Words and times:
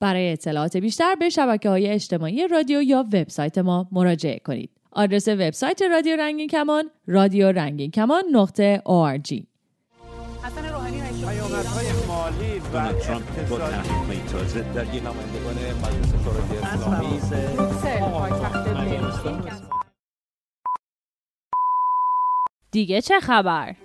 برای 0.00 0.32
اطلاعات 0.32 0.76
بیشتر 0.76 1.14
به 1.14 1.28
شبکه 1.28 1.68
های 1.68 1.86
اجتماعی 1.86 2.48
رادیو 2.48 2.82
یا 2.82 3.04
وبسایت 3.12 3.58
ما 3.58 3.88
مراجعه 3.92 4.38
کنید. 4.38 4.70
آدرس 4.92 5.28
وبسایت 5.28 5.82
رادیو 5.82 6.16
رنگین 6.16 6.48
کمان 6.48 6.90
رادیو 7.06 7.52
رنگین 7.52 7.90
کمان 7.90 8.22
نقطه 8.32 8.82
ORG. 8.86 9.42
پیامدهای 11.30 11.86
مالی 12.08 12.58
و 12.74 12.92
ترامپ 12.92 13.48
با 13.48 13.58
تحریم 13.58 14.26
تازه 14.32 14.64
در 14.74 14.94
یک 14.94 15.02
نمایندگان 15.02 15.56
مجلس 15.82 16.12
شورای 16.24 16.58
اسلامی. 16.62 17.20
دیگه 22.70 23.00
چه 23.00 23.20
خبر؟ 23.20 23.76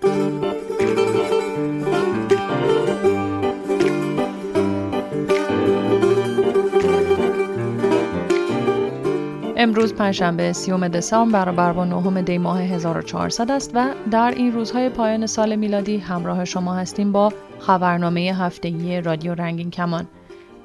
امروز 9.58 9.94
پنجشنبه 9.94 10.54
سیوم 10.54 10.88
دسامبر 10.88 11.46
برابر 11.46 11.74
با 11.74 11.86
نهم 11.86 12.22
دی 12.22 12.38
ماه 12.38 12.62
1400 12.62 13.52
است 13.52 13.72
و 13.74 13.94
در 14.12 14.32
این 14.32 14.54
روزهای 14.54 14.90
پایان 14.90 15.28
سال 15.28 15.56
میلادی 15.56 15.98
همراه 15.98 16.46
شما 16.46 16.76
هستیم 16.76 17.12
با 17.12 17.34
خبرنامه 17.60 18.22
هفتگی 18.22 19.02
رادیو 19.02 19.34
رنگین 19.36 19.72
کمان. 19.72 20.08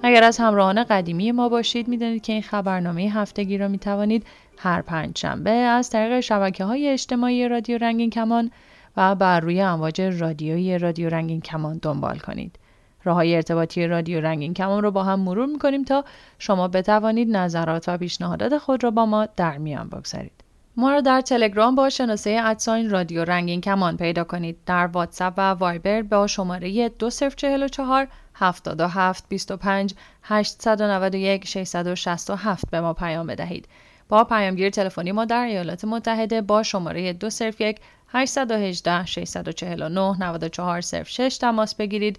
اگر 0.03 0.23
از 0.23 0.39
همراهان 0.39 0.85
قدیمی 0.85 1.33
ما 1.33 1.49
باشید 1.49 1.89
می‌دانید 1.89 2.23
که 2.23 2.33
این 2.33 2.43
خبرنامه 2.43 3.03
هفتگی 3.03 3.59
را 3.59 3.69
می 3.69 3.79
توانید 3.79 4.27
هر 4.59 4.83
پنج 4.83 5.19
شنبه 5.19 5.51
از 5.51 5.91
طریق 5.91 6.21
شبکه 6.21 6.65
های 6.65 6.89
اجتماعی 6.89 7.49
رادیو 7.49 7.79
رنگین 7.79 8.11
کمان 8.11 8.51
و 8.97 9.15
بر 9.15 9.41
روی 9.41 9.61
امواج 9.61 10.01
رادیویی 10.01 10.79
رادیو 10.79 11.09
رنگین 11.09 11.41
کمان 11.41 11.79
دنبال 11.83 12.19
کنید. 12.19 12.59
راه 13.05 13.17
های 13.17 13.37
ارتباطی 13.37 13.87
رادیو 13.87 14.21
رنگین 14.21 14.55
کمان 14.55 14.83
رو 14.83 14.91
با 14.91 15.05
هم 15.05 15.21
مرور 15.21 15.47
می‌کنیم 15.47 15.85
تا 15.85 16.05
شما 16.39 16.69
بتوانید 16.69 17.37
نظرات 17.37 17.89
و 17.89 17.99
پیشنهادات 17.99 18.59
خود 18.59 18.85
را 18.85 18.91
با 18.91 19.07
ما 19.07 19.29
در 19.37 19.59
میان 19.59 19.89
بگذارید. 19.89 20.33
ما 20.77 20.91
را 20.91 21.01
در 21.01 21.21
تلگرام 21.21 21.75
با 21.75 21.91
شناسه 21.91 22.41
ادساین 22.45 22.91
رادیو 22.91 23.25
رنگین 23.25 23.61
کمان 23.61 23.97
پیدا 23.97 24.25
کنید. 24.25 24.57
در 24.67 24.87
واتساپ 24.87 25.35
و 25.37 25.41
وایبر 25.41 26.03
با 26.03 26.27
شماره 26.27 26.89
2044 26.89 28.09
77 28.35 29.25
25 29.29 29.95
891 30.23 31.47
667 31.47 32.71
به 32.71 32.81
ما 32.81 32.93
پیام 32.93 33.27
بدهید. 33.27 33.69
با 34.09 34.25
پیامگیر 34.25 34.71
تلفنی 34.71 35.13
ما 35.13 35.25
در 35.25 35.45
ایالات 35.45 35.85
متحده 35.85 36.41
با 36.41 36.63
شماره 36.63 37.13
201 37.13 37.81
818 38.09 39.07
649 39.07 40.19
9406 40.19 41.39
تماس 41.41 41.75
بگیرید. 41.75 42.19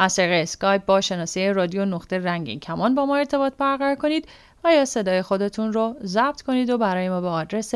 از 0.00 0.16
طریق 0.16 0.42
اسکایپ 0.42 0.84
با 0.84 1.00
شناسه 1.00 1.52
رادیو 1.52 1.84
نقطه 1.84 2.18
رنگین. 2.18 2.60
کمان 2.60 2.94
با 2.94 3.06
ما 3.06 3.16
ارتباط 3.16 3.52
برقرار 3.58 3.94
کنید 3.94 4.28
و 4.64 4.74
یا 4.74 4.84
صدای 4.84 5.22
خودتون 5.22 5.72
رو 5.72 5.96
ضبط 6.02 6.42
کنید 6.42 6.70
و 6.70 6.78
برای 6.78 7.08
ما 7.08 7.20
به 7.20 7.28
آدرس 7.28 7.74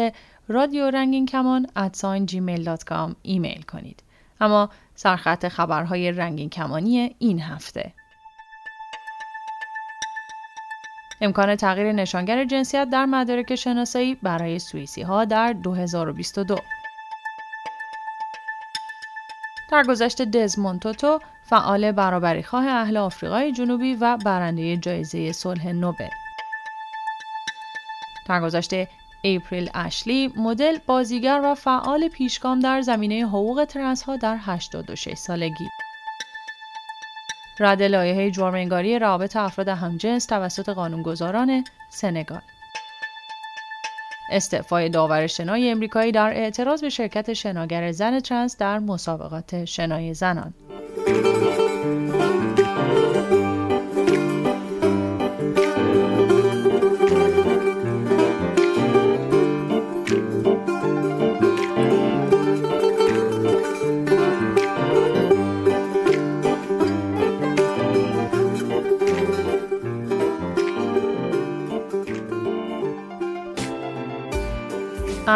رادیو 0.48 0.90
رنگین 0.90 1.26
کمان 1.26 1.66
at 1.76 1.93
sign 1.93 2.26
gmail.com 2.26 3.14
ایمیل 3.22 3.62
کنید. 3.62 4.02
اما 4.40 4.70
سرخط 4.94 5.48
خبرهای 5.48 6.12
رنگین 6.12 6.50
کمانی 6.50 7.16
این 7.18 7.40
هفته. 7.40 7.92
امکان 11.20 11.56
تغییر 11.56 11.92
نشانگر 11.92 12.44
جنسیت 12.44 12.88
در 12.92 13.06
مدارک 13.06 13.54
شناسایی 13.54 14.14
برای 14.14 14.58
سوئیسی 14.58 15.02
ها 15.02 15.24
در 15.24 15.52
2022 15.52 16.56
در 19.70 19.82
گذشته 19.82 20.24
دزموند 20.24 20.80
توتو 20.80 21.20
فعال 21.52 21.92
برابری 21.92 22.42
خواه 22.42 22.66
اهل 22.66 22.96
آفریقای 22.96 23.52
جنوبی 23.52 23.94
و 23.94 24.16
برنده 24.16 24.76
جایزه 24.76 25.32
صلح 25.32 25.68
نوبل. 25.68 26.08
در 28.28 28.40
گذشته 28.40 28.88
اپریل 29.24 29.70
اشلی 29.74 30.32
مدل 30.36 30.78
بازیگر 30.86 31.40
و 31.44 31.54
فعال 31.54 32.08
پیشگام 32.08 32.60
در 32.60 32.80
زمینه 32.80 33.26
حقوق 33.26 33.64
ترنس 33.64 34.02
ها 34.02 34.16
در 34.16 34.36
86 34.40 35.14
سالگی. 35.14 35.68
رد 37.60 37.82
لایحه 37.82 38.30
جرمنگاری 38.30 38.98
روابط 38.98 39.36
افراد 39.36 39.68
همجنس 39.68 40.26
توسط 40.26 40.68
قانونگذاران 40.68 41.64
سنگال. 41.88 42.42
استعفای 44.30 44.88
داور 44.88 45.26
شنای 45.26 45.70
امریکایی 45.70 46.12
در 46.12 46.32
اعتراض 46.36 46.80
به 46.80 46.88
شرکت 46.88 47.32
شناگر 47.32 47.92
زن 47.92 48.20
ترنس 48.20 48.56
در 48.56 48.78
مسابقات 48.78 49.64
شنای 49.64 50.14
زنان. 50.14 50.54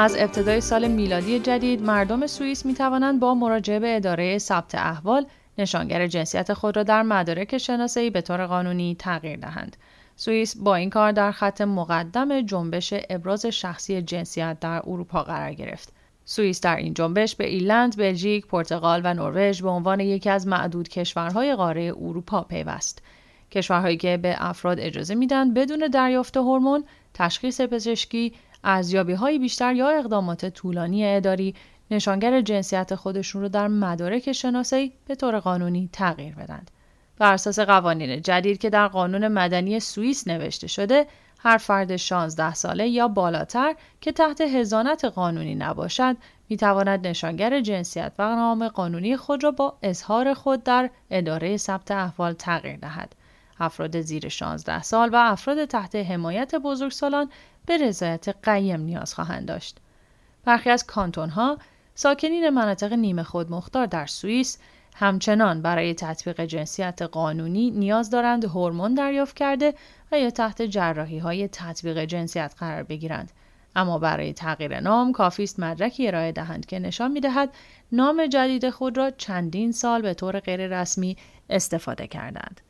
از 0.06 0.16
ابتدای 0.18 0.60
سال 0.60 0.88
میلادی 0.88 1.38
جدید 1.38 1.82
مردم 1.82 2.26
سوئیس 2.26 2.66
می 2.66 2.74
توانند 2.74 3.20
با 3.20 3.34
مراجعه 3.34 3.78
به 3.80 3.96
اداره 3.96 4.38
ثبت 4.38 4.74
احوال 4.74 5.26
نشانگر 5.58 6.06
جنسیت 6.06 6.52
خود 6.52 6.76
را 6.76 6.82
در 6.82 7.02
مدارک 7.02 7.58
شناسایی 7.58 8.10
به 8.10 8.20
طور 8.20 8.46
قانونی 8.46 8.96
تغییر 8.98 9.36
دهند. 9.36 9.76
سوئیس 10.16 10.56
با 10.56 10.74
این 10.74 10.90
کار 10.90 11.12
در 11.12 11.32
خط 11.32 11.60
مقدم 11.60 12.40
جنبش 12.40 12.94
ابراز 13.10 13.46
شخصی 13.46 14.02
جنسیت 14.02 14.60
در 14.60 14.82
اروپا 14.86 15.22
قرار 15.22 15.54
گرفت. 15.54 15.92
سوئیس 16.24 16.60
در 16.60 16.76
این 16.76 16.94
جنبش 16.94 17.36
به 17.36 17.46
ایرلند، 17.46 17.96
بلژیک، 17.96 18.46
پرتغال 18.46 19.00
و 19.04 19.14
نروژ 19.14 19.62
به 19.62 19.68
عنوان 19.68 20.00
یکی 20.00 20.30
از 20.30 20.46
معدود 20.46 20.88
کشورهای 20.88 21.54
قاره 21.54 21.92
اروپا 22.00 22.42
پیوست. 22.42 23.02
کشورهایی 23.50 23.96
که 23.96 24.16
به 24.16 24.36
افراد 24.38 24.80
اجازه 24.80 25.14
میدن 25.14 25.54
بدون 25.54 25.88
دریافت 25.92 26.36
هورمون، 26.36 26.84
تشخیص 27.14 27.60
پزشکی، 27.60 28.32
ارزیابی 28.64 29.12
های 29.12 29.38
بیشتر 29.38 29.74
یا 29.74 29.88
اقدامات 29.88 30.46
طولانی 30.46 31.06
اداری 31.06 31.54
نشانگر 31.90 32.40
جنسیت 32.40 32.94
خودشون 32.94 33.42
رو 33.42 33.48
در 33.48 33.68
مدارک 33.68 34.32
شناسایی 34.32 34.92
به 35.06 35.14
طور 35.14 35.38
قانونی 35.38 35.88
تغییر 35.92 36.34
بدند. 36.34 36.70
بر 37.18 37.32
اساس 37.32 37.58
قوانین 37.58 38.22
جدید 38.22 38.58
که 38.58 38.70
در 38.70 38.88
قانون 38.88 39.28
مدنی 39.28 39.80
سوئیس 39.80 40.28
نوشته 40.28 40.66
شده، 40.66 41.06
هر 41.38 41.56
فرد 41.56 41.96
16 41.96 42.54
ساله 42.54 42.88
یا 42.88 43.08
بالاتر 43.08 43.74
که 44.00 44.12
تحت 44.12 44.40
هزانت 44.40 45.04
قانونی 45.04 45.54
نباشد، 45.54 46.16
می 46.48 46.56
تواند 46.56 47.06
نشانگر 47.06 47.60
جنسیت 47.60 48.12
و 48.18 48.22
نام 48.22 48.68
قانونی 48.68 49.16
خود 49.16 49.44
را 49.44 49.50
با 49.50 49.76
اظهار 49.82 50.34
خود 50.34 50.62
در 50.62 50.90
اداره 51.10 51.56
ثبت 51.56 51.90
احوال 51.90 52.32
تغییر 52.32 52.76
دهد. 52.76 53.14
افراد 53.60 54.00
زیر 54.00 54.28
16 54.28 54.82
سال 54.82 55.08
و 55.12 55.16
افراد 55.16 55.64
تحت 55.64 55.96
حمایت 55.96 56.54
بزرگسالان 56.54 57.30
به 57.66 57.76
رضایت 57.78 58.28
قیم 58.42 58.80
نیاز 58.80 59.14
خواهند 59.14 59.48
داشت. 59.48 59.78
برخی 60.44 60.70
از 60.70 60.86
کانتون 60.86 61.28
ها 61.28 61.58
ساکنین 61.98 62.48
مناطق 62.48 62.92
نیمه 62.92 63.22
خود 63.22 63.50
مختار 63.50 63.86
در 63.86 64.06
سوئیس 64.06 64.58
همچنان 64.94 65.62
برای 65.62 65.94
تطبیق 65.94 66.40
جنسیت 66.40 67.02
قانونی 67.02 67.70
نیاز 67.70 68.10
دارند 68.10 68.44
هورمون 68.44 68.94
دریافت 68.94 69.36
کرده 69.36 69.74
و 70.12 70.18
یا 70.18 70.30
تحت 70.30 70.62
جراحی 70.62 71.18
های 71.18 71.48
تطبیق 71.48 72.04
جنسیت 72.04 72.54
قرار 72.58 72.82
بگیرند 72.82 73.32
اما 73.76 73.98
برای 73.98 74.32
تغییر 74.32 74.80
نام 74.80 75.12
کافیست 75.12 75.60
مدرکی 75.60 76.08
ارائه 76.08 76.32
دهند 76.32 76.66
که 76.66 76.78
نشان 76.78 77.10
می‌دهد 77.10 77.50
نام 77.92 78.26
جدید 78.26 78.70
خود 78.70 78.96
را 78.96 79.10
چندین 79.10 79.72
سال 79.72 80.02
به 80.02 80.14
طور 80.14 80.40
غیررسمی 80.40 81.16
استفاده 81.50 82.06
کردند. 82.06 82.60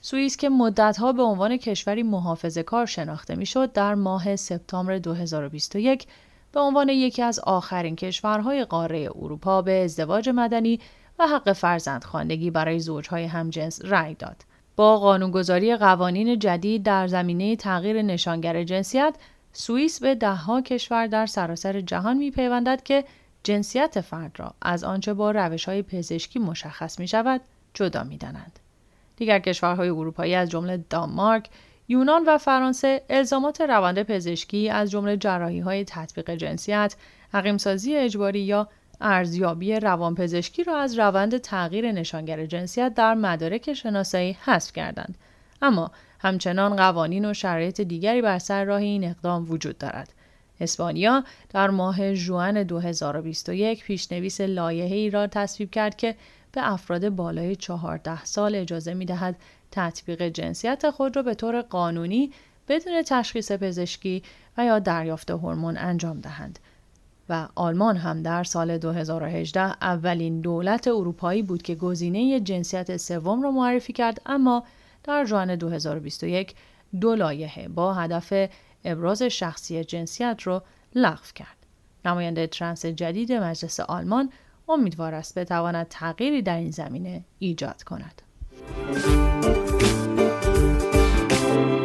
سوئیس 0.00 0.36
که 0.36 0.48
مدتها 0.48 1.12
به 1.12 1.22
عنوان 1.22 1.56
کشوری 1.56 2.02
محافظه 2.02 2.62
کار 2.62 2.86
شناخته 2.86 3.34
می‌شد 3.34 3.72
در 3.72 3.94
ماه 3.94 4.36
سپتامبر 4.36 4.98
2021 4.98 6.06
به 6.52 6.60
عنوان 6.60 6.88
یکی 6.88 7.22
از 7.22 7.38
آخرین 7.38 7.96
کشورهای 7.96 8.64
قاره 8.64 9.08
اروپا 9.16 9.62
به 9.62 9.84
ازدواج 9.84 10.28
مدنی 10.28 10.80
و 11.18 11.26
حق 11.26 11.52
فرزندخواندگی 11.52 12.50
برای 12.50 12.80
زوجهای 12.80 13.24
همجنس 13.24 13.80
رأی 13.84 14.14
داد. 14.14 14.36
با 14.76 14.98
قانونگذاری 14.98 15.76
قوانین 15.76 16.38
جدید 16.38 16.82
در 16.82 17.06
زمینه 17.06 17.56
تغییر 17.56 18.02
نشانگر 18.02 18.64
جنسیت، 18.64 19.14
سوئیس 19.52 20.00
به 20.00 20.14
دهها 20.14 20.60
کشور 20.60 21.06
در 21.06 21.26
سراسر 21.26 21.80
جهان 21.80 22.16
میپیوندد 22.16 22.82
که 22.82 23.04
جنسیت 23.44 24.00
فرد 24.00 24.40
را 24.40 24.54
از 24.62 24.84
آنچه 24.84 25.14
با 25.14 25.30
روش 25.30 25.64
های 25.64 25.82
پزشکی 25.82 26.38
مشخص 26.38 27.00
می 27.00 27.08
شود 27.08 27.40
جدا 27.74 28.04
می 28.04 28.16
دانند. 28.16 28.58
دیگر 29.16 29.38
کشورهای 29.38 29.88
اروپایی 29.88 30.34
از 30.34 30.50
جمله 30.50 30.84
دانمارک، 30.90 31.48
یونان 31.88 32.24
و 32.26 32.38
فرانسه 32.38 33.02
الزامات 33.10 33.60
روند 33.60 34.02
پزشکی 34.02 34.68
از 34.68 34.90
جمله 34.90 35.16
جراحی 35.16 35.60
های 35.60 35.84
تطبیق 35.84 36.30
جنسیت، 36.30 36.94
عقیمسازی 37.34 37.96
اجباری 37.96 38.40
یا 38.40 38.68
ارزیابی 39.00 39.74
روانپزشکی 39.74 40.64
را 40.64 40.78
از 40.78 40.98
روند 40.98 41.38
تغییر 41.38 41.92
نشانگر 41.92 42.46
جنسیت 42.46 42.94
در 42.94 43.14
مدارک 43.14 43.72
شناسایی 43.72 44.36
حذف 44.44 44.72
کردند. 44.72 45.18
اما 45.62 45.90
همچنان 46.20 46.76
قوانین 46.76 47.24
و 47.24 47.34
شرایط 47.34 47.80
دیگری 47.80 48.22
بر 48.22 48.38
سر 48.38 48.64
راه 48.64 48.80
این 48.80 49.04
اقدام 49.04 49.50
وجود 49.50 49.78
دارد. 49.78 50.12
اسپانیا 50.60 51.24
در 51.50 51.70
ماه 51.70 52.14
ژوئن 52.14 52.62
2021 52.62 53.84
پیشنویس 53.84 54.40
ای 54.40 55.10
را 55.10 55.26
تصویب 55.26 55.70
کرد 55.70 55.96
که 55.96 56.14
به 56.52 56.72
افراد 56.72 57.08
بالای 57.08 57.56
14 57.56 58.24
سال 58.24 58.54
اجازه 58.54 58.94
می 58.94 59.04
دهد 59.04 59.36
تطبیق 59.72 60.28
جنسیت 60.28 60.90
خود 60.90 61.16
را 61.16 61.22
به 61.22 61.34
طور 61.34 61.62
قانونی 61.62 62.32
بدون 62.68 63.02
تشخیص 63.02 63.52
پزشکی 63.52 64.22
و 64.58 64.64
یا 64.64 64.78
دریافت 64.78 65.30
هورمون 65.30 65.76
انجام 65.76 66.20
دهند. 66.20 66.58
و 67.28 67.48
آلمان 67.54 67.96
هم 67.96 68.22
در 68.22 68.44
سال 68.44 68.78
2018 68.78 69.60
اولین 69.60 70.40
دولت 70.40 70.88
اروپایی 70.88 71.42
بود 71.42 71.62
که 71.62 71.74
گزینه 71.74 72.40
جنسیت 72.40 72.96
سوم 72.96 73.42
را 73.42 73.50
معرفی 73.50 73.92
کرد 73.92 74.20
اما 74.26 74.64
در 75.04 75.24
ژوئن 75.24 75.56
2021 75.56 76.54
دو 77.00 77.14
لایحه 77.14 77.68
با 77.68 77.94
هدف 77.94 78.48
ابراز 78.84 79.22
شخصی 79.22 79.84
جنسیت 79.84 80.40
را 80.44 80.64
لغو 80.94 81.26
کرد. 81.34 81.56
نماینده 82.04 82.46
ترنس 82.46 82.86
جدید 82.86 83.32
مجلس 83.32 83.80
آلمان 83.80 84.30
امیدوار 84.68 85.14
است 85.14 85.38
بتواند 85.38 85.86
تغییری 85.88 86.42
در 86.42 86.56
این 86.56 86.70
زمینه 86.70 87.24
ایجاد 87.38 87.82
کند. 87.82 88.22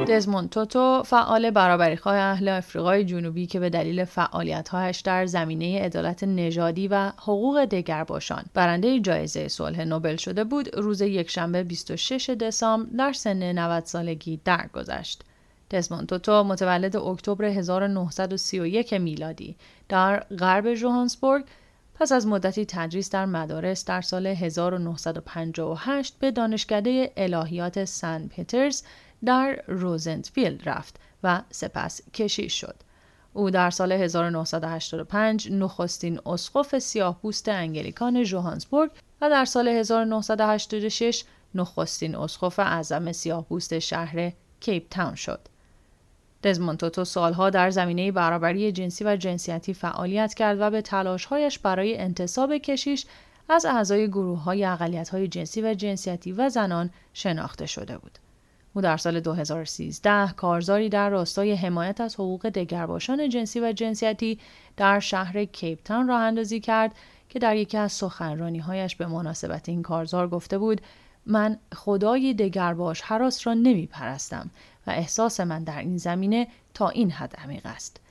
دزموند 0.07 0.50
توتو 0.50 1.03
فعال 1.06 1.51
برابریخواه 1.51 2.15
اهل 2.15 2.47
افریقای 2.47 3.03
جنوبی 3.03 3.47
که 3.47 3.59
به 3.59 3.69
دلیل 3.69 4.06
فعالیتهایش 4.06 5.00
در 5.00 5.25
زمینه 5.25 5.81
عدالت 5.81 6.24
نژادی 6.24 6.88
و 6.88 7.09
حقوق 7.09 7.65
دگرباشان 7.65 8.45
برنده 8.53 9.00
جایزه 9.00 9.47
صلح 9.47 9.83
نوبل 9.83 10.15
شده 10.15 10.44
بود 10.44 10.75
روز 10.75 11.01
یکشنبه 11.01 11.63
26 11.63 12.29
دسامبر 12.29 12.89
در 12.97 13.13
سن 13.13 13.51
90 13.51 13.85
سالگی 13.85 14.39
درگذشت. 14.45 15.24
دزموند 15.71 16.07
توتو 16.07 16.44
متولد 16.44 16.95
اکتبر 16.95 17.45
1931 17.45 18.94
میلادی 18.94 19.56
در 19.89 20.19
غرب 20.19 20.74
جوهانسبورگ 20.74 21.45
پس 22.00 22.12
از 22.12 22.28
مدتی 22.28 22.66
تدریس 22.66 23.10
در 23.10 23.26
مدارس 23.26 23.86
در 23.86 24.02
سال 24.02 24.28
1958 24.28 26.16
به 26.20 26.32
دانشکده 26.32 27.12
الهیات 27.18 27.86
سن 27.86 28.28
پیترز 28.28 28.84
در 29.26 29.64
روزنتفیلد 29.68 30.70
رفت 30.70 30.96
و 31.24 31.42
سپس 31.52 32.02
کشیش 32.14 32.62
شد. 32.62 32.76
او 33.34 33.50
در 33.50 33.70
سال 33.70 33.92
1985 33.92 35.52
نخستین 35.52 36.20
اسقف 36.26 36.80
سیاه 36.80 37.20
پوست 37.22 37.50
انگلیکان 37.50 38.24
جوهانسبورگ 38.24 38.92
و 39.22 39.30
در 39.30 39.46
سال 39.46 39.68
1986 39.68 41.24
نخستین 41.56 42.16
اسقف 42.16 42.60
اعظم 42.60 43.12
سیاه 43.12 43.46
پوست 43.46 43.80
شهر 43.80 44.32
کیپ 44.60 44.90
تاون 44.90 45.16
شد. 45.16 45.40
دزموند 46.44 46.78
توتو 46.78 47.06
سالها 47.06 47.50
در 47.50 47.69
زمینه 47.69 48.12
برابری 48.12 48.72
جنسی 48.72 49.04
و 49.04 49.16
جنسیتی 49.16 49.74
فعالیت 49.74 50.34
کرد 50.34 50.57
و 50.60 50.69
به 50.69 50.81
تلاشهایش 50.81 51.60
برای 51.60 51.98
انتصاب 51.98 52.57
کشیش 52.57 53.06
از 53.50 53.66
اعضای 53.66 54.07
گروه 54.07 54.44
های 54.44 54.66
اقلیت 54.66 55.10
های 55.10 55.28
جنسی 55.28 55.62
و 55.62 55.74
جنسیتی 55.74 56.31
و 56.31 56.50
زنان 56.50 56.89
شناخته 57.13 57.66
شده 57.66 57.98
بود. 57.98 58.19
او 58.74 58.81
در 58.81 58.98
سال 58.98 59.19
2013 59.19 60.34
کارزاری 60.34 60.89
در 60.89 61.10
راستای 61.10 61.54
حمایت 61.54 62.01
از 62.01 62.16
حقوق 62.16 62.50
دگرباشان 62.50 63.30
جنسی 63.30 63.60
و 63.60 63.72
جنسیتی 63.72 64.39
در 64.78 65.00
شهر 65.00 65.45
کیپتان 65.45 66.07
راه 66.07 66.22
اندازی 66.22 66.60
کرد 66.60 66.95
که 67.30 67.39
در 67.39 67.56
یکی 67.56 67.78
از 67.78 68.04
هایش 68.68 68.95
به 68.95 69.07
مناسبت 69.07 69.69
این 69.69 69.81
کارزار 69.81 70.28
گفته 70.30 70.57
بود 70.57 70.81
من 71.25 71.57
خدای 71.75 72.34
دگرباش 72.34 73.01
حراس 73.01 73.48
را 73.48 73.54
نمی 73.54 73.88
پرستم 73.88 74.50
و 74.88 74.92
احساس 74.92 75.39
من 75.39 75.63
در 75.63 75.80
این 75.80 75.98
زمینه 75.98 76.48
تا 76.74 76.89
این 76.89 77.12
حد 77.12 77.36
عمیق 77.36 77.66
است. 77.66 78.01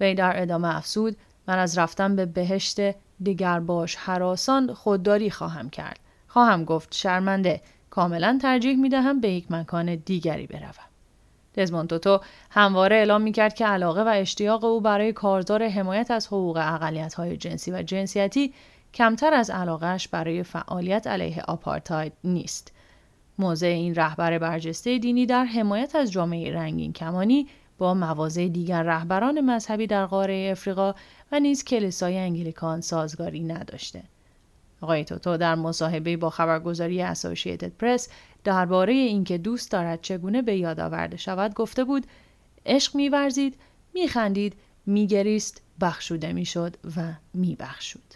وی 0.00 0.14
در 0.14 0.42
ادامه 0.42 0.76
افسود 0.76 1.16
من 1.48 1.58
از 1.58 1.78
رفتن 1.78 2.16
به 2.16 2.26
بهشت 2.26 2.80
دگرباش 3.26 3.96
حراسان 3.96 4.74
خودداری 4.74 5.30
خواهم 5.30 5.70
کرد. 5.70 5.98
خواهم 6.28 6.64
گفت 6.64 6.94
شرمنده 6.94 7.60
کاملا 7.90 8.38
ترجیح 8.42 8.76
می 8.76 8.88
دهم 8.88 9.20
به 9.20 9.30
یک 9.30 9.52
مکان 9.52 9.94
دیگری 9.94 10.46
بروم. 10.46 10.86
دزموند 11.56 11.88
توتو 11.88 12.20
همواره 12.50 12.96
اعلام 12.96 13.22
می 13.22 13.32
کرد 13.32 13.54
که 13.54 13.66
علاقه 13.66 14.02
و 14.02 14.08
اشتیاق 14.08 14.64
او 14.64 14.80
برای 14.80 15.12
کارزار 15.12 15.68
حمایت 15.68 16.10
از 16.10 16.26
حقوق 16.26 16.56
اقلیت 16.56 17.14
های 17.14 17.36
جنسی 17.36 17.70
و 17.72 17.82
جنسیتی 17.82 18.54
کمتر 18.94 19.34
از 19.34 19.50
علاقهش 19.50 20.08
برای 20.08 20.42
فعالیت 20.42 21.06
علیه 21.06 21.42
آپارتاید 21.42 22.12
نیست. 22.24 22.72
موضع 23.38 23.66
این 23.66 23.94
رهبر 23.94 24.38
برجسته 24.38 24.98
دینی 24.98 25.26
در 25.26 25.44
حمایت 25.44 25.96
از 25.96 26.12
جامعه 26.12 26.54
رنگین 26.54 26.92
کمانی 26.92 27.46
با 27.78 27.94
مواضع 27.94 28.48
دیگر 28.48 28.82
رهبران 28.82 29.40
مذهبی 29.40 29.86
در 29.86 30.06
قاره 30.06 30.48
افریقا 30.52 30.94
و 31.32 31.40
نیز 31.40 31.64
کلیسای 31.64 32.18
انگلیکان 32.18 32.80
سازگاری 32.80 33.44
نداشته. 33.44 34.02
آقای 34.80 35.04
توتو 35.04 35.36
در 35.36 35.54
مصاحبه 35.54 36.16
با 36.16 36.30
خبرگزاری 36.30 37.02
اسوسییتد 37.02 37.72
پرس 37.78 38.08
درباره 38.44 38.92
اینکه 38.92 39.38
دوست 39.38 39.72
دارد 39.72 40.00
چگونه 40.00 40.42
به 40.42 40.56
یاد 40.56 40.80
آورده 40.80 41.16
شود 41.16 41.54
گفته 41.54 41.84
بود 41.84 42.06
عشق 42.66 42.96
میورزید 42.96 43.54
میخندید 43.94 44.54
میگریست 44.86 45.62
بخشوده 45.80 46.32
می‌شد 46.32 46.76
و 46.96 47.12
میبخشود 47.34 48.14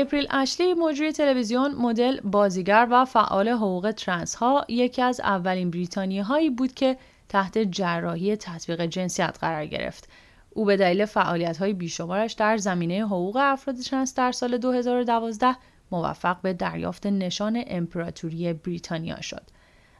اپریل 0.00 0.26
اشلی 0.30 0.74
مجری 0.74 1.12
تلویزیون 1.12 1.74
مدل 1.74 2.20
بازیگر 2.20 2.88
و 2.90 3.04
فعال 3.04 3.48
حقوق 3.48 3.94
ترنس 3.96 4.34
ها 4.34 4.64
یکی 4.68 5.02
از 5.02 5.20
اولین 5.20 5.70
بریتانیایی 5.70 6.20
هایی 6.20 6.50
بود 6.50 6.74
که 6.74 6.96
تحت 7.28 7.58
جراحی 7.58 8.36
تطبیق 8.36 8.86
جنسیت 8.86 9.38
قرار 9.40 9.66
گرفت 9.66 10.08
او 10.50 10.64
به 10.64 10.76
دلیل 10.76 11.04
فعالیت 11.04 11.58
های 11.58 11.72
بیشمارش 11.72 12.32
در 12.32 12.56
زمینه 12.56 13.04
حقوق 13.04 13.36
افراد 13.40 13.76
ترنس 13.76 14.14
در 14.14 14.32
سال 14.32 14.58
2012 14.58 15.56
موفق 15.90 16.40
به 16.40 16.52
دریافت 16.52 17.06
نشان 17.06 17.64
امپراتوری 17.66 18.52
بریتانیا 18.52 19.20
شد. 19.20 19.42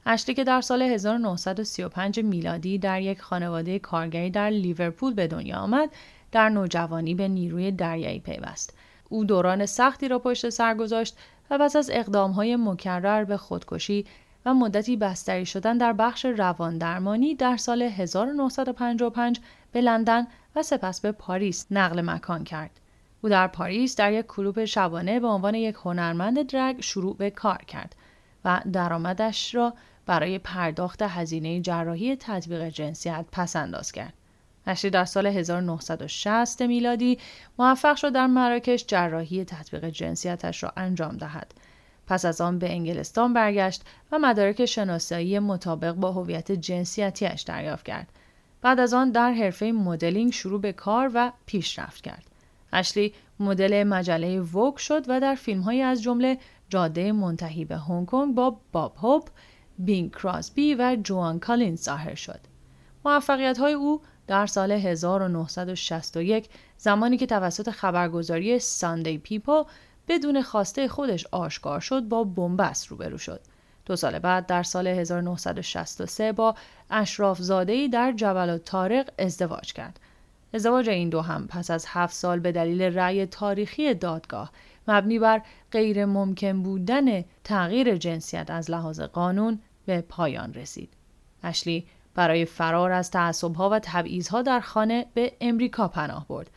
اشلی 0.06 0.34
که 0.34 0.44
در 0.44 0.60
سال 0.60 0.82
1935 0.82 2.20
میلادی 2.20 2.78
در 2.78 3.02
یک 3.02 3.20
خانواده 3.20 3.78
کارگری 3.78 4.30
در 4.30 4.50
لیورپول 4.50 5.14
به 5.14 5.26
دنیا 5.26 5.56
آمد، 5.56 5.90
در 6.32 6.48
نوجوانی 6.48 7.14
به 7.14 7.28
نیروی 7.28 7.70
دریایی 7.70 8.20
پیوست. 8.20 8.74
او 9.10 9.24
دوران 9.24 9.66
سختی 9.66 10.08
را 10.08 10.18
پشت 10.18 10.48
سر 10.48 10.74
گذاشت 10.74 11.16
و 11.50 11.58
پس 11.58 11.76
از 11.76 11.90
اقدامهای 11.92 12.56
مکرر 12.56 13.24
به 13.24 13.36
خودکشی 13.36 14.06
و 14.46 14.54
مدتی 14.54 14.96
بستری 14.96 15.46
شدن 15.46 15.78
در 15.78 15.92
بخش 15.92 16.24
رواندرمانی 16.24 17.34
در 17.34 17.56
سال 17.56 17.82
1955 17.82 19.40
به 19.72 19.80
لندن 19.80 20.26
و 20.56 20.62
سپس 20.62 21.00
به 21.00 21.12
پاریس 21.12 21.66
نقل 21.70 22.00
مکان 22.00 22.44
کرد. 22.44 22.80
او 23.22 23.28
در 23.28 23.46
پاریس 23.46 23.96
در 23.96 24.12
یک 24.12 24.26
کلوب 24.26 24.64
شبانه 24.64 25.20
به 25.20 25.26
عنوان 25.26 25.54
یک 25.54 25.76
هنرمند 25.84 26.46
درگ 26.46 26.80
شروع 26.80 27.16
به 27.16 27.30
کار 27.30 27.64
کرد 27.66 27.96
و 28.44 28.60
درآمدش 28.72 29.54
را 29.54 29.74
برای 30.06 30.38
پرداخت 30.38 31.02
هزینه 31.02 31.60
جراحی 31.60 32.16
تطبیق 32.16 32.68
جنسیت 32.68 33.24
پس 33.32 33.56
انداز 33.56 33.92
کرد. 33.92 34.14
نشری 34.66 34.90
در 34.90 35.04
سال 35.04 35.26
1960 35.26 36.62
میلادی 36.62 37.18
موفق 37.58 37.96
شد 37.96 38.12
در 38.12 38.26
مراکش 38.26 38.84
جراحی 38.86 39.44
تطبیق 39.44 39.84
جنسیتش 39.88 40.62
را 40.62 40.72
انجام 40.76 41.16
دهد. 41.16 41.54
پس 42.06 42.24
از 42.24 42.40
آن 42.40 42.58
به 42.58 42.70
انگلستان 42.70 43.34
برگشت 43.34 43.82
و 44.12 44.18
مدارک 44.18 44.66
شناسایی 44.66 45.38
مطابق 45.38 45.92
با 45.92 46.12
هویت 46.12 46.52
جنسیتیش 46.52 47.42
دریافت 47.42 47.84
کرد. 47.84 48.08
بعد 48.62 48.80
از 48.80 48.94
آن 48.94 49.10
در 49.10 49.32
حرفه 49.32 49.72
مدلینگ 49.72 50.32
شروع 50.32 50.60
به 50.60 50.72
کار 50.72 51.10
و 51.14 51.32
پیشرفت 51.46 52.04
کرد. 52.04 52.24
اشلی 52.72 53.14
مدل 53.40 53.84
مجله 53.84 54.40
ووک 54.40 54.78
شد 54.78 55.04
و 55.08 55.20
در 55.20 55.34
فیلمهایی 55.34 55.82
از 55.82 56.02
جمله 56.02 56.38
جاده 56.68 57.12
منتهی 57.12 57.64
به 57.64 57.76
هنگ 57.76 58.06
کنگ 58.06 58.34
با 58.34 58.60
باب 58.72 58.96
هوپ، 58.96 59.28
بینگ 59.78 60.12
کراسبی 60.12 60.74
و 60.74 60.96
جوان 61.02 61.38
کالین 61.38 61.76
ظاهر 61.76 62.14
شد. 62.14 62.40
موفقیت 63.04 63.58
های 63.58 63.72
او 63.72 64.00
در 64.30 64.46
سال 64.46 64.72
1961 64.72 66.48
زمانی 66.78 67.16
که 67.16 67.26
توسط 67.26 67.70
خبرگزاری 67.70 68.58
ساندی 68.58 69.18
پیپو 69.18 69.66
بدون 70.08 70.42
خواسته 70.42 70.88
خودش 70.88 71.26
آشکار 71.30 71.80
شد 71.80 72.00
با 72.00 72.24
بنبست 72.24 72.86
روبرو 72.86 73.18
شد. 73.18 73.40
دو 73.86 73.96
سال 73.96 74.18
بعد 74.18 74.46
در 74.46 74.62
سال 74.62 74.86
1963 74.86 76.32
با 76.32 76.54
اشراف 76.90 77.40
در 77.92 78.12
جبل 78.12 78.50
و 78.50 78.58
تارق 78.58 79.08
ازدواج 79.18 79.72
کرد. 79.72 80.00
ازدواج 80.54 80.88
این 80.88 81.08
دو 81.08 81.20
هم 81.20 81.46
پس 81.46 81.70
از 81.70 81.84
هفت 81.88 82.14
سال 82.14 82.40
به 82.40 82.52
دلیل 82.52 82.82
رأی 82.82 83.26
تاریخی 83.26 83.94
دادگاه 83.94 84.52
مبنی 84.88 85.18
بر 85.18 85.42
غیر 85.72 86.04
ممکن 86.04 86.62
بودن 86.62 87.24
تغییر 87.44 87.96
جنسیت 87.96 88.50
از 88.50 88.70
لحاظ 88.70 89.00
قانون 89.00 89.58
به 89.86 90.00
پایان 90.00 90.54
رسید. 90.54 90.88
اشلی 91.42 91.86
برای 92.20 92.44
فرار 92.44 92.92
از 92.92 93.10
تعصبها 93.10 93.70
و 93.70 93.78
تبعیضها 93.82 94.42
در 94.42 94.60
خانه 94.60 95.06
به 95.14 95.32
امریکا 95.40 95.88
پناه 95.88 96.28
برد. 96.28 96.50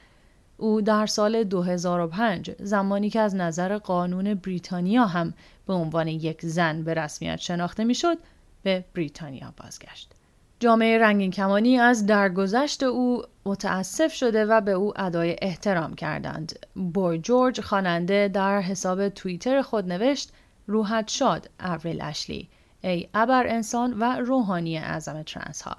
او 0.57 0.81
در 0.81 1.05
سال 1.05 1.43
2005 1.43 2.51
زمانی 2.59 3.09
که 3.09 3.19
از 3.19 3.35
نظر 3.35 3.77
قانون 3.77 4.33
بریتانیا 4.33 5.05
هم 5.05 5.33
به 5.67 5.73
عنوان 5.73 6.07
یک 6.07 6.45
زن 6.45 6.83
به 6.83 6.93
رسمیت 6.93 7.35
شناخته 7.35 7.83
می‌شد 7.83 8.17
به 8.63 8.85
بریتانیا 8.95 9.53
بازگشت. 9.57 10.11
جامعه 10.59 10.97
رنگین 10.97 11.31
کمانی 11.31 11.79
از 11.79 12.05
درگذشت 12.05 12.83
او 12.83 13.21
متاسف 13.45 14.13
شده 14.13 14.45
و 14.45 14.61
به 14.61 14.71
او 14.71 15.01
ادای 15.01 15.35
احترام 15.41 15.93
کردند. 15.93 16.59
بوی 16.93 17.17
جورج 17.17 17.61
خواننده 17.61 18.27
در 18.27 18.61
حساب 18.61 19.09
توییتر 19.09 19.61
خود 19.61 19.91
نوشت 19.91 20.31
روحت 20.67 21.07
شاد 21.07 21.49
اوریل 21.59 22.01
اشلی 22.01 22.49
ای 22.83 23.09
ابر 23.13 23.47
انسان 23.47 23.93
و 23.99 24.03
روحانی 24.03 24.77
اعظم 24.77 25.23
ترنس 25.23 25.61
ها. 25.61 25.77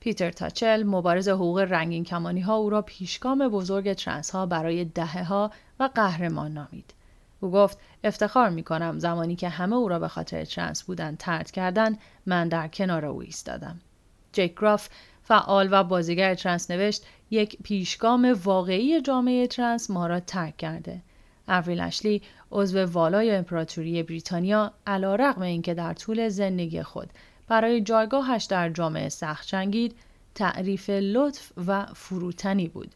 پیتر 0.00 0.30
تاچل 0.30 0.82
مبارز 0.82 1.28
حقوق 1.28 1.58
رنگین 1.58 2.04
کمانی 2.04 2.40
ها 2.40 2.56
او 2.56 2.70
را 2.70 2.82
پیشگام 2.82 3.48
بزرگ 3.48 3.92
ترنس 3.92 4.30
ها 4.30 4.46
برای 4.46 4.84
دهه 4.84 5.24
ها 5.24 5.50
و 5.80 5.88
قهرمان 5.94 6.52
نامید. 6.52 6.94
او 7.40 7.50
گفت 7.50 7.78
افتخار 8.04 8.50
می 8.50 8.62
کنم 8.62 8.98
زمانی 8.98 9.36
که 9.36 9.48
همه 9.48 9.76
او 9.76 9.88
را 9.88 9.98
به 9.98 10.08
خاطر 10.08 10.44
ترنس 10.44 10.82
بودن 10.82 11.16
طرد 11.16 11.50
کردن 11.50 11.98
من 12.26 12.48
در 12.48 12.68
کنار 12.68 13.04
او 13.04 13.20
ایستادم. 13.20 13.80
جک 14.32 14.54
گراف 14.54 14.88
فعال 15.22 15.68
و 15.70 15.84
بازیگر 15.84 16.34
ترنس 16.34 16.70
نوشت 16.70 17.06
یک 17.30 17.62
پیشگام 17.62 18.40
واقعی 18.44 19.00
جامعه 19.00 19.46
ترنس 19.46 19.90
ما 19.90 20.06
را 20.06 20.20
ترک 20.20 20.56
کرده. 20.56 21.02
اوریل 21.48 21.80
اشلی 21.80 22.22
عضو 22.52 22.84
والای 22.84 23.30
امپراتوری 23.30 24.02
بریتانیا 24.02 24.72
علا 24.86 25.14
رقم 25.14 25.42
اینکه 25.42 25.74
در 25.74 25.94
طول 25.94 26.28
زندگی 26.28 26.82
خود 26.82 27.10
برای 27.48 27.80
جایگاهش 27.80 28.44
در 28.44 28.70
جامعه 28.70 29.08
سخت 29.08 29.48
جنگید 29.48 29.94
تعریف 30.34 30.90
لطف 30.90 31.52
و 31.66 31.86
فروتنی 31.86 32.68
بود. 32.68 32.94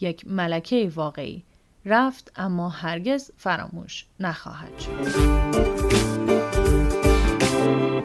یک 0.00 0.24
ملکه 0.26 0.92
واقعی 0.94 1.42
رفت 1.84 2.32
اما 2.36 2.68
هرگز 2.68 3.30
فراموش 3.36 4.06
نخواهد 4.20 4.78
شد. 4.78 5.68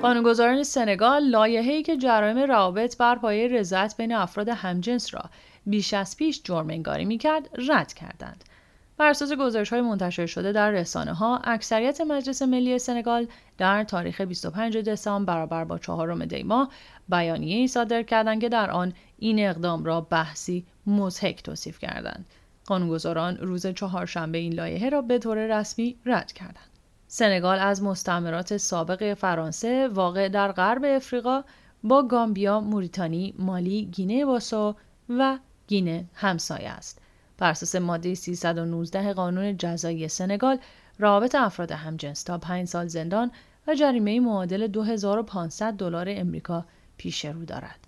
قانونگذاران 0.02 0.64
سنگال 0.64 1.24
لایحه‌ای 1.24 1.84
که 1.84 1.98
جرایم 1.98 2.38
روابط 2.38 2.98
بر 2.98 3.16
پایه 3.16 3.48
رضایت 3.48 3.96
بین 3.98 4.16
افراد 4.16 4.50
همجنس 4.50 5.14
را 5.14 5.22
بیش 5.66 5.94
از 5.94 6.18
پیش 6.18 6.42
جرم 6.44 6.70
انگاری 6.70 7.06
می‌کرد 7.06 7.50
رد 7.70 7.94
کردند 7.94 8.44
بر 8.98 9.10
اساس 9.10 9.34
گزارش 9.34 9.70
های 9.70 9.82
منتشر 9.82 10.26
شده 10.26 10.52
در 10.52 10.72
رسانه 10.72 11.14
ها 11.14 11.38
اکثریت 11.38 12.02
مجلس 12.02 12.42
ملی 12.42 12.80
سنگال 12.80 13.28
در 13.58 13.84
تاریخ 13.84 14.22
25 14.22 14.78
دسامبر 14.78 15.34
برابر 15.34 15.64
با 15.64 15.78
چهارم 15.78 16.26
دی 16.26 16.44
ماه 16.44 16.70
بیانیه 17.10 17.58
ای 17.58 17.68
صادر 17.68 18.04
کردند 18.04 18.42
که 18.42 18.50
در 18.50 18.72
آن 18.72 18.94
این 19.20 19.50
اقدام 19.50 19.86
را 19.86 20.02
بحثی 20.02 20.66
مضحک 20.88 21.44
توصیف 21.44 21.80
کردند 21.80 22.26
قانونگذاران 22.66 23.38
روز 23.38 23.68
چهارشنبه 23.68 24.38
این 24.38 24.54
لایحه 24.54 24.90
را 24.90 25.02
به 25.02 25.20
طور 25.20 25.60
رسمی 25.60 25.96
رد 26.06 26.32
کردند 26.32 26.70
سنگال 27.08 27.60
از 27.60 27.84
مستعمرات 27.84 28.58
سابق 28.58 29.14
فرانسه 29.14 29.88
واقع 29.88 30.30
در 30.30 30.52
غرب 30.52 30.86
افریقا 30.86 31.44
با 31.84 32.04
گامبیا، 32.04 32.60
موریتانی، 32.60 33.34
مالی، 33.40 33.86
گینه 33.86 34.26
باسو 34.26 34.76
و 35.10 35.38
گینه 35.68 36.06
همسایه 36.14 36.70
است. 36.70 37.02
بر 37.38 37.50
اساس 37.50 37.76
ماده 37.76 38.16
319 38.16 39.14
قانون 39.14 39.58
جزایی 39.58 40.08
سنگال، 40.08 40.58
رابط 41.00 41.36
افراد 41.36 41.72
همجنس 41.72 42.24
تا 42.24 42.38
5 42.38 42.68
سال 42.68 42.88
زندان 42.88 43.32
و 43.68 43.76
جریمه 43.76 44.20
معادل 44.20 44.68
2500 44.68 45.74
دلار 45.74 46.06
امریکا 46.10 46.66
پیش 46.98 47.26
رو 47.26 47.46
دارد. 47.46 47.88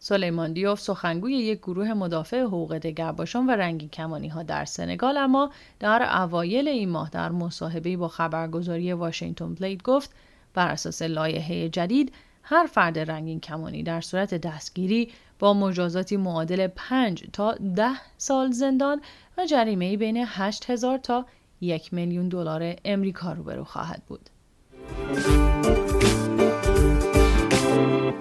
سلیمان 0.00 0.52
دیوف 0.52 0.80
سخنگوی 0.80 1.34
یک 1.34 1.58
گروه 1.58 1.92
مدافع 1.92 2.40
حقوق 2.42 2.78
دگرباشان 2.78 3.46
و 3.46 3.50
رنگی 3.50 3.88
کمانی 3.88 4.28
ها 4.28 4.42
در 4.42 4.64
سنگال 4.64 5.16
اما 5.16 5.50
در 5.80 6.22
اوایل 6.22 6.68
این 6.68 6.88
ماه 6.88 7.10
در 7.10 7.28
مصاحبه 7.28 7.96
با 7.96 8.08
خبرگزاری 8.08 8.92
واشنگتن 8.92 9.54
پلیت 9.54 9.82
گفت 9.82 10.10
بر 10.54 10.68
اساس 10.68 11.02
لایحه 11.02 11.68
جدید 11.68 12.12
هر 12.42 12.66
فرد 12.66 12.98
رنگین 12.98 13.40
کمانی 13.40 13.82
در 13.82 14.00
صورت 14.00 14.34
دستگیری 14.34 15.12
با 15.38 15.54
مجازاتی 15.54 16.16
معادل 16.16 16.66
5 16.66 17.24
تا 17.32 17.54
10 17.76 17.90
سال 18.18 18.50
زندان 18.50 19.00
و 19.38 19.46
جریمه 19.46 19.96
بین 19.96 20.24
8000 20.26 20.98
تا 20.98 21.26
1 21.60 21.92
میلیون 21.92 22.28
دلار 22.28 22.76
امریکا 22.84 23.32
روبرو 23.32 23.64
خواهد 23.64 24.02
بود. 24.06 24.30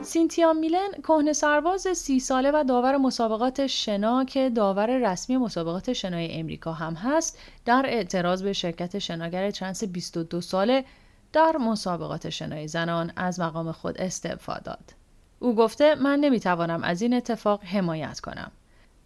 سینتیا 0.02 0.54
میلن 0.54 0.92
کهنه 1.04 1.34
سرباز 1.34 1.82
سی 1.82 2.20
ساله 2.20 2.52
و 2.52 2.64
داور 2.68 2.98
مسابقات 2.98 3.68
شنا 3.68 4.24
که 4.24 4.50
داور 4.50 5.12
رسمی 5.12 5.38
مسابقات 5.38 5.94
شنای 5.94 6.40
امریکا 6.40 6.72
هم 6.72 6.94
هست 6.94 7.40
در 7.66 7.86
اعتراض 7.88 8.44
به 8.44 8.54
شرکت 8.54 9.00
شناگر 9.00 9.52
ترنس 9.52 9.84
22 9.84 10.42
ساله 10.42 10.86
در 11.34 11.58
مسابقات 11.58 12.30
شنای 12.30 12.68
زنان 12.68 13.12
از 13.16 13.40
مقام 13.40 13.72
خود 13.72 13.98
استعفا 13.98 14.58
داد. 14.64 14.97
او 15.40 15.56
گفته 15.56 15.96
من 15.96 16.20
نمی‌توانم 16.20 16.84
از 16.84 17.02
این 17.02 17.14
اتفاق 17.14 17.64
حمایت 17.64 18.20
کنم. 18.20 18.52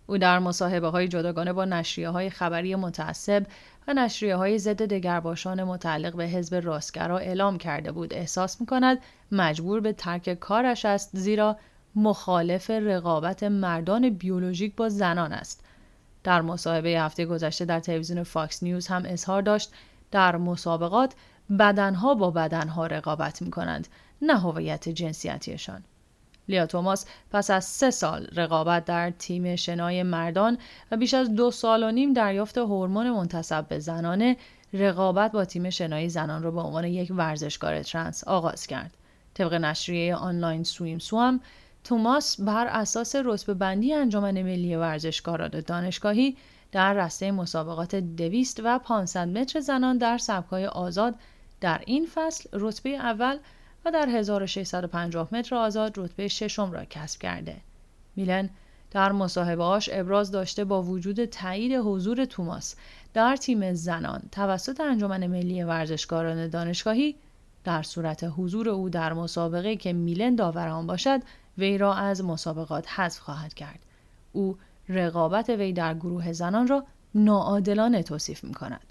او 0.08 0.18
در 0.18 0.40
مصاحبه 0.40 0.88
های 0.88 1.08
جداگانه 1.08 1.54
با 1.54 1.66
نشریه 1.66 2.10
های 2.10 2.30
خبری 2.30 2.76
متعصب 2.76 3.46
و 3.88 3.94
نشریه 3.94 4.36
های 4.36 4.60
ضد 4.60 4.82
دگرباشان 4.82 5.64
متعلق 5.64 6.16
به 6.16 6.24
حزب 6.24 6.56
راستگرا 6.56 7.18
اعلام 7.18 7.58
کرده 7.58 7.92
بود 7.92 8.14
احساس 8.14 8.62
می 8.62 8.68
کند 8.68 9.00
مجبور 9.32 9.80
به 9.80 9.94
ترک 9.94 10.34
کارش 10.34 10.86
است 10.86 11.10
زیرا 11.14 11.58
مخالف 11.96 12.70
رقابت 12.70 13.44
مردان 13.44 14.10
بیولوژیک 14.10 14.76
با 14.76 14.90
زنان 14.90 15.34
است. 15.34 15.64
در 16.24 16.42
مصاحبه 16.42 16.90
هفته 16.90 17.26
گذشته 17.26 17.66
در 17.66 17.80
تلویزیون 17.80 18.24
فاکس 18.24 18.64
نیوز 18.64 18.88
هم 18.88 19.04
اظهار 19.06 19.42
داشت 19.42 19.74
در 20.12 20.38
مسابقات 20.38 21.14
بدنها 21.60 22.16
با 22.16 22.32
بدنها 22.32 22.88
رقابت 22.88 23.42
می 23.42 23.52
کنند 23.52 23.88
نه 24.22 24.40
هویت 24.40 24.90
جنسیتیشان. 24.90 25.84
لیا 26.52 26.66
توماس 26.66 27.06
پس 27.32 27.50
از 27.50 27.66
سه 27.66 27.92
سال 27.92 28.28
رقابت 28.36 28.86
در 28.86 29.12
تیم 29.12 29.56
شنای 29.56 30.04
مردان 30.04 30.58
و 30.92 30.98
بیش 30.98 31.14
از 31.14 31.36
دو 31.36 31.52
سال 31.52 31.84
و 31.84 31.92
نیم 31.92 32.14
دریافت 32.14 32.58
هورمون 32.58 33.10
منتسب 33.10 33.68
به 33.68 33.80
زنانه 33.80 34.38
رقابت 34.74 35.32
با 35.32 35.46
تیم 35.46 35.70
شنای 35.70 36.10
زنان 36.10 36.44
را 36.44 36.52
به 36.52 36.62
عنوان 36.62 36.86
یک 36.86 37.12
ورزشکار 37.16 37.84
ترنس 37.84 38.24
آغاز 38.24 38.68
کرد. 38.68 38.98
طبق 39.34 39.54
نشریه 39.54 40.16
آنلاین 40.16 40.64
SwimSwam 40.64 41.40
توماس 41.84 42.42
بر 42.42 42.68
اساس 42.68 43.16
رتبه 43.16 43.54
بندی 43.54 43.94
انجمن 43.94 44.42
ملی 44.42 44.76
ورزشکاران 44.76 45.50
دانشگاهی 45.68 46.38
در 46.72 46.94
رسته 46.94 47.32
مسابقات 47.32 47.96
دویست 47.96 48.62
و 48.64 48.80
500 48.80 49.28
متر 49.28 49.60
زنان 49.60 49.98
در 49.98 50.18
سبکای 50.18 50.66
آزاد 50.66 51.16
در 51.62 51.82
این 51.86 52.08
فصل 52.16 52.50
رتبه 52.54 52.90
اول 52.90 53.38
و 53.86 53.92
در 53.92 54.10
1650 54.10 55.30
متر 55.32 55.56
آزاد 55.56 56.00
رتبه 56.00 56.28
ششم 56.28 56.72
را 56.72 56.86
کسب 56.86 57.20
کرده. 57.20 57.58
میلن 58.16 58.50
در 58.92 59.12
مصاحبهاش 59.12 59.90
ابراز 59.94 60.32
داشته 60.32 60.66
با 60.66 60.84
وجود 60.84 61.26
تایید 61.26 61.72
حضور 61.74 62.26
توماس 62.26 62.76
در 63.14 63.36
تیم 63.36 63.74
زنان 63.74 64.22
توسط 64.32 64.82
انجمن 64.82 65.28
ملی 65.28 65.64
ورزشکاران 65.64 66.48
دانشگاهی 66.48 67.16
در 67.64 67.84
صورت 67.84 68.24
حضور 68.38 68.70
او 68.70 68.90
در 68.90 69.14
مسابقه 69.14 69.76
که 69.76 69.94
میلن 69.94 70.36
داور 70.36 70.68
آن 70.68 70.88
باشد 70.88 71.22
وی 71.58 71.78
را 71.78 71.94
از 71.94 72.24
مسابقات 72.24 72.88
حذف 72.90 73.20
خواهد 73.20 73.54
کرد 73.54 73.80
او 74.34 74.58
رقابت 74.90 75.50
وی 75.50 75.74
در 75.74 75.94
گروه 75.94 76.32
زنان 76.32 76.68
را 76.68 76.84
ناعادلانه 77.16 78.04
توصیف 78.04 78.44
می 78.44 78.54
کند. 78.54 78.91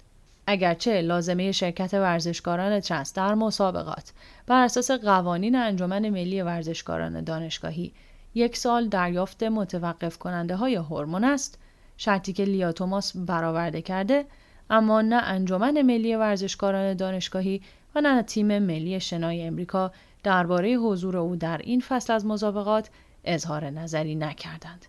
اگرچه 0.51 1.01
لازمه 1.01 1.51
شرکت 1.51 1.93
ورزشکاران 1.93 2.79
ترنس 2.79 3.13
در 3.13 3.33
مسابقات 3.33 4.11
بر 4.47 4.63
اساس 4.63 4.91
قوانین 4.91 5.55
انجمن 5.55 6.09
ملی 6.09 6.41
ورزشکاران 6.41 7.23
دانشگاهی 7.23 7.93
یک 8.35 8.57
سال 8.57 8.87
دریافت 8.87 9.43
متوقف 9.43 10.17
کننده 10.17 10.55
های 10.55 10.75
هورمون 10.75 11.23
است 11.23 11.59
شرطی 11.97 12.33
که 12.33 12.43
لیا 12.43 12.71
توماس 12.71 13.17
برآورده 13.17 13.81
کرده 13.81 14.25
اما 14.69 15.01
نه 15.01 15.15
انجمن 15.15 15.81
ملی 15.81 16.15
ورزشکاران 16.15 16.93
دانشگاهی 16.93 17.61
و 17.95 18.01
نه 18.01 18.23
تیم 18.23 18.59
ملی 18.59 18.99
شنای 18.99 19.41
امریکا 19.41 19.91
درباره 20.23 20.73
حضور 20.73 21.17
او 21.17 21.35
در 21.35 21.57
این 21.57 21.79
فصل 21.79 22.13
از 22.13 22.25
مسابقات 22.25 22.89
اظهار 23.23 23.69
نظری 23.69 24.15
نکردند. 24.15 24.85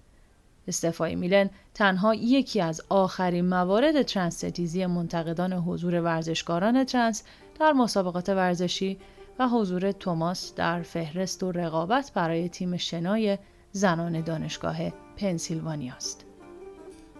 استعفای 0.69 1.15
میلن 1.15 1.51
تنها 1.75 2.15
یکی 2.15 2.61
از 2.61 2.83
آخرین 2.89 3.49
موارد 3.49 4.03
ترنس 4.03 4.77
منتقدان 4.77 5.53
حضور 5.53 6.01
ورزشکاران 6.01 6.85
ترنس 6.85 7.23
در 7.61 7.73
مسابقات 7.73 8.29
ورزشی 8.29 8.99
و 9.39 9.49
حضور 9.49 9.93
توماس 9.93 10.55
در 10.55 10.83
فهرست 10.83 11.43
و 11.43 11.53
رقابت 11.53 12.13
برای 12.15 12.49
تیم 12.49 12.77
شنای 12.77 13.39
زنان 13.73 14.21
دانشگاه 14.21 14.77
پنسیلوانیا 15.17 15.95
است. 15.95 16.25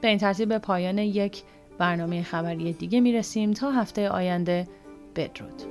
به 0.01 0.09
این 0.09 0.19
ترتیب 0.19 0.49
به 0.49 0.59
پایان 0.59 0.99
یک 0.99 1.43
برنامه 1.79 2.23
خبری 2.23 2.73
دیگه 2.73 3.01
می‌رسیم 3.01 3.53
تا 3.53 3.71
هفته 3.71 4.09
آینده 4.09 4.69
بدرود. 5.17 5.63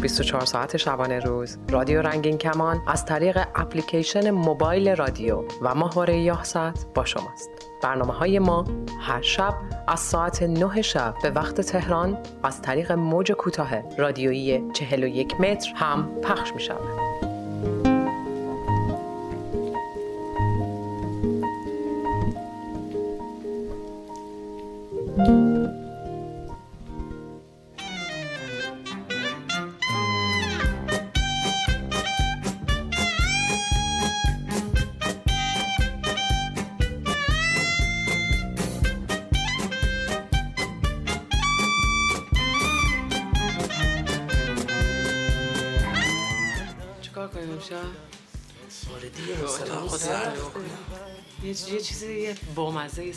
24 0.00 0.44
ساعت 0.44 0.76
شبانه 0.76 1.18
روز 1.18 1.58
رادیو 1.68 2.02
رنگین 2.02 2.38
کمان 2.38 2.82
از 2.86 3.04
طریق 3.04 3.38
اپلیکیشن 3.54 4.30
موبایل 4.30 4.96
رادیو 4.96 5.44
و 5.62 5.74
ماهواره 5.74 6.18
یاهست 6.18 6.88
با 6.94 7.04
شماست 7.04 7.50
برنامه 7.82 8.12
های 8.12 8.38
ما 8.38 8.64
هر 9.00 9.22
شب 9.22 9.54
از 9.88 10.00
ساعت 10.00 10.42
9 10.42 10.82
شب 10.82 11.14
به 11.22 11.30
وقت 11.30 11.60
تهران 11.60 12.18
از 12.42 12.62
طریق 12.62 12.92
موج 12.92 13.32
کوتاه 13.32 13.96
رادیویی 13.98 14.64
41 14.72 15.40
متر 15.40 15.72
هم 15.74 16.20
پخش 16.22 16.52
می 16.54 16.60
شود. 16.60 17.09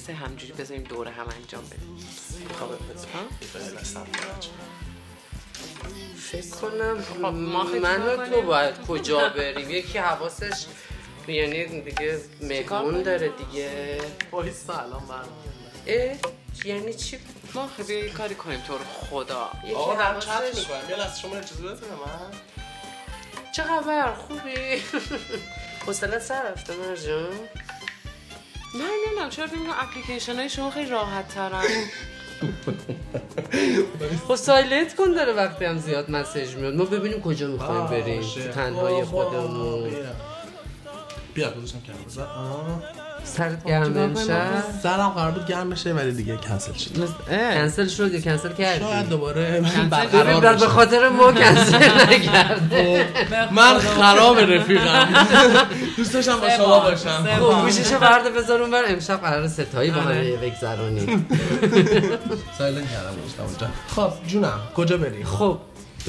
سه 0.07 0.13
همجوری 0.13 0.53
بذاریم 0.53 0.83
دوره 0.83 1.11
هم 1.11 1.27
انجام 1.41 1.65
بدیم. 1.65 1.97
فکر 6.17 6.49
کنم 6.49 7.01
خب، 7.01 7.19
من 7.79 8.29
تو 8.29 8.41
باید 8.41 8.81
کجا 8.87 9.29
بریم؟ 9.29 9.69
یکی 9.69 9.97
حواسش 9.97 10.65
یعنی 11.27 11.81
دیگه 11.81 12.19
مهمون 12.41 13.01
داره 13.01 13.29
دیگه. 13.29 14.01
بایستا 14.31 14.73
الان 14.73 15.01
اه 15.87 16.17
یعنی 16.65 16.93
چی؟ 16.93 17.19
ما 17.53 17.69
خیلی 17.77 18.09
کاری 18.09 18.35
کنیم 18.35 18.61
تو 18.61 18.77
خدا. 18.77 19.49
یکی 19.63 19.73
حواسش 19.75 20.57
می‌کنم. 20.59 20.89
یه 20.89 20.95
لحظه 20.95 21.21
شما 21.21 21.35
اجازه 21.35 21.63
بده 21.63 21.71
من. 21.71 22.31
چه 23.55 23.63
خبر؟ 23.63 24.13
خوبی؟ 24.13 24.81
حوصلت 25.85 26.21
سر 26.21 26.51
رفته 26.51 26.75
مرجان. 26.75 27.33
نه 28.75 28.83
نه 28.83 29.23
نه 29.23 29.29
چرا 29.29 29.47
فکر 29.47 29.57
اپلیکیشن 29.81 30.36
های 30.36 30.49
شما 30.49 30.71
خیلی 30.71 30.89
راحت 30.89 31.27
ترن 31.27 31.63
خب 34.27 34.36
silent 34.36 34.95
کن 34.95 35.13
داره 35.13 35.33
وقتی 35.33 35.65
هم 35.65 35.77
زیاد 35.77 36.12
message 36.12 36.56
میاد. 36.55 36.73
ما 36.75 36.86
ببینیم 36.86 37.21
کجا 37.21 37.47
می‌خوایم 37.47 37.88
بریم. 37.88 38.21
تنهای 38.55 39.03
خودمون. 39.03 39.89
بیا. 41.33 41.51
گذاشتم 41.51 41.81
کنار 41.88 41.99
سرت 43.23 43.63
گرم 43.65 44.13
بشه 44.13 44.41
سرم 44.83 45.09
قرار 45.09 45.31
بود 45.31 45.45
گرم 45.45 45.69
بشه 45.69 45.93
ولی 45.93 46.12
دیگه 46.12 46.38
کنسل 46.38 46.73
شد. 46.73 47.09
کنسل 47.29 47.88
شد 47.88 48.13
یا 48.13 48.21
کنسل 48.21 48.53
کردی؟ 48.53 48.79
شاید 48.79 49.09
دوباره 49.09 49.62
برقرار 49.89 50.55
به 50.55 50.67
خاطر 50.67 51.09
ما 51.09 51.31
کنسل 51.31 51.77
نکرده 52.13 53.07
من 53.51 53.79
خراب 53.79 54.39
رفیقم. 54.39 55.07
دوست 55.97 56.13
داشتم 56.13 56.39
با 56.39 56.49
شما 56.49 56.79
باشم. 56.79 57.27
خب 57.39 57.62
گوشیشو 57.62 57.99
برده 57.99 58.29
بذار 58.29 58.62
اونور 58.62 58.83
امشب 58.88 59.21
قرار 59.21 59.47
سه 59.47 59.65
تایی 59.65 59.91
با 59.91 60.01
هم 60.01 60.07
آره. 60.07 60.38
بگذرونیم 60.38 61.27
silent 62.58 62.91
کردم 62.91 63.69
خب 63.95 64.12
جونم 64.27 64.59
کجا 64.75 64.97
بریم 64.97 65.25
خب 65.25 65.57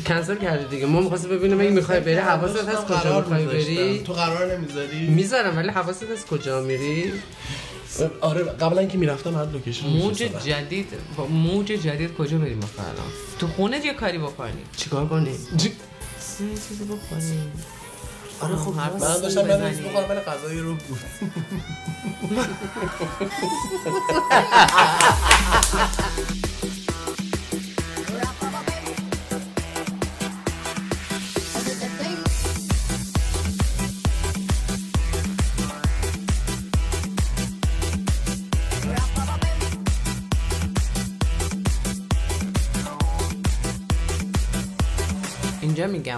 کنسل 0.03 0.37
کردی 0.37 0.65
دیگه. 0.65 0.87
ما 0.87 1.01
می‌خواستیم 1.01 1.31
ببینیم 1.31 1.61
اگه 1.61 1.71
می‌خوای 1.71 2.01
بری 2.01 2.15
حواست 2.15 2.69
هست 2.69 2.85
کجا 2.85 3.21
می‌خوای 3.21 3.47
بری؟ 3.47 4.03
تو 4.03 4.13
قرار 4.13 4.57
نمی‌ذاری؟ 4.57 5.07
می‌ذارم 5.07 5.57
ولی 5.57 5.69
حواست 5.69 6.03
هست 6.03 6.27
کجا 6.27 6.61
میری؟ 6.61 7.13
آره 8.21 8.45
قبلا 8.45 8.81
اینکه 8.81 8.99
می‌رفتم 8.99 9.35
هر 9.35 9.45
location 9.45 9.87
موج 9.87 10.17
جدید 10.17 10.89
با 11.17 11.27
موج 11.27 11.67
جدید 11.67 12.15
کجا 12.15 12.39
بریم 12.39 12.59
ما 12.59 12.69
الان؟ 12.79 13.13
تو 13.39 13.47
خونه 13.47 13.87
یه 13.87 13.93
کاری 13.93 14.19
بکنیم 14.19 14.65
چیکار 14.77 15.07
کنیم 15.07 15.27
یه 15.27 15.39
چیزی 16.69 16.85
بکنیم 16.85 17.53
آره 18.41 18.57
خب 18.57 18.75
من 18.75 18.99
داشتم 18.99 19.41
من 19.41 19.47
بخورم 19.49 20.09
من 20.09 20.21
غذای 20.21 20.59
رو 20.59 20.75
بود. 20.75 20.99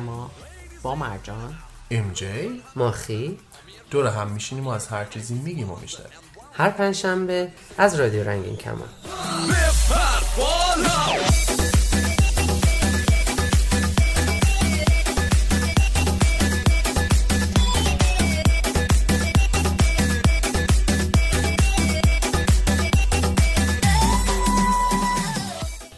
ها 0.04 0.30
با 0.82 0.94
مرجان. 0.94 1.54
ام 1.90 2.12
جی؟ 2.12 2.62
ماخی 2.76 3.38
دور 3.90 4.06
هم 4.06 4.30
میشینیم 4.30 4.66
و 4.66 4.70
از 4.70 4.88
هر 4.88 5.04
چیزی 5.04 5.34
میگیم 5.34 5.70
و 5.70 5.76
میشنویم. 5.76 6.18
هر 6.52 6.70
پنجشنبه 6.70 7.52
از 7.78 7.94
رادیو 7.94 8.24
رنگین 8.24 8.56
کمان. 8.56 8.88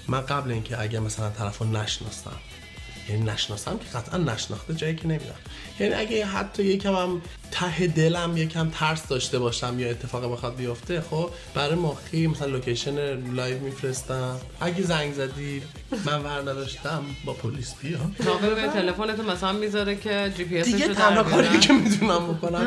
من 0.08 0.20
قبل 0.20 0.50
اینکه 0.50 0.80
اگه 0.80 1.00
مثلا 1.00 1.30
طرفو 1.30 1.64
نشناسم 1.64 2.36
یعنی 3.08 3.22
نشناسم 3.22 3.78
که 3.78 3.98
قطعا 3.98 4.18
نشناخته 4.18 4.74
جایی 4.74 4.96
که 4.96 5.06
نمیرم. 5.06 5.34
یعنی 5.80 5.94
اگه 5.94 6.26
حتی 6.26 6.64
یکم 6.64 6.94
هم 6.94 7.22
ته 7.50 7.86
دلم 7.86 8.36
یکم 8.36 8.70
ترس 8.70 9.06
داشته 9.06 9.38
باشم 9.38 9.80
یا 9.80 9.90
اتفاق 9.90 10.32
بخواد 10.32 10.56
بیفته 10.56 11.00
خب 11.00 11.30
برای 11.54 11.74
مخی 11.74 12.26
مثلا 12.26 12.48
location 12.48 13.20
live 13.34 13.58
میفرستم. 13.58 14.36
اگه 14.60 14.82
زنگ 14.82 15.14
زدی 15.14 15.62
من 16.06 16.22
ور 16.22 16.40
نداشتم 16.40 17.02
با 17.24 17.32
پلیس 17.32 17.74
بیا. 17.74 17.98
ناظر 18.20 18.54
به 18.54 18.68
تلفنتو 18.68 19.22
مثلا 19.22 19.52
می‌ذاره 19.52 19.96
که 19.96 20.32
جی 20.36 20.44
پی 20.44 20.62
دیگه 20.62 20.88
رو 20.88 20.94
تنها 20.94 21.22
کاری. 21.22 21.58
که 21.58 21.72
می‌تونم 21.72 22.32
بکنم 22.32 22.60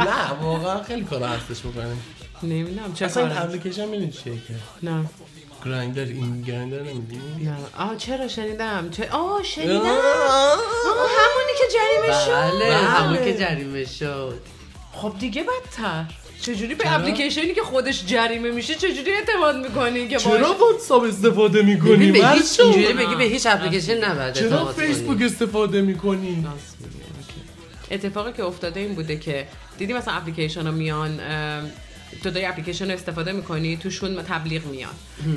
نه 0.00 0.42
واقعا 0.42 0.82
خیلی 0.82 1.04
کار 1.04 1.22
هستش 1.22 1.60
بکنیم 1.60 2.02
نمی‌دونم 2.42 2.94
چه 2.94 3.04
اصلا 3.04 3.26
این 3.26 3.38
اپلیکیشن 3.38 3.88
می‌دونی 3.88 4.12
چیه 4.12 4.34
که؟ 4.34 4.54
نه. 4.82 5.04
گرایندر 5.64 6.02
این 6.02 6.42
گرایندر 6.42 6.78
نمی‌دونی 6.78 7.44
نه. 7.44 7.56
آه 7.78 7.96
چرا 7.96 8.28
شنیدم؟ 8.28 8.88
چه 8.90 9.10
آه 9.10 9.42
شنیدم. 9.42 9.80
آه. 9.80 10.58
همونی 11.18 11.52
که 11.58 11.64
جریمه 11.74 12.24
شد. 12.24 12.56
بله 12.56 12.74
همون 12.74 13.24
که 13.24 13.38
جریمه 13.38 13.84
شد. 13.84 14.38
خب 14.92 15.12
دیگه 15.18 15.42
بدتر. 15.42 16.04
چجوری 16.40 16.74
به؟ 16.74 16.92
اپلیکیشنی 16.92 17.54
که 17.54 17.62
خودش 17.62 18.06
جریمه 18.06 18.50
میشه 18.50 18.74
چجوری 18.74 19.12
اعتماد 19.12 19.56
می‌کنی 19.56 20.08
که 20.08 20.16
چرا 20.16 20.54
واتساپ 20.54 21.02
استفاده 21.02 21.62
می‌کنی؟ 21.62 22.12
به 22.12 22.28
هیچ؟ 22.28 22.60
اینجوری 22.60 22.92
بگی 22.92 23.14
به 23.14 23.24
هیچ 23.24 23.46
اپلیکیشن 23.46 24.04
نباید 24.04 24.34
چرا 24.34 24.44
اعتماد 24.44 24.76
کنی. 24.76 24.86
فیسبوک 24.86 25.22
استفاده 25.22 25.82
می‌کنی. 25.82 26.46
اتفاقی 27.90 28.32
که 28.32 28.44
افتاده 28.44 28.80
این 28.80 28.94
بوده 28.94 29.18
که 29.18 29.46
دیدی 29.78 29.92
مثلا 29.92 30.14
اپلیکیشن 30.14 30.66
ها 30.66 30.70
میان 30.70 31.20
تو 32.22 32.30
داری 32.30 32.46
اپلیکیشن 32.46 32.86
رو 32.86 32.94
استفاده 32.94 33.32
می‌کنی 33.32 33.76
توشون 33.76 34.22
تبلیغ 34.22 34.64
میان 34.64 34.92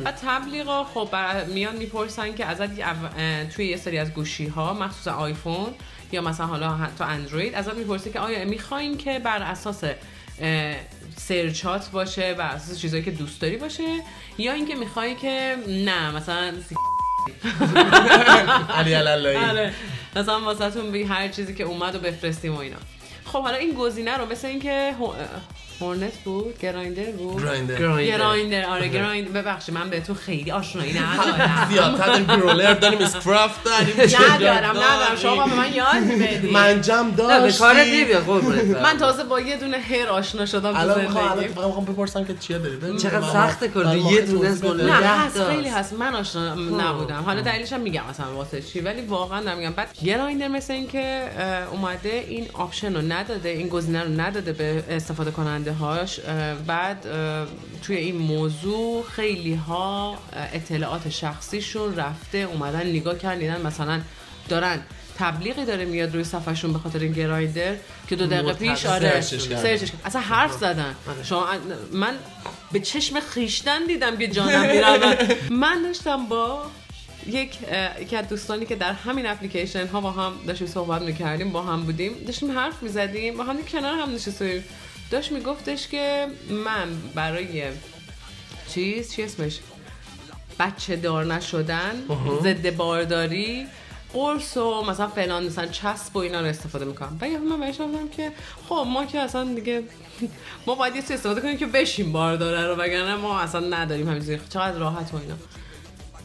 و 0.06 0.12
تبلیغ 0.12 0.84
خب 0.84 1.16
میان 1.48 1.76
می‌پرسن 1.76 2.36
که 2.36 2.46
ازت 2.46 2.70
توی 3.56 3.66
یه 3.68 3.78
سری 3.78 3.98
از 3.98 4.14
گوشی 4.14 4.48
ها 4.48 4.74
مخصوصا 4.74 5.14
آیفون 5.14 5.74
یا 6.12 6.22
مثلا 6.22 6.46
حالا 6.46 6.70
حتی 6.70 7.04
اندروید 7.04 7.56
ازت 7.56 7.74
می‌پرسه 7.74 8.10
که 8.10 8.20
آیا 8.20 8.46
می‌خواین 8.46 8.98
که 8.98 9.20
بر 9.20 9.42
اساس 9.42 9.84
سرچات 11.18 11.92
باشه 11.92 12.34
بر 12.34 12.48
اساس 12.48 12.80
چیزایی 12.80 13.04
که 13.04 13.12
دوست 13.12 13.42
داری 13.42 13.58
باشه 13.58 14.02
یا 14.38 14.54
اینکه 14.54 14.76
می‌خوای 14.76 15.16
که 15.16 15.56
نه 15.68 16.12
مثلا 16.12 16.54
علی 18.76 18.94
علالایی 18.94 19.38
آره. 19.38 19.74
مثلا 20.16 20.42
واسهتون 20.42 20.96
هر 20.96 21.28
چیزی 21.28 21.56
که 21.56 21.64
اومد 21.64 21.96
و 21.96 22.00
بفرستیم 22.00 22.56
و 22.56 22.58
اینا. 22.60 22.78
خب 23.26 23.42
حالا 23.42 23.58
این 23.58 23.74
گزینه 23.74 24.18
رو 24.18 24.26
مثل 24.26 24.48
اینکه 24.48 24.96
هورنت 25.82 26.14
بود 26.26 26.60
گرایندر 26.60 27.04
بود. 27.12 27.42
گرایندر 27.44 27.76
گرایندر. 27.80 28.18
گرایندر 28.18 28.66
آره 28.66 28.88
گرایندر 28.88 29.42
ببخشید 29.42 29.76
من 29.76 29.90
بهتون 29.90 30.16
خیلی 30.16 30.52
آشنایی 30.52 30.94
ندارم. 31.00 31.68
زیادتر 31.72 32.24
گرولر 32.24 32.74
داریم 32.74 33.00
اسکرافت 33.02 33.64
داریم 33.64 33.94
ندارم 34.34 34.70
ندارم. 34.70 35.16
شما 35.22 35.48
به 35.48 35.54
من 35.56 35.74
یاد 35.74 35.96
می‌دید. 35.96 36.52
منجم 36.52 36.94
نه 36.94 37.12
به 37.12 37.16
داشتی 37.24 37.60
کارت 37.60 37.78
نمیاد 37.88 38.24
قربونت. 38.24 38.64
من 38.86 38.98
تازه 38.98 39.24
با 39.24 39.40
یه 39.40 39.58
دونه 39.58 39.78
هر 39.78 40.08
آشنا 40.08 40.46
شدم 40.46 40.74
تو 40.74 40.80
الان 40.80 41.02
می‌خوام 41.02 41.24
الان 41.24 41.36
زندگی 41.38 41.54
فقط 41.54 41.66
می‌خوام 41.66 41.86
بپرسم 41.86 42.26
که 42.26 42.36
چیه 42.40 42.58
داری؟ 42.58 42.76
بگو. 42.76 42.98
چقدر 42.98 43.20
من- 43.20 43.34
سخته 43.34 43.68
کار. 43.68 43.86
من 43.86 43.98
یه 43.98 44.22
دونه 44.22 44.48
از. 44.50 44.66
نه 44.66 44.94
هست. 44.94 45.44
خیلی 45.44 45.70
هست. 45.70 45.94
من 45.94 46.16
آشنا 46.16 46.56
نبودم. 46.56 47.24
حالا 47.26 47.42
دلیلش 47.42 47.74
هم 47.74 47.80
میگم 47.80 48.02
مثلا 48.10 48.34
واسه 48.36 48.62
چی. 48.62 48.80
ولی 48.80 49.02
واقعا 49.02 49.42
دارم 49.44 49.58
میگم 49.58 49.72
بعد 49.72 49.88
گرایندر 50.06 50.48
مثل 50.48 50.74
اینکه 50.74 51.22
اومده 51.72 52.26
این 52.28 52.48
آپشن 52.54 52.96
رو 52.96 53.02
نداده 53.02 53.50
این 53.50 53.68
گزینه 53.68 54.04
رو 54.04 54.22
نداده 54.22 54.54
به 54.54 54.84
استفاده 54.90 55.32
کننده. 55.32 55.67
هاش 55.68 56.20
بعد 56.68 57.06
توی 57.82 57.96
این 57.96 58.18
موضوع 58.18 59.04
خیلی 59.04 59.54
ها 59.54 60.18
اطلاعات 60.54 61.10
شخصیشون 61.10 61.96
رفته 61.96 62.38
اومدن 62.38 62.88
نگاه 62.88 63.18
کردن 63.18 63.62
مثلا 63.62 64.02
دارن 64.50 64.80
تبلیغی 65.20 65.66
داره 65.66 65.86
میاد 65.86 66.14
روی 66.14 66.24
صفحهشون 66.24 66.74
به 66.74 66.80
خاطر 66.80 67.00
این 67.00 67.12
گرایندر 67.12 67.76
که 68.10 68.16
دو 68.16 68.28
دقیقه 68.28 68.54
پیش 68.54 68.86
آره 68.86 69.22
سرچش. 69.22 69.92
اصلا 70.06 70.22
حرف 70.22 70.54
زدن. 70.54 70.96
شما 71.24 71.48
من 71.92 72.14
به 72.72 72.80
چشم 72.80 73.20
خیشتن 73.20 73.86
دیدم 73.86 74.18
که 74.18 74.28
جانم 74.28 74.62
می‌رود. 74.62 75.18
من 75.64 75.84
داشتم 75.84 76.26
با 76.26 76.66
یک 77.28 77.58
یکی 78.02 78.16
از 78.16 78.30
دوستانی 78.30 78.66
که 78.66 78.76
در 78.76 78.94
همین 78.94 79.26
اپلیکیشن 79.26 79.88
ها 79.88 80.02
با 80.02 80.12
هم 80.12 80.34
داشتیم 80.48 80.68
صحبت 80.68 81.02
می‌کردیم 81.02 81.52
با 81.52 81.62
هم 81.62 81.84
بودیم 81.84 82.14
داشتیم 82.28 82.52
حرف 82.52 82.84
می‌زدیم 82.84 83.38
با 83.38 83.44
هم 83.44 83.66
کنار 83.66 84.00
هم 84.00 84.16
نشستیم. 84.16 84.64
داشت 85.12 85.32
میگفتش 85.32 85.88
که 85.88 86.28
من 86.50 86.88
برای 87.16 87.64
چیز 88.70 89.12
چی 89.12 89.24
اسمش؟ 89.24 89.60
بچه 90.60 90.96
دار 90.96 91.26
نشدن 91.26 92.04
ضد 92.44 92.76
بارداری 92.76 93.68
قرص 94.14 94.58
و 94.58 94.84
مثلا 94.84 95.08
فلان 95.08 95.46
مثلا 95.46 95.68
چسب 95.68 96.16
و 96.16 96.20
اینا 96.20 96.42
رو 96.42 96.48
استفاده 96.48 96.86
می‌کنم. 96.86 97.18
و 97.22 97.28
یه 97.28 97.38
من 97.38 97.60
بهش 97.60 97.76
گفتم 97.76 98.08
که 98.08 98.32
خب 98.70 98.86
ما 98.88 99.06
که 99.06 99.20
اصلا 99.20 99.54
دیگه 99.54 99.84
ما 100.68 100.76
باید 100.76 100.96
یه 100.96 101.02
استفاده 101.02 101.42
کنیم 101.42 101.58
که 101.58 101.66
بشیم 101.66 102.12
بارداره 102.12 102.68
رو 102.68 102.76
وگرنه 102.76 103.16
ما 103.16 103.40
اصلا 103.40 103.60
نداریم 103.60 104.10
همینجوری 104.10 104.40
چقدر 104.50 104.78
راحت 104.78 105.14
و 105.14 105.18
اینا. 105.18 105.36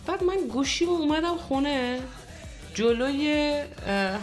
بعد 0.07 0.25
من 0.25 0.37
گوشی 0.49 0.85
اومدم 0.85 1.37
خونه. 1.37 2.01
جلوی 2.75 3.55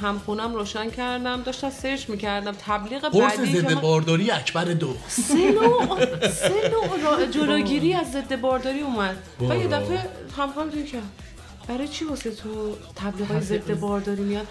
همخونم 0.01 0.53
روشن 0.55 0.89
کردم 0.89 1.41
داشتم 1.41 1.69
سرچ 1.69 2.09
می‌کردم. 2.09 2.51
تبلیغ 2.65 3.01
قرص 3.01 3.37
بعدی 3.37 3.53
که 3.53 3.59
ضد 3.59 3.81
بارداری 3.81 4.31
اکبر 4.31 4.65
دو 4.65 4.95
سه 5.07 5.51
نوع 5.51 6.05
سه 6.29 6.71
نوع 6.71 7.01
را- 7.03 7.25
جلوگیری 7.25 7.93
از 7.93 8.11
ضد 8.11 8.41
بارداری 8.41 8.79
اومد. 8.79 9.17
و 9.39 9.43
یه. 9.55 9.67
دفعه 9.67 9.99
هم 10.37 10.69
دیگه 10.69 10.83
کرد 10.87 11.03
برای 11.67 11.87
چی 11.87 12.05
واسه 12.05 12.31
تو 12.31 12.75
تبلیغات 12.95 13.39
ضد 13.43 13.79
بارداری 13.79 14.21
میاد؟ 14.23 14.47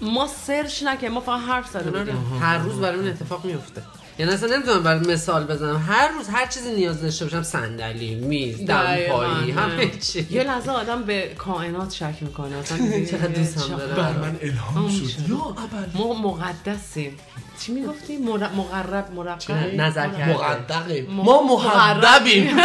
ما 0.00 0.26
سرچ 0.26 0.82
نکنیم 0.82 1.12
ما 1.12 1.20
فقط 1.20 1.40
حرف 1.40 1.70
زده. 1.70 1.90
بودیم 1.90 2.38
هر 2.40 2.58
روز 2.58 2.80
برای 2.80 3.00
من 3.00 3.08
اتفاق 3.08 3.44
میفته 3.44 3.82
یعنی 4.18 4.32
اصلا 4.32 4.56
نمی‌تونم 4.56 4.82
برای 4.82 5.00
مثال 5.00 5.44
بزنم. 5.44 5.84
هر 5.88 6.08
روز 6.08 6.28
هر 6.28 6.46
چیزی 6.46 6.74
نیاز 6.74 7.02
داشته 7.02 7.24
باشم 7.24 7.42
صندلی 7.42 8.14
میز 8.14 8.66
دمپایی. 8.66 9.50
همه 9.50 9.90
چی. 9.90 10.26
یه 10.30 10.42
لحظه 10.44 10.70
آدم 10.70 11.02
به 11.02 11.34
کائنات 11.38 11.92
شک 11.92 12.14
می‌کنه. 12.20 12.56
اصلا 12.56 12.78
چقدر 13.10 13.26
دوستم 13.28 13.76
داره. 13.76 13.94
بر 13.94 14.12
من 14.12 14.36
الهام 14.42 14.90
شد. 14.90 15.28
یا 15.28 15.36
اول 15.36 15.86
ما 15.94 16.12
مقدسیم. 16.14 17.16
چی 17.60 17.72
می‌گفتی؟ 17.72 18.16
مر- 18.16 18.48
مقرب 18.56 19.12
مرقب 19.16 19.74
نظر 19.80 20.08
کرده. 20.08 20.32
مقدقیم. 20.34 21.06
م- 21.10 21.14
ما 21.24 21.42
محدبیم 21.42 22.56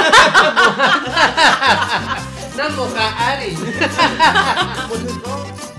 نه 2.58 2.68
مقعری 2.78 3.58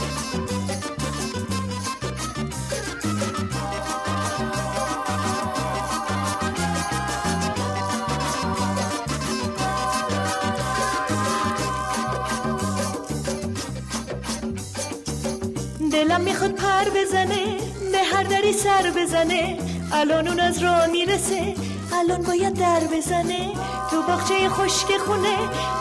دلم 16.00 16.20
می‌خواد 16.20 16.50
پر 16.50 16.90
بزنه 16.90 17.56
به 17.92 17.98
هر 17.98 18.22
دری 18.22 18.52
سر 18.52 18.92
بزنه. 18.96 19.58
الان 19.92 20.28
اون 20.28 20.40
از 20.40 20.62
راه 20.62 20.86
می‌رسه 20.86 21.54
الان 21.92 22.22
باید 22.22 22.54
در 22.54 22.80
بزنه. 22.80 23.52
تو 23.90 24.02
باغچه 24.02 24.48
خشک 24.48 24.96
خونه 24.96 25.36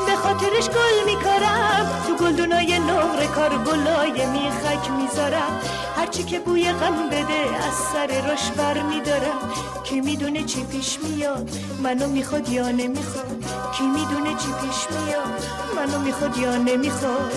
به 0.06 0.16
خاطرش 0.16 0.70
گل 0.70 1.06
میکارم. 1.06 2.04
تو 2.08 2.16
گلدونای 2.16 2.80
نقره 2.80 3.28
کار 3.28 3.50
گلای 3.58 4.26
میخک 4.26 4.92
می‌ذارم. 4.92 5.60
هرچی 5.98 6.24
که 6.24 6.40
بوی 6.40 6.72
غم 6.72 7.10
بده 7.10 7.42
از 7.68 7.74
سر 7.94 8.28
راش 8.28 8.52
بر 8.52 8.82
میدارم. 8.82 9.40
کی 9.84 10.02
می‌دونه 10.02 10.44
چی 10.44 10.64
پیش 10.64 11.00
میاد 11.04 11.50
منو 11.84 12.08
می‌خواد 12.08 12.50
یا 12.50 12.72
نمی‌خواد؟ 12.72 13.46
کی 13.78 13.84
می‌دونه 13.84 14.30
چی 14.30 14.48
پیش 14.62 15.00
میاد 15.00 15.46
منو 15.76 16.00
می‌خواد 16.00 16.38
یا 16.38 16.56
نمی‌خواد؟ 16.56 17.34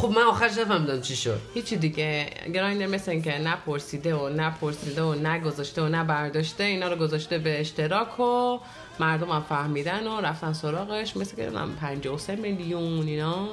خب 0.00 0.08
من 0.08 0.22
آخرش 0.22 0.58
نفهمیدم 0.58 1.00
چی 1.00 1.16
شد. 1.16 1.40
هیچی 1.54 1.76
دیگه. 1.76 2.30
گرایندر 2.54 2.86
مثل 2.86 3.10
اینکه 3.10 3.38
نپرسیده 3.38 4.14
و 4.14 4.28
نپرسیده 4.28 5.02
و 5.02 5.14
نگذاشته 5.14 5.82
و 5.82 5.88
نبرداشته 5.88 6.64
اینا 6.64 6.88
رو 6.88 6.96
گذاشته 6.96 7.38
به 7.38 7.60
اشتراک 7.60 8.20
و 8.20 8.58
مردم 9.00 9.30
هم 9.30 9.42
فهمیدن 9.48 10.06
و 10.06 10.20
رفتن 10.20 10.52
سراغش. 10.52 11.16
مثل 11.16 11.36
که 11.36 11.42
نمی‌دونم 11.42 11.76
53 11.80 12.36
میلیون 12.36 13.06
اینا 13.06 13.48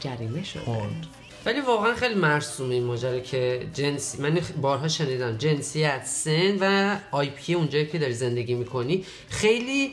جریمه 0.00 0.44
شده. 0.44 0.62
ولی 1.46 1.60
واقعا 1.60 1.94
خیلی 1.94 2.14
مرسومه 2.14 2.74
این 2.74 2.84
ماجرا 2.84 3.20
که 3.20 3.66
جنسی 3.74 4.22
من 4.22 4.40
بارها 4.60 4.88
شنیدم 4.88 5.36
جنسیت 5.36 6.04
سن 6.04 6.56
و 6.60 6.96
آی 7.10 7.30
پی 7.30 7.54
اونجایی 7.54 7.86
که 7.86 7.98
داری 7.98 8.12
زندگی 8.12 8.54
می‌کنی. 8.54 9.04
خیلی 9.28 9.92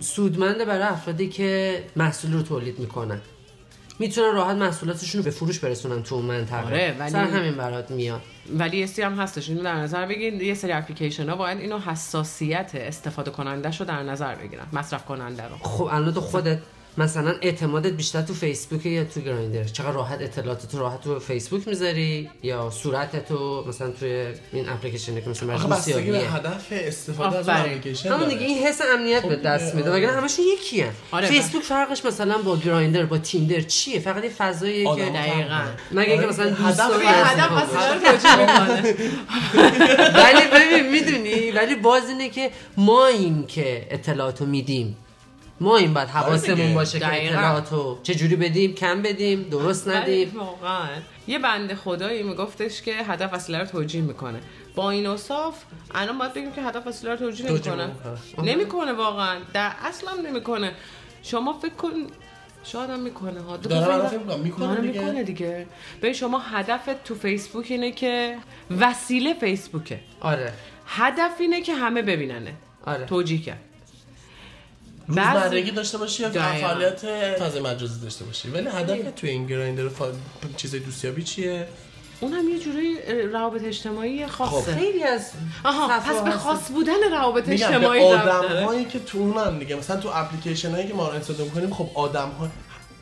سودمنده 0.00 0.64
برای 0.64 0.82
افرادی 0.82 1.28
که 1.28 1.82
محصول 1.96 2.32
رو 2.32 2.42
تولید 2.42 2.78
می‌کنن. 2.78 3.20
می‌تونن 3.98 4.34
راحت 4.34 4.56
محصولاتشون 4.56 5.18
رو 5.18 5.24
به 5.24 5.30
فروش 5.30 5.58
برسونن 5.58 6.02
تو 6.02 6.14
اون 6.14 6.24
منطقه. 6.24 6.66
آره، 6.66 6.96
ولی- 6.98 7.10
سر 7.10 7.24
همین 7.24 7.54
برات 7.54 7.90
میاد. 7.90 8.20
ولی 8.58 8.76
یه 8.76 8.86
سری 8.86 9.04
هم 9.04 9.14
هستش. 9.20 9.48
اینو 9.48 9.62
در 9.62 9.76
نظر 9.76 10.06
بگیرید 10.06 10.42
یه 10.42 10.54
سری 10.54 10.72
اپلیکیشن 10.72 11.28
ها 11.28 11.36
باید 11.36 11.58
اینو 11.58 11.78
حساسیت 11.78 12.70
استفاده 12.74 13.30
کننده 13.30 13.70
رو 13.78 13.86
در 13.86 14.02
نظر 14.02 14.34
بگیرن. 14.34 14.66
مصرف 14.72 15.04
کننده 15.04 15.42
رو. 15.42 15.56
خب 15.60 15.84
الان 15.84 16.14
تو 16.14 16.20
خودت 16.20 16.58
مثلا 16.98 17.34
اعتمادت 17.42 17.92
بیشتر 17.92 18.22
تو 18.22 18.34
فیسبوک 18.34 18.86
یا 18.86 19.04
تو 19.04 19.20
گرایندر 19.20 19.64
چقدر 19.64 19.92
راحت 19.92 20.20
اطلاعاتت 20.22 20.74
رو 20.74 20.80
راحت 20.80 21.00
تو 21.00 21.18
فیسبوک 21.18 21.68
می‌ذاری 21.68 22.30
یا 22.42 22.70
صورتت 22.70 23.30
رو 23.30 23.64
مثلا 23.68 23.90
توی 23.90 24.26
این 24.52 24.68
اپلیکیشن 24.68 25.20
که 25.20 25.30
مثلا 25.30 25.54
آخه 25.54 25.64
مجموع 25.64 25.78
بستگی 25.78 25.94
به 25.94 26.02
سیاهیه 26.02 26.34
هدف 26.34 26.66
استفاده 26.70 27.38
از. 27.38 27.48
اپلیکیشن 27.48 28.12
همون. 28.12 28.28
دیگه 28.28 28.46
این 28.46 28.58
حس 28.58 28.80
امنیت 28.94 29.26
به 29.26 29.36
دست 29.36 29.74
میده 29.74 29.90
وگرنه 29.90 30.16
همشون 30.16 30.44
یکی 30.44 30.80
هم. 30.80 30.92
آره، 31.10 31.26
فیسبوک 31.26 31.62
فرقش 31.62 32.04
مثلا 32.04 32.38
با 32.38 32.56
گرایندر 32.56 33.06
با 33.06 33.18
تیندر 33.18 33.60
چیه 33.60 34.00
فقط 34.00 34.24
یه 34.24 34.30
فضاییه 34.30 34.96
که 34.96 35.04
دقیقاً. 35.04 35.60
مگه 35.92 36.12
اینکه 36.12 36.26
مثلا 36.26 36.54
هدف 36.54 36.90
هدف. 37.04 37.50
ولی 40.24 40.42
ببین 40.52 40.90
می‌دونی 40.92 41.50
ولی 41.50 41.74
باز 41.74 42.08
اینه 42.08 42.28
که 42.28 42.50
ما 42.76 43.06
این 43.06 43.46
که 43.46 43.86
اطلاعاتو 43.90 44.46
میدیم 44.46 44.96
ما 45.60 45.76
این 45.76 45.94
باید 45.94 46.08
حواسمون 46.08 46.56
دیگه. 46.56 46.74
باشه 46.74 46.98
که. 46.98 47.26
اطلاعاتو 47.26 47.98
چجوری 48.02 48.36
بدیم 48.36 48.74
کم 48.74 49.02
بدیم 49.02 49.42
درست 49.42 49.88
ندیم؟ 49.88 50.32
واقعا. 50.36 50.88
یه 51.26 51.38
بنده 51.38 51.74
خدایی 51.74 52.22
میگفتش 52.22 52.82
که 52.82 52.94
هدف 52.94 53.34
وسیله 53.34 53.58
رو 53.58 53.66
توجیه 53.66 54.00
می‌کنه. 54.00 54.40
با 54.74 54.90
این 54.90 55.06
اوصاف 55.06 55.54
الان 55.94 56.18
باید 56.18 56.34
بگیم 56.34 56.52
که 56.52 56.62
هدف 56.62 56.86
وسیله 56.86 57.12
رو 57.12 57.18
توجیه 57.18 57.46
نمی‌کنه. 57.50 57.90
نمی‌کنه. 58.42 58.92
واقعا. 58.92 59.36
در 59.52 59.72
اصلا 59.84 60.10
نمی‌کنه. 60.28 60.72
شما 61.22 61.52
فکر 61.52 61.74
کن 61.74 61.90
شاید 62.64 62.90
هم 62.90 63.00
می‌کنه. 63.00 63.40
ها 63.40 63.56
دو 63.56 63.68
تا 63.68 63.80
دارم. 63.80 64.40
می‌کنه. 64.40 64.68
آره، 64.68 64.80
دیگه. 64.80 65.00
می‌کنه 65.00 65.22
دیگه. 65.22 65.66
ببین 66.02 66.12
شما 66.12 66.38
هدفت 66.38 67.04
تو 67.04 67.14
فیسبوک 67.14 67.66
اینه 67.68 67.92
که 67.92 68.36
وسیله 68.80 69.34
فیسبوکه. 69.34 70.00
آره. 70.20 70.52
هدف 70.86 71.32
اینه 71.40 71.60
که 71.62 71.74
همه 71.74 72.02
ببیننه. 72.02 72.52
آره. 72.86 73.06
توجیه 73.06 73.42
کرد. 73.42 73.60
روزمرگی 75.08 75.70
داشته 75.70 75.98
باشی 75.98 76.22
یا. 76.22 76.30
فعالیت 76.30 77.00
فضای 77.40 77.62
مجازی 77.62 78.00
داشته 78.00 78.24
باشی 78.24 78.48
ولی 78.48 78.68
هدف 78.68 78.98
توی 79.16 79.30
این 79.30 79.46
گرایندر 79.46 79.88
فا... 79.88 80.06
چیزای 80.56 80.80
دوستیابی 80.80 81.22
چیه 81.22 81.68
اون 82.20 82.32
هم 82.32 82.48
یه 82.48 82.58
جوری 82.58 82.96
روابط 83.32 83.64
اجتماعی 83.64 84.26
خاصه 84.26 84.74
خیلی 84.74 85.02
از 85.02 85.30
آها 85.64 86.00
پس 86.00 86.22
به. 86.22 86.30
خاص 86.30 86.70
بودن 86.70 87.10
روابط 87.12 87.48
اجتماعی 87.48 88.02
آدم. 88.02 88.64
هایی 88.64 88.84
که 88.84 88.98
تو 88.98 89.18
اونن 89.18 89.58
دیگه 89.58 89.76
مثلا 89.76 89.96
تو 89.96 90.08
اپلیکیشن 90.14 90.70
هایی 90.70 90.88
که 90.88 90.94
ما 90.94 91.08
رو 91.08 91.14
استفاده 91.14 91.44
می‌کنیم 91.44 91.74
خب 91.74 91.88
آدم 91.94 92.28
ها 92.28 92.48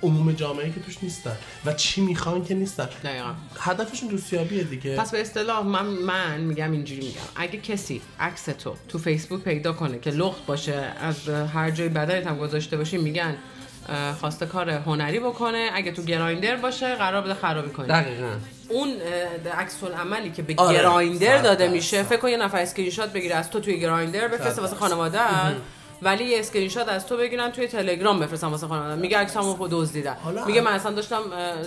عموم 0.02 0.32
جامعه 0.32 0.70
که 0.70 0.80
توش 0.80 0.96
نیستن 1.02 1.36
و 1.64 1.72
چی 1.72 2.00
می‌خوان 2.00 2.44
که 2.44 2.54
نیستن. 2.54 2.88
دقیقا. 3.04 3.34
هدفشون 3.60 4.08
دوستیابیه 4.08 4.64
دیگه. 4.64 4.96
پس 4.96 5.10
به 5.10 5.20
اصطلاح 5.20 5.66
من 5.66 5.86
من 5.86 6.40
میگم 6.40 6.72
اینجوری 6.72 7.00
میگم. 7.00 7.20
اگه 7.36 7.58
کسی 7.60 8.02
عکس 8.20 8.44
تو 8.44 8.74
تو 8.88 8.98
فیسبوک 8.98 9.42
پیدا 9.42 9.72
کنه 9.72 9.98
که 9.98 10.10
لخت 10.10 10.46
باشه 10.46 10.92
از 11.00 11.28
هر 11.28 11.70
جای 11.70 11.88
بدنت 11.88 12.26
هم 12.26 12.38
گذاشته 12.38 12.76
باشی 12.76 12.98
میگن 12.98 13.36
خواسته 14.20 14.46
کار 14.46 14.70
هنری 14.70 15.20
بکنه. 15.20 15.70
اگه 15.74 15.92
تو 15.92 16.02
Grindr 16.02 16.56
باشه 16.56 16.94
قرار 16.94 17.22
بده 17.22 17.34
خرابی 17.34 17.70
کنی. 17.70 17.88
دقیقا. 17.88 18.32
اون 18.68 18.88
عکس 19.58 19.82
العملی 19.82 20.30
که 20.30 20.42
به 20.42 20.54
آره. 20.56 20.78
Grindr 20.78 21.42
داده. 21.42 21.68
میشه 21.68 22.02
فکر 22.02 22.18
کن 22.18 22.28
یه 22.28 22.36
نفر 22.36 22.58
اسکرین 22.58 22.90
شات 22.90 23.12
بگیره 23.12 23.34
از 23.34 23.50
تو 23.50 23.60
توی 23.60 23.80
Grindr 23.80 24.28
بفرسته 24.28 24.60
واسه 24.60 24.76
خانواده. 24.76 25.20
ولی 26.02 26.24
یه 26.24 26.38
اسکرین 26.40 26.68
شات 26.68 26.88
از 26.88 27.06
تو 27.06 27.16
بگیرن 27.16 27.50
توی 27.52 27.66
تلگرام 27.68 28.20
بفرستم 28.20 28.50
واسه 28.50 28.66
خانواده 28.66 28.94
میگه 29.00 29.18
عکسمو 29.18 29.54
خود 29.54 29.70
دزدیدن 29.70 30.14
حالا- 30.24 30.44
میگه 30.44 30.60
من 30.60 30.72
اصلا 30.72 30.92
داشتم 30.92 31.20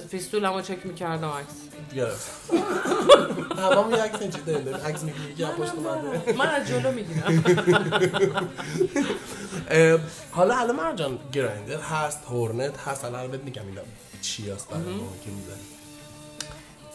فیستولمو 0.09 0.61
چک 0.61 0.85
می‌کردم 0.85 1.27
عکس. 1.27 1.53
گرفت. 1.95 2.31
تمام 3.55 3.91
یه 3.91 3.97
عکس 4.03 4.21
اینجوری 4.21 4.43
داریم 4.43 4.63
داریم 4.65 4.85
عکس 4.85 5.03
می‌گیری 5.03 5.43
از 5.43 5.51
پشت 5.51 5.71
اومده 5.75 6.33
من 6.37 6.47
از 6.47 6.67
جلو 6.67 6.91
می‌گیرم. 6.91 7.43
حالا 10.31 10.57
الان 10.57 10.75
مرجان 10.75 11.19
گرایندر 11.33 11.79
هست 11.81 12.19
هورنت 12.29 12.77
هست. 12.79 13.05
الان 13.05 13.27
بهت 13.31 13.41
میگم 13.43 13.61
اینا 13.67 13.81
چی 14.21 14.51
هست 14.51 14.69
برای 14.69 14.81
ما 14.83 15.13
که 15.25 15.29
می‌زنی 15.31 15.78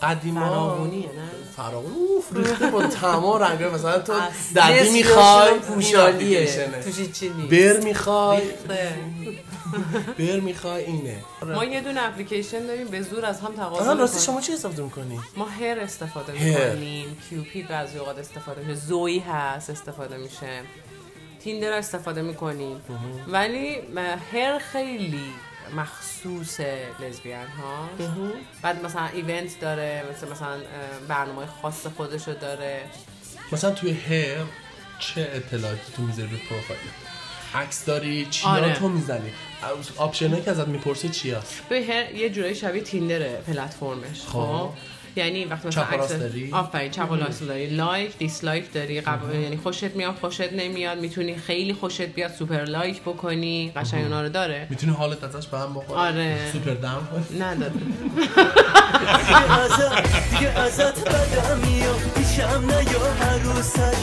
قدیما 0.02 0.40
فراغونیه، 0.40 1.06
نه؟ 1.06 1.28
فراغون 1.56 1.92
اوف 1.92 2.36
ریخته 2.36 2.66
با 2.66 2.86
تمام 2.86 3.42
رنگ 3.42 3.62
مثلا 3.74 3.98
تو. 3.98 4.12
ددی 4.56 4.80
نصف 4.80 4.92
می‌خوای 4.92 5.58
پوشالیه. 5.58 6.46
توش 6.84 6.98
هیچی 6.98 7.28
نیست 7.28 7.76
بر 7.76 7.84
می‌خوای. 7.84 8.42
بر 10.18 10.40
می‌خوای 10.40 10.84
اینه 10.84 11.16
ما 11.42 11.64
یه 11.64 11.80
دونه 11.80 12.02
اپلیکیشن 12.02 12.66
داریم 12.66 12.88
به 12.88 13.02
زور 13.02 13.24
از 13.24 13.40
هم 13.40 13.52
تقاضا 13.52 13.84
الان 13.84 13.98
راستی 13.98 14.18
می‌کنیم. 14.18 14.40
شما 14.40 14.46
چی 14.46 14.52
استفاده 14.52 14.82
می‌کنی؟ 14.82 15.20
ما 15.36 15.44
هر 15.44 15.78
استفاده. 15.80 16.32
می‌کنیم 16.32 17.16
کیوپید 17.28 17.68
بعضی 17.68 17.98
اوقات 17.98 18.18
استفاده 18.18 18.60
میشه 18.60 18.74
زوی 18.74 19.18
هست 19.18 19.70
استفاده 19.70 20.16
میشه 20.16 20.60
تیندر 21.44 21.72
استفاده 21.72 22.22
می‌کنیم 22.22 22.80
ولی 23.28 23.78
هر 24.32 24.58
خیلی 24.58 25.24
مخصوص 25.76 26.60
لزبیان 27.00 27.46
ها 27.46 27.88
بعد 28.62 28.84
مثلا 28.84 29.06
ایونت 29.06 29.60
داره 29.60 30.04
مثل 30.10 30.30
مثلا 30.30 30.56
برنامه 31.08 31.46
خاص 31.62 31.86
خودشو 31.86 32.32
داره. 32.32 32.82
مثلا 33.52 33.70
توی 33.70 33.92
هر 33.92 34.44
چه 34.98 35.30
اطلاعاتی 35.32 35.92
تو 35.96 36.02
می‌ذاری 36.02 36.28
روی 36.28 36.38
پروفایل؟ 36.38 36.80
عکس 37.54 37.84
داری؟ 37.84 38.26
چیا 38.30 38.50
آره. 38.50 38.68
رو 38.68 38.74
تو 38.74 38.88
می‌زنی؟ 38.88 39.32
option 39.96 40.31
ایی 40.31 40.42
که 40.42 40.50
ازت 40.50 40.68
می‌پرسه 40.68 41.08
چیا 41.08 41.42
به 41.68 41.84
هر 41.84 42.14
یه 42.14 42.30
جورایی 42.30 42.54
شبیه 42.54 42.82
Tinder 42.82 43.34
ه 43.34 43.42
پلتفرمش 43.46 44.22
خب. 44.26 44.70
یعنی 45.16 45.44
وقتی 45.44 45.68
مثلا 45.68 45.84
چپ 45.84 45.92
و 45.92 45.96
راست 45.96 46.12
عکس- 46.12 46.20
داری؟ 46.20 46.50
آفرین 46.52 46.90
چپ 46.90 47.10
و 47.10 47.16
راست 47.16 47.42
داری. 47.46 47.66
like 47.66 48.18
dislike 48.18 48.72
داری 48.72 49.00
قبل 49.00 49.34
یعنی 49.34 49.56
خوشت 49.56 49.84
میاد 49.84 50.14
خوشت 50.14 50.52
نمیاد 50.52 50.98
می‌تونی 50.98 51.36
خیلی 51.36 51.72
خوشت 51.72 52.00
بیاد 52.02 52.30
super 52.32 52.64
like 52.64 53.00
بکنی 53.02 53.72
قشنگ 53.76 54.02
اونا 54.04 54.22
رو 54.22 54.28
داره. 54.28 54.66
می‌تونی 54.70 54.92
حالت 54.92 55.24
ازش 55.24 55.46
به 55.46 55.58
هم 55.58 55.74
بخوره 55.74 55.98
آره. 56.00 56.38
سوپر 56.52 56.70
دم 56.74 57.08
کنی؟ 57.12 57.38
نداره. 57.40 57.72
دیگه 59.18 59.58
ازت 59.60 60.30
دیگه 60.30 60.58
ازت 60.58 61.08
بدم 61.08 61.58
میاد 61.66 62.00
پیشم 62.16 62.64
نیا 62.66 63.28
عروسک. 63.30 63.96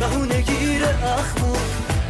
بهونه 0.00 0.40
گیر 0.40 0.84
اخمو 0.84 1.56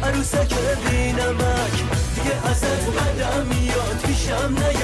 عروسک 0.03 0.53
بینمک. 0.89 1.75
دیگه 2.15 2.49
ازت 2.49 2.89
بدم 2.89 3.45
میاد 3.45 3.97
پیشم 4.07 4.55
نیا 4.57 4.74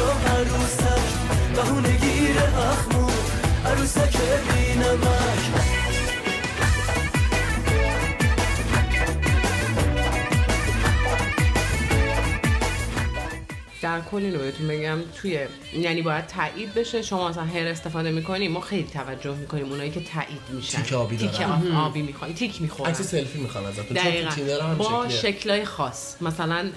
در 13.92 14.02
کل 14.02 14.18
اینو 14.18 14.38
بهتون 14.40 14.68
بگم 14.68 14.98
توی 15.22 15.40
یعنی 15.74 16.02
باید 16.02 16.28
تایید 16.28 16.74
بشه. 16.74 17.02
شما 17.02 17.30
مثلا 17.30 17.44
هر 17.44 17.68
استفاده 17.68 18.12
می‌کنی 18.12 18.48
ما 18.48 18.60
خیلی 18.60 18.88
توجه 18.94 19.36
می‌کنیم 19.36 19.70
اونایی 19.70 19.92
که 19.92 20.02
تایید 20.04 20.42
میشن. 20.50 20.82
تیک 20.82 20.94
آبی 20.94 21.18
تیک 21.18 21.32
دارن. 21.40 21.52
آب- 21.52 21.76
آبی 21.76 22.02
می‌خوان 22.02 22.34
تیک 22.34 22.62
می‌خورن. 22.62 22.90
عکس 22.90 23.02
سلفی 23.02 23.40
می‌خوان 23.40 23.66
ازت 23.66 23.76
چون 23.76 23.88
تو 23.88 23.94
دقیقا. 23.94 24.76
با. 24.76 25.10
شکلای 25.10 25.66
خاص. 25.66 26.22
مثلا 26.22 26.70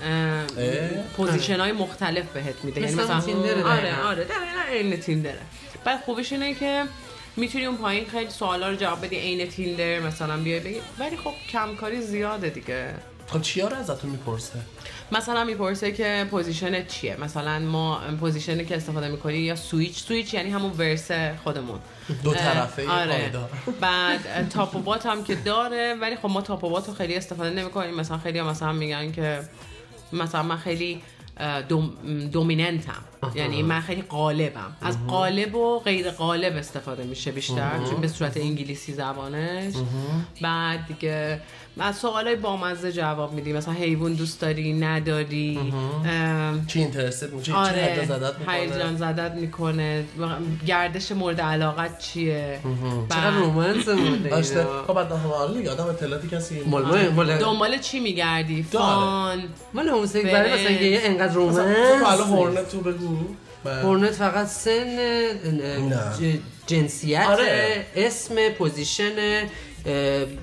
position 1.17 1.61
های 1.61 1.73
مختلف 1.73 2.25
بهت 2.35 2.65
میده. 2.65 2.81
یعنی 2.81 2.93
مثل 2.95 3.05
مثلا 3.05 3.21
Tinder 3.21 3.58
ه 3.58 3.65
آره 3.65 3.81
دقیقاً. 3.83 4.09
آره 4.09 4.25
دقیقا 4.25 4.61
عین 4.73 4.97
Tinder 5.01 5.35
ه 5.35 5.41
بعد 5.85 6.01
خوبش 6.05 6.33
اینه 6.33 6.55
که 6.55 6.85
می‌تونی 7.37 7.65
اون 7.67 7.77
پایین 7.77 8.07
خیلی 8.07 8.31
سوالا 8.31 8.71
رو 8.71 8.77
جواب 8.77 9.05
بدی. 9.07 9.17
عین 9.17 9.49
Tinder 9.49 10.01
مثلا 10.01 10.37
بیای 10.37 10.61
بگی. 10.61 10.81
ولی 10.99 11.17
خب 11.17 11.33
کمکاری 11.53 12.03
زیاده 12.03 12.51
دیگه. 12.51 12.95
خب 13.27 13.43
چیا 13.43 13.69
رو 13.69 13.77
ازتون 13.77 14.11
می‌پرسه؟ 14.11 14.59
مثلا 15.15 15.45
می‌پرسه 15.45 15.93
که 15.93 16.27
position 16.31 16.87
چیه؟ 16.87 17.17
مثلا 17.21 17.59
ما 17.59 18.01
position 18.21 18.60
ی 18.60 18.65
که 18.65 18.77
استفاده 18.77 19.09
می‌کنی 19.09 19.39
یا 19.39 19.57
سویچ؟ 19.57 19.97
سویچ 19.97 20.35
یعنی 20.35 20.51
همون 20.51 20.71
vers 20.79 21.11
خودمون. 21.45 21.79
دو 22.25 22.35
طرفه 22.35 22.89
آره. 22.89 23.33
بعد 23.81 24.49
top 24.49 24.77
و 24.77 24.79
bott 24.79 25.07
هم 25.07 25.25
که 25.25 25.35
داره 25.35 25.95
ولی 26.01 26.17
خب 26.17 26.29
ما 26.29 26.41
top 26.41 26.65
و 26.65 26.71
bott 26.71 26.89
رو 26.89 26.95
خیلی 26.95 27.15
استفاده 27.15 27.51
نمی‌کنیم. 27.51 27.95
مثلا 27.95 28.19
خیلی 28.19 28.39
هم 28.39 28.47
مثلا 28.47 28.73
میگن 28.73 29.13
که 29.13 29.41
مثلا 30.13 30.43
من 30.43 30.57
خیلی 30.57 31.03
dom، 31.69 31.93
dominant 32.33 32.97
م 32.97 33.05
یعنی 33.35 33.63
من 33.63 33.81
خیلی 33.81 34.03
غالبم 34.03 34.77
از 34.83 35.07
غالب 35.07 35.55
و 35.55 35.79
غیر 35.79 36.11
غالب 36.11 36.57
استفاده 36.57 37.05
میشه 37.05 37.33
بیشتر 37.33 37.79
چون 37.91 38.01
به 38.01 38.09
صورت 38.09 38.37
انگلیسی 38.37 38.93
زبانش. 38.93 39.75
بعد 40.41 40.87
دیگه 40.87 41.41
از 41.81 41.97
سوالای 41.97 42.37
بامزه 42.37 42.93
جواب 42.93 43.33
میدی 43.33 43.53
مثلا 43.53 43.75
حیوان 43.75 44.13
دوست 44.13 44.41
داری 44.41 44.73
نداری. 44.73 45.73
چی 46.67 46.79
اینترستد؟ 46.79 47.33
میشه 47.33 47.47
چی 47.47 47.53
آره. 47.53 47.83
هیجان 47.83 48.07
زدت 48.07 48.39
می‌کنه؟ 48.39 48.57
هیجان 48.57 48.97
زدت 48.97 49.33
می‌کنه. 49.33 50.05
گردش 50.67 51.13
مورد 51.13 51.41
علاقت 51.41 51.99
چیه؟ 51.99 52.61
چقدر 53.09 53.31
بعد 53.31 53.35
رومنس 53.35 53.89
مونده 53.89 54.29
داشته 54.29 54.59
اینا. 54.59 54.83
خب 54.83 54.95
بعد 54.95 55.13
حالا 55.13 55.55
دیگه 55.55 55.71
آدم 55.71 55.87
اطلاعاتی 55.87 56.29
کسی 56.29 56.61
مال 56.61 56.85
ما 56.85 57.11
مال 57.11 57.39
دنبال 57.39 57.79
چی 57.79 58.01
میگردی. 58.01 58.63
فان 58.63 59.43
مال 59.75 59.89
همسکسوال 59.89 60.53
مثلا 60.53 60.71
یه 60.71 61.01
انقدر 61.03 61.39
مثلا 61.39 61.75
تو 61.75 62.07
الان 62.07 62.19
رومنس 62.19 62.21
هورنت 62.21 62.69
تو 62.69 62.81
بگو. 62.81 63.19
پورنت 63.83 64.11
فقط 64.11 64.47
سن 64.47 64.97
جنسیت 66.67 67.27
آره. 67.27 67.87
اسم 67.97 68.35
پوزیشن 68.59 69.13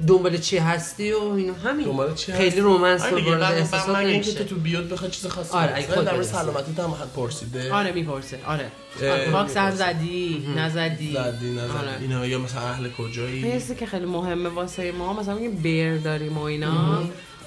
دنبال 0.08 0.38
چی 0.38 0.58
هستی 0.58 1.12
و 1.12 1.24
اینا 1.24 1.54
همین. 1.54 1.86
دنبال 1.86 2.14
چی 2.14 2.34
خیلی؟ 2.34 2.60
رومنس 2.60 3.02
آره 3.02 3.14
و 3.14 3.20
دیگه، 3.20 3.32
احساسات 3.32 3.96
اینکه 3.96 4.32
تو 4.32 4.44
تو 4.44 4.56
بیاد 4.56 4.90
بخواد 4.90 5.12
چیز 5.12 5.26
خاصی 5.26 5.54
آره،. 5.58 5.72
اگه 5.76 5.88
خود 5.88 6.06
در. 6.06 6.24
سلامتی 6.24 6.82
هم 6.82 6.92
حد 6.92 7.14
پرسیده. 7.16 7.74
آره 7.74 7.92
می‌پرسه. 7.92 8.40
آره. 8.46 8.72
اه، 9.02 9.32
واکسن 9.32 9.72
زدی 9.72 10.48
نزدی. 10.58 11.14
زدی 11.14 11.52
نزدی. 11.52 11.78
آره. 11.78 11.98
اینا 12.02 12.26
یا 12.26 12.40
مثلا 12.40 12.62
اهل 12.62 12.86
یه 12.86 12.92
کجایی؟ 12.92 13.52
چیزی 13.52 13.76
که 13.76 13.86
خیلی 13.86 14.06
مهمه 14.06 14.50
واسه 14.50 14.92
ما. 14.92 15.14
مثلا 15.14 15.36
میگیم 15.36 15.56
بیر 15.56 15.98
داریم 15.98 16.38
و 16.38 16.42
اینا. 16.42 17.04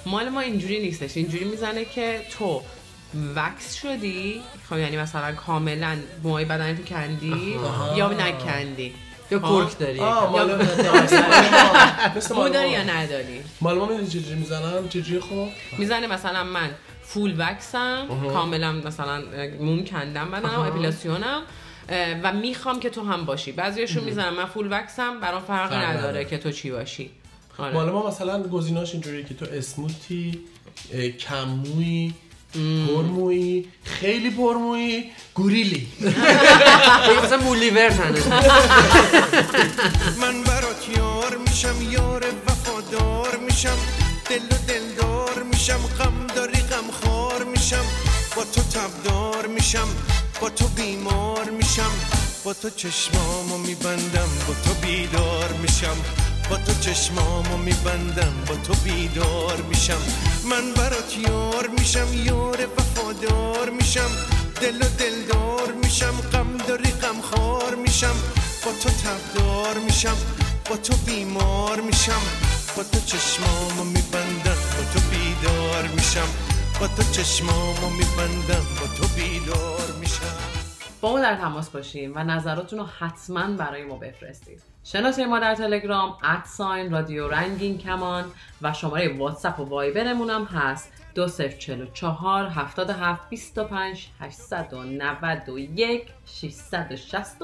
مال 0.06 0.28
ما 0.28 0.40
اینجوری 0.40 0.82
نیستش. 0.82 1.16
اینجوری 1.16 1.44
می‌زنه 1.44 1.84
که 1.84 2.20
تو 2.38 2.62
وکس 3.36 3.74
شدی. 3.74 4.40
خب 4.70 4.78
یعنی 4.78 4.96
مثلا 4.96 5.32
کاملا 5.32 5.96
موهای 6.22 6.44
بدن 6.44 6.76
تو 6.76 6.82
کندی 6.82 7.56
یا 7.96 8.08
نکندی. 8.08 8.92
یا. 9.30 9.64
کرک 9.64 9.78
داری؟ 9.78 10.00
آه 10.00 10.30
مال 10.32 10.54
مال 12.34 12.52
داری 12.52 12.68
ما. 12.68 12.72
یا 12.72 12.82
نداری؟ 12.82 13.40
مال 13.60 13.78
ما 13.78 13.86
می‌دونی 13.86 14.06
چجوری 14.06 14.34
می‌زنن 14.34 14.88
چجوری 14.88 15.20
خب؟ 15.20 15.48
می‌زنه 15.78 16.06
مثلا 16.06 16.44
من 16.44 16.70
فول 17.02 17.34
وکسم 17.38 18.06
کاملا 18.32 18.72
مثلا 18.72 19.22
موم 19.60 19.84
کندم 19.84 20.30
بدنم 20.30 20.60
اپیلاسیونم 20.60 21.42
و 22.22 22.32
می‌خوام 22.32 22.80
که 22.80 22.90
تو 22.90 23.02
هم 23.04 23.24
باشی. 23.24 23.52
بعضیشون 23.52 24.04
می‌زنن. 24.04 24.30
من 24.30 24.44
فول 24.44 24.68
وکسم 24.70 25.20
برام 25.20 25.42
فرق 25.42 25.72
نداره. 25.72 26.24
که 26.24 26.38
تو 26.38 26.50
چی 26.50 26.70
باشی. 26.70 27.10
آره. 27.58 27.74
مال 27.74 27.90
ما 27.90 28.08
مثلا 28.08 28.42
گزیناش 28.42 28.92
اینجوریه 28.92 29.24
که 29.24 29.34
تو 29.34 29.46
اسموتی 29.52 30.40
اه، 30.92 31.08
کمویی 31.08 32.14
پرمویی 32.54 33.68
خیلی 33.84 34.30
پرمویی 34.30 35.10
گوریلی. 35.34 35.86
مثلا 37.24 37.38
مولیور 37.38 37.90
من 40.20 40.42
برات 40.42 40.88
یار 40.96 41.36
میشم 41.36 41.90
یار 41.90 42.24
وفادار 42.46 43.36
میشم. 43.36 43.78
دل 44.30 44.36
و 44.36 44.56
دلدار 44.68 45.42
میشم 45.42 45.80
غم 45.98 46.26
داری 46.36 46.58
غم 46.58 46.90
خار 46.90 47.44
میشم. 47.44 47.84
با 48.36 48.44
تو 48.44 48.60
تبدار 48.62 49.46
میشم 49.46 49.88
با 50.40 50.50
تو 50.50 50.68
بیمار 50.68 51.50
میشم. 51.50 51.90
با 52.44 52.54
تو 52.54 52.70
چشمامو 52.70 53.58
میبندم 53.58 54.28
با 54.48 54.54
تو 54.64 54.86
بیدار 54.86 55.52
میشم. 55.62 55.96
با 56.50 56.56
تو 56.56 56.74
چشمامو 56.80 57.56
میبندم 57.56 58.32
با 58.48 58.54
تو 58.54 58.74
بیدار 58.84 59.62
میشم. 59.62 60.00
من 60.50 60.74
برات 60.76 61.18
یار 61.18 61.68
میشم 61.68 62.06
یار 62.14 62.68
وفادار 62.76 63.70
میشم. 63.70 64.10
دل 64.60 64.76
و 64.76 64.88
دلدار 64.98 65.72
میشم 65.72 66.20
غم 66.32 66.56
داری 66.56 66.90
غم 66.90 67.20
خار 67.20 67.74
میشم. 67.74 68.14
با 68.64 68.72
تو 68.82 68.88
تبدار 68.88 69.78
میشم 69.78 70.16
با 70.70 70.76
تو 70.76 70.96
بیمار 70.96 71.80
میشم. 71.80 72.22
با 72.76 72.82
تو 72.82 73.00
چشمامو 73.00 73.84
میبندم 73.84 74.60
با 74.76 74.84
تو 74.92 75.00
بیدار 75.10 75.88
میشم. 75.88 76.28
با 76.80 76.88
تو 76.88 77.02
چشمامو 77.12 77.90
میبندم 77.90 78.64
با 78.80 78.86
تو 78.96 79.08
بیدار 79.16 79.92
میشم. 80.00 80.36
با 81.00 81.12
ما 81.12 81.20
در 81.20 81.36
تماس 81.36 81.68
باشیم 81.68 82.12
و 82.14 82.24
نظراتتون 82.24 82.78
رو 82.78 82.86
حتما 82.98 83.56
برای 83.56 83.84
ما 83.84 83.96
بفرستید. 83.96 84.73
شناسه 84.86 85.26
ما 85.26 85.38
در 85.38 85.54
تلگرام 85.54 86.18
ادساین 86.22 86.90
رادیو 86.90 87.28
رنگین 87.28 87.78
کمان 87.78 88.24
و 88.62 88.72
شماره 88.72 89.18
واتساپ 89.18 89.60
و 89.60 89.64
وایبرمون 89.64 90.30
هم 90.30 90.44
هست. 90.44 90.92
2044 91.14 92.48
77 92.48 93.28
25 93.30 94.08
891 94.20 96.02
667 96.26 97.36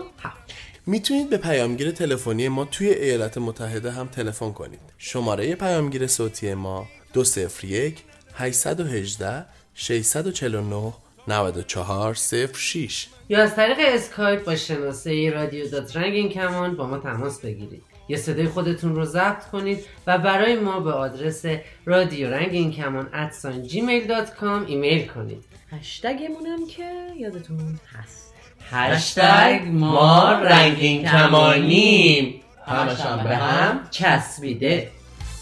می‌تونید 0.86 1.30
به 1.30 1.36
پیامگیر 1.36 1.90
تلفنی 1.90 2.48
ما 2.48 2.64
توی 2.64 2.88
ایالات 2.88 3.38
متحده 3.38 3.90
هم 3.90 4.08
تلفن 4.08 4.52
کنید. 4.52 4.80
شماره 4.98 5.54
پیامگیر 5.54 6.06
صوتی 6.06 6.54
ما 6.54 6.86
201 7.12 8.04
818 8.34 9.44
649 9.74 10.92
9406 11.32 13.06
یا 13.28 13.42
از 13.42 13.56
طریق 13.56 13.78
اسکایپ 13.80 14.44
با 14.44 14.56
شناسه 14.56 15.30
رادیو 15.30 15.68
dot 15.68 15.96
رنگین 15.96 16.28
کمان 16.28 16.76
با 16.76 16.86
ما 16.86 16.98
تماس 16.98 17.40
بگیرید. 17.40 17.82
یا 18.08 18.18
صدای 18.18 18.48
خودتون 18.48 18.94
رو 18.94 19.04
ضبط 19.04 19.44
کنید 19.44 19.84
و 20.06 20.18
برای 20.18 20.56
ما 20.56 20.80
به 20.80 20.92
آدرس 20.92 21.44
رادیو 21.84 22.30
رنگین 22.30 22.72
کمان 22.72 23.08
at 23.12 23.29
sign 23.29 23.62
Gmail 23.62 24.06
dot 24.06 24.34
com 24.34 24.66
ایمیل 24.66 25.06
کنید. 25.06 25.44
هشتگمون 25.70 26.46
هم 26.46 26.66
که 26.66 26.92
یادتون 27.16 27.80
هست. 27.92 28.34
هشتگ 28.70 29.62
ما 29.66 30.32
رنگین 30.32 31.08
کمانیم. 31.08 32.42
همشم 32.66 33.24
به 33.24 33.36
هم 33.36 33.88
چسبیده. 33.90 34.90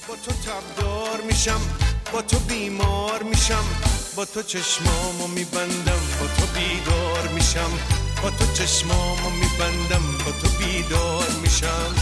با 0.08 0.14
تو 0.14 0.32
تبدار 0.32 1.20
میشم 1.26 1.60
با 2.12 2.22
تو 2.22 2.38
بیمار 2.38 3.22
میشم. 3.22 3.97
با 4.18 4.24
تو 4.24 4.42
چشمامو 4.42 5.26
میبندم 5.26 6.00
با 6.20 6.26
تو 6.26 6.46
بیدار 6.58 7.28
میشم. 7.34 7.70
با 8.22 8.30
تو 8.30 8.52
چشمامو 8.54 9.30
میبندم 9.30 10.02
با 10.24 10.32
تو 10.32 10.48
بیدار 10.58 11.26
میشم. 11.42 11.94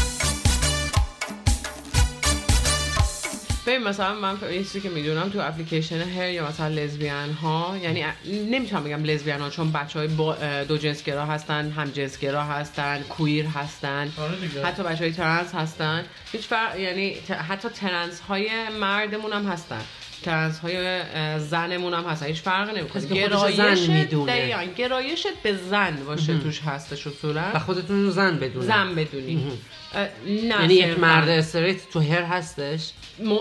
ببین 3.66 3.83
مثلا 3.83 4.14
من 4.14 4.44
این 4.44 4.62
چیزی 4.62 4.81
که 4.81 4.88
می‌دونم 4.88 5.29
تو 5.31 5.40
اپلیکیشن 5.40 6.00
HER 6.00 6.31
یا 6.31 6.48
مثلا 6.48 6.68
لزبیان 6.68 7.33
ها 7.33 7.76
یعنی 7.83 8.05
نمی‌تونم 8.50 8.85
بگم 8.85 9.05
لزبیان 9.05 9.40
ها 9.40 9.50
چون 9.50 9.72
بچه 9.72 9.98
های 9.98 10.09
دو 10.64 10.76
جنسگرا 10.76 11.26
هستن 11.26 11.70
هم 11.70 11.90
جنسگرا 11.90 12.42
هستن 12.42 13.02
queer 13.02 13.46
هستن. 13.46 14.12
آره. 14.18 14.66
حتی 14.66 14.83
بچه 14.83 14.98
های 14.98 15.12
ترنس 15.12 15.55
هستن. 15.55 16.05
هیچ 16.33 16.46
فرق 16.46 16.79
یعنی 16.79 17.14
حتی 17.48 17.68
ترنس 17.68 18.20
های 18.20 18.68
مردمون 18.68 19.33
هم 19.33 19.46
هستن. 19.46 19.81
ترنس 20.22 20.59
های 20.59 20.76
اه، 20.87 21.38
زنمون 21.38 21.94
هم 21.94 22.05
هستن 22.05 22.26
هیچ 22.26 22.40
فرق 22.40 22.76
نمی‌کنه. 22.79 23.02
زن 23.50 23.79
می‌دونه. 23.79 24.33
دقیقاً 24.33 24.62
گرایشت 24.76 25.42
به 25.42 25.57
زن 25.57 25.96
باشه 26.07 26.38
توش 26.38 26.61
هستش 26.61 27.07
و 27.07 27.11
اصولا 27.11 27.59
خودتون 27.59 28.05
رو 28.05 28.11
زن 28.11 28.37
بدونید. 28.37 28.68
زن 28.68 28.94
بدونی. 28.94 29.52
نه 30.26 30.42
یعنی 30.42 30.74
یک. 30.74 30.98
مرد 30.98 31.29
استریت 31.29 31.90
تو 31.90 32.00
هر 32.00 32.22
هستش. 32.22 32.90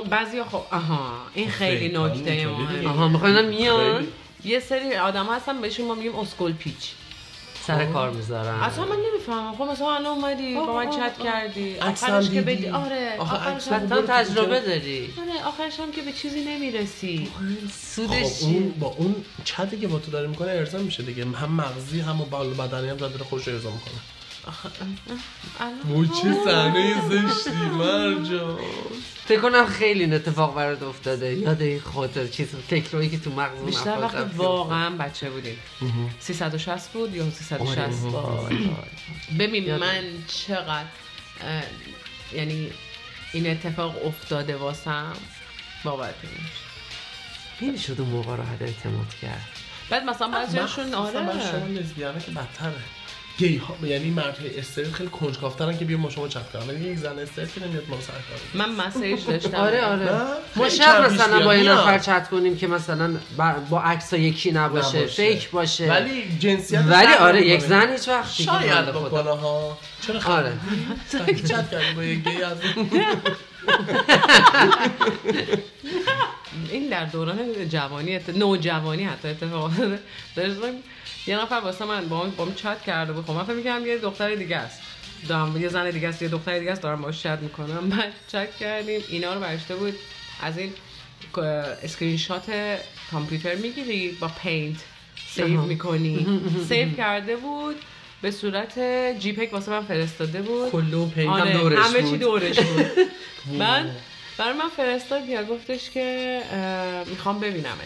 بعضی 0.10 0.44
خب 0.44 0.62
آها 0.72 1.12
این 1.34 1.50
خیلی 1.50 1.78
خیلی 1.78 1.98
نکته 1.98 2.48
مهمه. 2.48 2.90
آها 2.90 3.08
می‌خواین 3.08 3.46
میان. 3.46 4.08
یه 4.44 4.60
سری 4.60 4.96
آدم 4.96 5.26
هستن 5.26 5.62
بهشون 5.62 5.88
ما 5.88 5.96
میگیم 5.96 6.16
اسکول 6.16 6.54
پیچ. 6.54 6.92
سر 7.68 7.86
کار 7.86 8.10
می‌ذارن. 8.10 8.60
اصلا 8.60 8.86
من 8.86 8.96
نمی‌فهمم. 9.12 9.56
خب 9.56 9.64
مثلا 9.64 9.96
الان 9.96 10.06
اومدی 10.06 10.56
با 10.56 10.76
من 10.76 10.90
چت 10.90 11.20
کردی. 11.24 11.80
آخرش 11.80 12.30
که؟ 12.30 12.42
بدی. 12.42 12.70
آره 12.70 13.16
آخرش 13.20 13.68
هم 13.68 14.02
تجربه 14.08 14.60
داری. 14.60 15.14
آره 15.22 15.48
آخرش 15.48 15.80
هم 15.80 15.92
که 15.92 16.02
به 16.02 16.12
چیزی 16.12 16.46
نمی‌رسی. 16.46 17.32
سودش 17.74 18.40
خب 18.40 18.46
اون 18.46 18.74
با 18.80 18.96
اون 18.98 19.16
چتی 19.44 19.80
که 19.80 19.88
با 19.88 20.00
تو 20.00 20.12
داره 20.12 20.28
می‌کنه 20.28 20.52
ارضا 20.52 20.78
میشه 20.78 21.04
دیگه. 21.04 21.26
هم 21.26 21.52
مغزی 21.52 22.00
هم 22.00 22.18
بال 22.32 22.54
بدنی 22.54 22.90
هم 22.90 22.96
داره 22.98 23.18
خودش 23.18 23.48
ارضا 23.48 23.70
می‌کنه. 23.70 23.94
وای 25.86 26.08
چه 26.08 26.34
صحنه 26.46 26.94
زشتی 27.10 27.50
مرجان. 27.52 28.60
فکر 29.26 29.40
کنم 29.40 29.66
خیلی 29.66 30.00
این 30.00 30.14
اتفاق 30.14 30.56
برات 30.56 30.84
افتاده. 30.84 31.34
یاد 31.34 31.62
این 31.62 31.80
خاطر 31.80 32.28
چیز 32.28 32.48
فکرایی 32.68 33.10
که 33.10 33.20
تو 33.20 33.32
مغز 33.32 33.58
اون 33.58 33.66
بیشتر 33.66 33.98
وقتی. 34.02 34.18
واقعا 34.36 34.90
بچه 34.90 35.30
بودیم. 35.30 35.58
360 36.20 36.92
بود 36.92 37.16
یا 37.16 37.30
360 37.30 38.06
ببین 39.40 39.76
من 39.76 40.04
چقدر 40.28 40.86
یعنی 42.34 42.70
این 43.34 43.52
اتفاق 43.52 44.06
افتاده 44.06 44.56
واسم 44.56 45.14
نمیشه. 45.86 46.26
نمی‌شد 47.62 48.02
اون 48.02 48.10
موقع 48.10 48.36
راحت 48.36 48.62
اعتماد 48.62 49.16
کرد. 49.22 49.48
بعد 49.90 50.04
مثلا 50.04 50.28
بعضیشون 50.28 50.96
مخصوصا 50.96 51.20
برای 51.20 51.40
شما 51.40 51.50
آره 51.50 51.68
لزبیانه 51.68 52.20
که 52.20 52.32
بدتره. 52.32 52.74
گی 53.38 53.58
ها 53.58 53.88
یعنی 53.88 54.10
مردهای 54.10 54.60
استریت 54.60 54.92
خیلی 54.94 55.10
کنجکاوترن 55.10 55.78
که 55.78 55.86
بیا 55.86 55.98
ما 55.98 56.10
شما 56.10 56.28
چت 56.28 56.52
کنن 56.52 56.68
ولی 56.68 56.90
یک 56.92 56.98
زن 56.98 57.20
استریت 57.20 57.54
که 57.54 57.66
نمیاد 57.68 57.84
ما 57.90 57.96
رو 57.96 58.02
سر 58.02 58.14
کار 58.14 58.68
من 58.68 58.76
مسیج 58.88 59.26
داشتم 59.26 59.58
آره 59.58 59.86
آره؟ 59.86 60.10
ما 60.56 60.70
شب 60.70 61.02
مثلا. 61.14 61.46
با 61.46 61.56
یه. 61.56 61.72
نفر 61.72 62.00
چت 62.00 62.30
کنیم 62.30 62.58
که 62.58 62.68
مثلا 62.68 63.16
با- 63.38 63.54
با 63.70 63.82
عکس 63.82 64.14
یکی 64.14 64.52
نباشه, 64.52 64.98
نباشه. 64.98 65.06
فیک 65.34 65.50
باشه 65.50 65.88
ولی 65.90 66.38
جنسیت 66.40 66.82
ولی 66.88 67.14
آره 67.14 67.48
یک 67.48 67.62
زن 67.62 67.92
هیچ 67.92 68.08
وقت 68.10 68.34
شاید. 68.34 68.86
بکنه 68.86 69.30
ها 69.30 69.78
چرا 70.08 70.20
آره 70.36 70.54
چت 71.48 71.72
کردی 71.72 71.94
با 71.96 72.04
یک 72.04 72.24
گی 72.24 72.44
از 72.44 72.58
این 76.72 76.90
در 76.90 77.06
دوران 77.06 77.70
جوانی. 77.70 78.20
نوجوانی 78.36 79.04
حتی 79.04 79.28
اتفاق 79.28 79.72
داشتم 80.36 80.62
یه 81.28 81.42
نفر 81.42 81.56
واسه 81.56 81.86
من 81.86 82.08
با 82.08 82.24
با 82.38 82.52
چت 82.56 82.82
کرده 82.82 83.14
بود. 83.14 83.26
خب 83.26 83.32
من 83.32 83.44
فکر 83.44 83.56
می‌کردم 83.56 83.86
یه 83.86 83.98
دختر 83.98 84.36
دیگه 84.36 84.58
است. 84.58 84.82
دارم 85.28 85.62
یه 85.62 85.68
زن 85.70 85.90
دیگه 85.90 86.08
است 86.08 86.22
یه 86.22 86.28
دختر 86.28 86.60
دیگه 86.60 86.72
است 86.72 86.82
دارم 86.82 87.02
باهاش 87.02 87.24
چت 87.24 87.40
می‌کنم. 87.42 87.90
بعد 87.98 88.14
چت 88.28 88.58
کردیم. 88.58 89.02
اینا 89.10 89.34
رو 89.34 89.40
برشته 89.40 89.76
بود. 89.76 89.94
از 90.42 90.58
این 90.58 90.74
اسکرین 91.84 92.18
شات 92.18 92.78
کامپیوتر 93.12 93.56
می‌گیری 93.56 94.12
با 94.12 94.28
Paint 94.44 94.78
سیو 95.28 95.62
می‌کنی. 95.62 96.42
سیو 96.70 96.94
کرده 96.98 97.36
بود. 97.36 97.76
به 98.22 98.32
صورت 98.32 98.80
جیپک 99.20 99.54
واسه 99.54 99.72
من 99.72 99.82
فرستاده 99.82 100.42
بود. 100.42 100.72
کلو 100.72 101.06
پیج 101.06 101.26
هم 101.26 101.32
آره 101.32 101.54
دورش 101.54 101.86
همه 101.86 102.10
چی. 102.10 102.18
دورش 102.18 102.60
بود. 102.60 102.86
بعد 103.60 103.86
برای 104.38 104.54
من 104.54 104.70
فرستاد 104.78 105.30
یا 105.30 105.44
گفتش 105.44 105.90
که 105.90 106.40
می‌خوام 107.08 107.40
ببینمه 107.40 107.86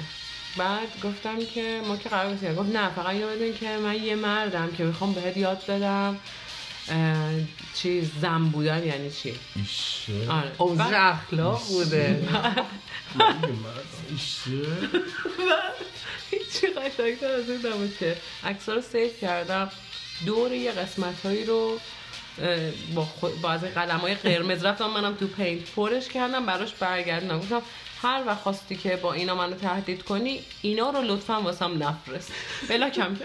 بعد 0.58 0.88
گفتم 1.04 1.45
که 1.45 1.82
ما 1.88 1.97
که 1.97 2.10
قرار 2.10 2.34
بسیم 2.34 2.56
گفت 2.56 2.76
نه 2.76 2.89
فقط 2.89 3.16
یاد 3.16 3.36
بدین 3.36 3.54
که 3.54 3.78
من 3.78 4.04
یه 4.04 4.16
مردم 4.16 4.72
که 4.72 4.84
می‌خوام 4.84 5.14
بهت 5.14 5.38
یاد 5.38 5.66
بدم 5.66 6.20
چی 7.74 8.12
زن 8.22 8.43
بودن 8.43 8.86
یعنی 8.86 9.12
چی؟ 9.12 9.36
آره. 10.30 10.52
اخلاق 10.95 11.62
بوده. 11.68 12.28
هیچی 16.32 16.68
قشنگتر 16.68 17.32
از 17.32 17.50
این 17.50 17.66
نبود 17.66 17.97
که 18.00 18.18
عکس 18.43 18.70
رو 18.70 18.82
سیف 18.82 19.22
کردم. 19.22 19.70
دور 20.26 20.52
یه 20.52 20.72
قسمت 20.72 21.26
هایی 21.26 21.45
رو 21.45 21.80
با, 22.95 23.06
خود 23.06 23.41
با 23.41 23.52
از 23.52 23.64
قلم 23.64 24.00
های 24.00 24.16
قرمز 24.16 24.66
رفتم 24.66 24.89
منم 24.89 25.16
تو 25.16 25.28
پینت 25.28 25.72
پرش 25.76 26.08
کردم 26.08 26.45
براش 26.45 26.74
برگردونم 26.74 27.39
گفتم 27.39 27.62
هر 28.02 28.24
وقت 28.28 28.41
خواستی 28.41 28.76
که 28.76 28.95
با 28.95 29.14
اینا 29.14 29.36
منو 29.36 29.56
تهدید 29.56 30.04
کنی 30.04 30.39
اینا 30.62 30.89
رو 30.89 31.02
لطفا 31.02 31.41
واسم 31.41 31.84
نفرست 31.84 32.32
بلا 32.70 32.89
کم 32.89 33.16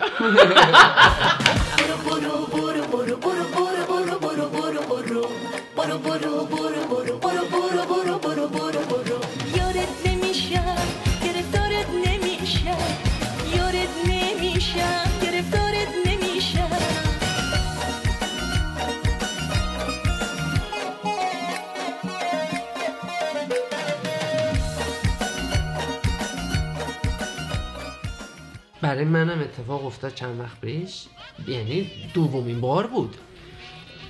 برای 28.95 29.07
منم 29.07 29.41
اتفاق 29.41 29.87
افتاد 29.87 30.15
چند 30.15 30.41
وقت 30.41 30.61
پیش. 30.61 31.05
یعنی 31.49 31.91
دومین 32.15 32.61
بار 32.61 32.87
بود. 32.87 33.17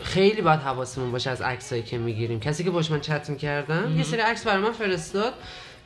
خیلی 0.03 0.43
باید 0.43 0.61
حواسمون 0.61 1.13
باشه 1.13 1.31
از 1.31 1.43
عکسایی 1.43 1.83
که 1.83 1.99
می‌گیریم. 1.99 2.41
کسی 2.41 2.65
که 2.65 2.71
باش 2.71 2.91
من 2.91 3.01
چت 3.01 3.31
می‌کردم 3.31 3.97
یه 3.97 4.03
سری 4.03 4.21
عکس 4.21 4.47
برای 4.47 4.63
من 4.63 4.73
فرستاد. 4.73 5.33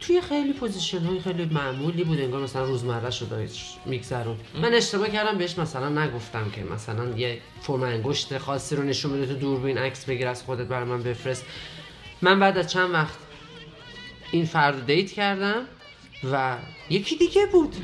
توی 0.01 0.21
خیلی 0.21 0.53
position 0.53 0.99
های 0.99 1.21
خیلی 1.21 1.45
معمولی 1.45 2.05
بود 2.05 2.21
انگار 2.21 2.43
مثلا 2.43 2.65
روزمره 2.65 3.11
شده 3.11 3.49
میگذرون. 3.87 4.37
من 4.63 4.75
اشتباه 4.75 5.09
کردم 5.09 5.39
بهش 5.39 5.59
مثلا 5.59 5.89
نگفتم 5.89 6.51
که 6.51 6.65
مثلا 6.65 7.17
یه 7.17 7.41
فرم 7.61 7.83
انگشت 7.83 8.39
خاصی 8.39 8.77
رو 8.77 8.83
نشون 8.83 9.13
بده 9.13 9.27
تو 9.27 9.35
دوربین 9.35 9.79
عکس 9.79 10.05
بگیر 10.05 10.29
از 10.29 10.43
خودت 10.43 10.67
برای 10.67 10.89
من 10.89 11.03
بفرست. 11.03 11.45
من 12.23 12.41
بعد 12.41 12.59
از 12.59 12.73
چند 12.73 12.91
وقت 12.91 13.19
این 14.33 14.45
فرد 14.45 14.87
دیت 14.87 15.13
کردم. 15.13 15.63
و 16.33 16.57
یکی 16.91 17.16
دیگه 17.16 17.47
بود. 17.53 17.77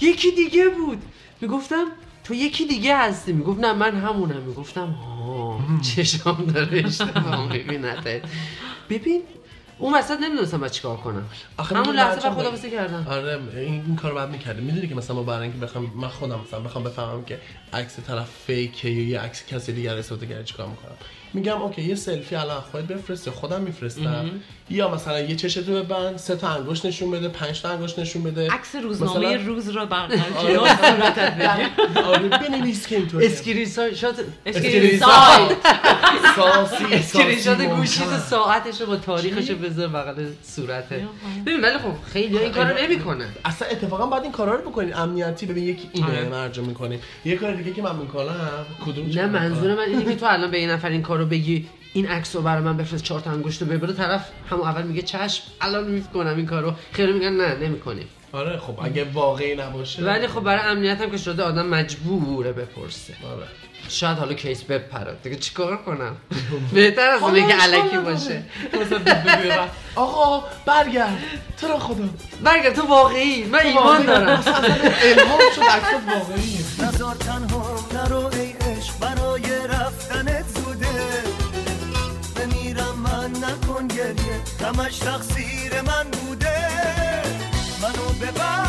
یکی 0.00 0.30
دیگه 0.30 0.68
بود. 0.68 1.02
می‌گفتم 1.40 1.84
تو 2.24 2.34
یکی 2.34 2.66
دیگه 2.66 2.96
هستی. 2.96 3.32
می‌گفت 3.32 3.60
نه 3.60 3.72
من 3.72 3.96
همونم. 3.96 4.42
می‌گفتم 4.42 4.86
ها 4.86 5.60
چشام 5.82 6.44
داره 6.44 6.82
اشتباه 6.86 7.52
می‌بینه 7.52 8.22
ببین 8.90 9.22
اون 9.78 9.94
وسط 9.94 10.20
نمی‌دونستم 10.20 10.58
باید 10.58 10.72
چیکار 10.72 10.96
کنم. 10.96 11.24
آخه 11.56 11.76
همون 11.76 11.96
لحظه 11.96 12.20
بعد 12.20 12.32
خدافزی 12.32 12.70
کردم. 12.70 13.06
آره 13.10 13.40
این, 13.56 13.84
این 13.86 13.96
کارو 13.96 14.14
بعد 14.14 14.30
می‌کردی. 14.30 14.62
می‌دونی 14.62 14.88
که 14.88 14.94
مثلا 14.94 15.16
ما 15.16 15.22
برای 15.22 15.42
اینکه 15.42 15.58
بخوام 15.58 15.92
من 15.96 16.08
خودم 16.08 16.40
مثلا 16.46 16.60
بخوام 16.60 16.84
بفهمم 16.84 17.24
که 17.24 17.40
عکس 17.72 18.00
طرف 18.06 18.30
فیکه 18.46 18.88
یا 18.88 19.08
یه 19.08 19.20
عکس 19.20 19.46
کسی 19.46 19.72
دیگر 19.72 19.96
استفاده 19.96 20.26
کرده 20.26 20.44
چیکار 20.44 20.66
می‌کنم. 20.68 20.96
میگم 21.34 21.62
اوکی 21.62 21.82
یه 21.82 21.94
سلفی 21.94 22.36
الان 22.36 22.60
خودت 22.60 22.84
بفرست 22.84 23.26
یا 23.26 23.32
خودم 23.32 23.60
میفرستم. 23.60 24.30
یا 24.70 24.94
مثلا 24.94 25.20
یه 25.20 25.36
چشتو 25.36 25.72
ببند 25.82 26.16
سه 26.16 26.36
تا 26.36 26.48
انگشت 26.48 26.86
نشون 26.86 27.10
بده 27.10 27.28
پنج 27.28 27.62
تا 27.62 27.68
انگشت 27.70 27.98
نشون 27.98 28.22
بده. 28.22 28.50
عکس 28.50 28.74
روزنامه 28.82 29.18
مثلا- 29.36 29.46
روز 29.46 29.68
رو 29.68 29.86
بردار 29.86 30.18
آره، 30.36 30.58
بگیر. 30.58 32.02
آره 32.04 32.28
بنویس 32.28 32.86
که 32.86 32.96
اینطوریه. 32.96 33.30
اسکرین 33.30 33.66
شات 33.94 33.94
اسکرین 33.94 34.24
اسکرین 34.46 34.98
شات 34.98 35.56
ساسی 36.36 37.66
گوشی. 37.66 38.00
ساعتش 38.30 38.80
رو 38.80 38.86
با 38.86 38.96
تاریخش 38.96 39.50
بذار 39.50 39.88
بغل 39.88 40.26
صورته. 40.42 41.06
ببین 41.46 41.60
ولی 41.60 41.78
خب 41.78 41.92
خیلی 42.12 42.38
این 42.38 42.52
کارو 42.52 42.78
نمی‌کنن 42.78 43.28
اصلا 43.44 43.68
اتفاقا 43.68 44.06
باید 44.06 44.22
این 44.22 44.32
کارا 44.32 44.54
رو 44.54 44.70
بکنین. 44.70 44.94
امنیتی 44.96 45.46
ببین 45.46 45.64
یکی 45.64 45.88
اینه 45.92 46.08
آره. 46.08 46.28
مرجع 46.28 46.62
می‌کنیم 46.62 47.00
یه 47.24 47.36
کار 47.36 47.54
دیگه 47.54 47.72
که 47.72 47.82
من 47.82 47.96
می‌کنم 47.96 48.66
کدوم 48.86 49.06
نه 49.14 49.26
منظور؟ 49.26 49.74
من 49.74 49.82
اینه 49.82 50.04
که 50.04 50.16
تو 50.16 50.26
الان 50.26 50.50
به 50.50 50.56
این 50.58 50.70
نفر 50.70 50.88
این 50.88 51.02
کارو 51.02 51.26
بگی 51.26 51.66
این 51.96 52.06
عکس 52.08 52.36
رو 52.36 52.42
برای 52.42 52.62
من 52.62 52.76
بفرست 52.76 53.04
چهار 53.04 53.20
تا 53.20 53.30
انگشت 53.30 53.62
رو 53.62 53.68
ببره 53.68 53.92
طرف 53.92 54.28
همون 54.50 54.68
اول 54.68 54.82
میگه 54.82 55.02
چشم. 55.02 55.42
الان 55.60 55.90
می‌کنم 55.90 56.36
این 56.36 56.46
کارو. 56.46 56.72
خیلی 56.92 57.12
میگن 57.12 57.32
نه 57.32 57.54
نمی‌کنیم 57.54 58.08
آره 58.32 58.58
خب 58.58 58.78
اگه 58.82 59.04
واقعی 59.04 59.56
نباشه. 59.56 60.02
ولی 60.04 60.26
خب 60.26 60.40
برای 60.40 60.60
امنیت 60.70 61.00
هم 61.00 61.10
که 61.10 61.16
شده 61.16 61.42
آدم 61.42 61.66
مجبوره 61.66 62.52
بپرسه. 62.52 63.14
آره. 63.24 63.46
شاید 63.88 64.18
حالا 64.18 64.34
کیس 64.34 64.62
بپره 64.62 65.16
دیگه 65.22 65.36
چیکار 65.36 65.76
کنم؟ 65.76 66.16
بهتر 66.74 67.10
از 67.10 67.22
اونه 67.22 67.46
که 67.46 67.54
علکی 67.54 67.98
باشه. 67.98 68.42
آقا 69.94 70.44
برگرد. 70.66 71.18
تو 71.60 71.68
را 71.68 71.78
خدا؟ 71.78 72.04
برگرد 72.44 72.74
تو 72.74 72.82
واقعی. 72.86 73.44
من 73.44 73.58
ایمان 73.58 74.06
دارم. 74.06 74.44
الهام 75.02 75.40
شد 75.54 75.62
عکسات 75.62 76.02
واقعیه. 76.08 76.88
نزار 76.88 77.14
تنها 77.14 77.78
نرو 77.94 78.30
همش 84.62 84.98
تقصیر 84.98 85.80
من 85.82 86.10
بوده. 86.10 86.68
منو 87.82 88.08
ببخش 88.20 88.65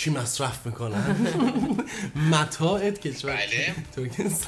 چی 0.00 0.10
مصرف 0.10 0.66
می‌کنن؟ 0.66 1.16
متاعت 2.32 3.00
کشور. 3.00 3.36
بله. 3.36 3.74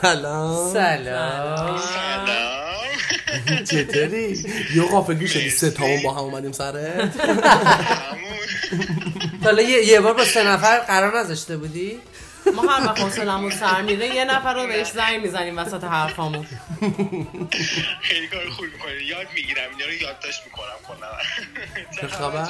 سلام. 0.02 0.72
سلام. 0.72 1.78
سلام. 1.78 3.64
چطوری؟ 3.70 4.44
یه 4.74 4.82
قافلگیر 4.82 5.28
شدی. 5.28 5.50
سه 5.50 5.70
تامون 5.70 6.02
با 6.02 6.12
هم 6.12 6.18
اومدیم 6.18 6.52
سرت. 6.52 7.20
همون 7.20 8.38
حالا 9.44 9.62
یه, 9.62 9.86
یه 9.86 10.00
بار 10.00 10.14
با 10.14 10.24
سه 10.24 10.48
نفر 10.48 10.78
قرار 10.78 11.18
نذاشته 11.18 11.56
بودی؟ 11.56 12.00
ما 12.54 12.62
هر 12.62 12.86
وقت 12.86 13.00
حوصلمون 13.00 13.50
سر 13.50 13.82
میره 13.82 14.14
یه 14.14 14.24
نفر 14.24 14.54
رو 14.54 14.66
بهش 14.66 14.90
زنگ 14.90 15.22
می‌زنیم 15.22 15.58
وسط 15.58 15.84
حرفامون. 15.84 16.46
خیلی 18.02 18.26
کار 18.26 18.50
خوبی 18.50 18.68
می‌کنی. 18.68 19.02
یاد 19.08 19.26
می‌گیرم. 19.34 19.70
اینا 19.70 19.86
رو 19.86 19.92
یادداشت 19.92 20.42
می‌کنم 20.44 20.78
کنم 20.88 21.18
چه 22.00 22.06
خبر؟ 22.06 22.48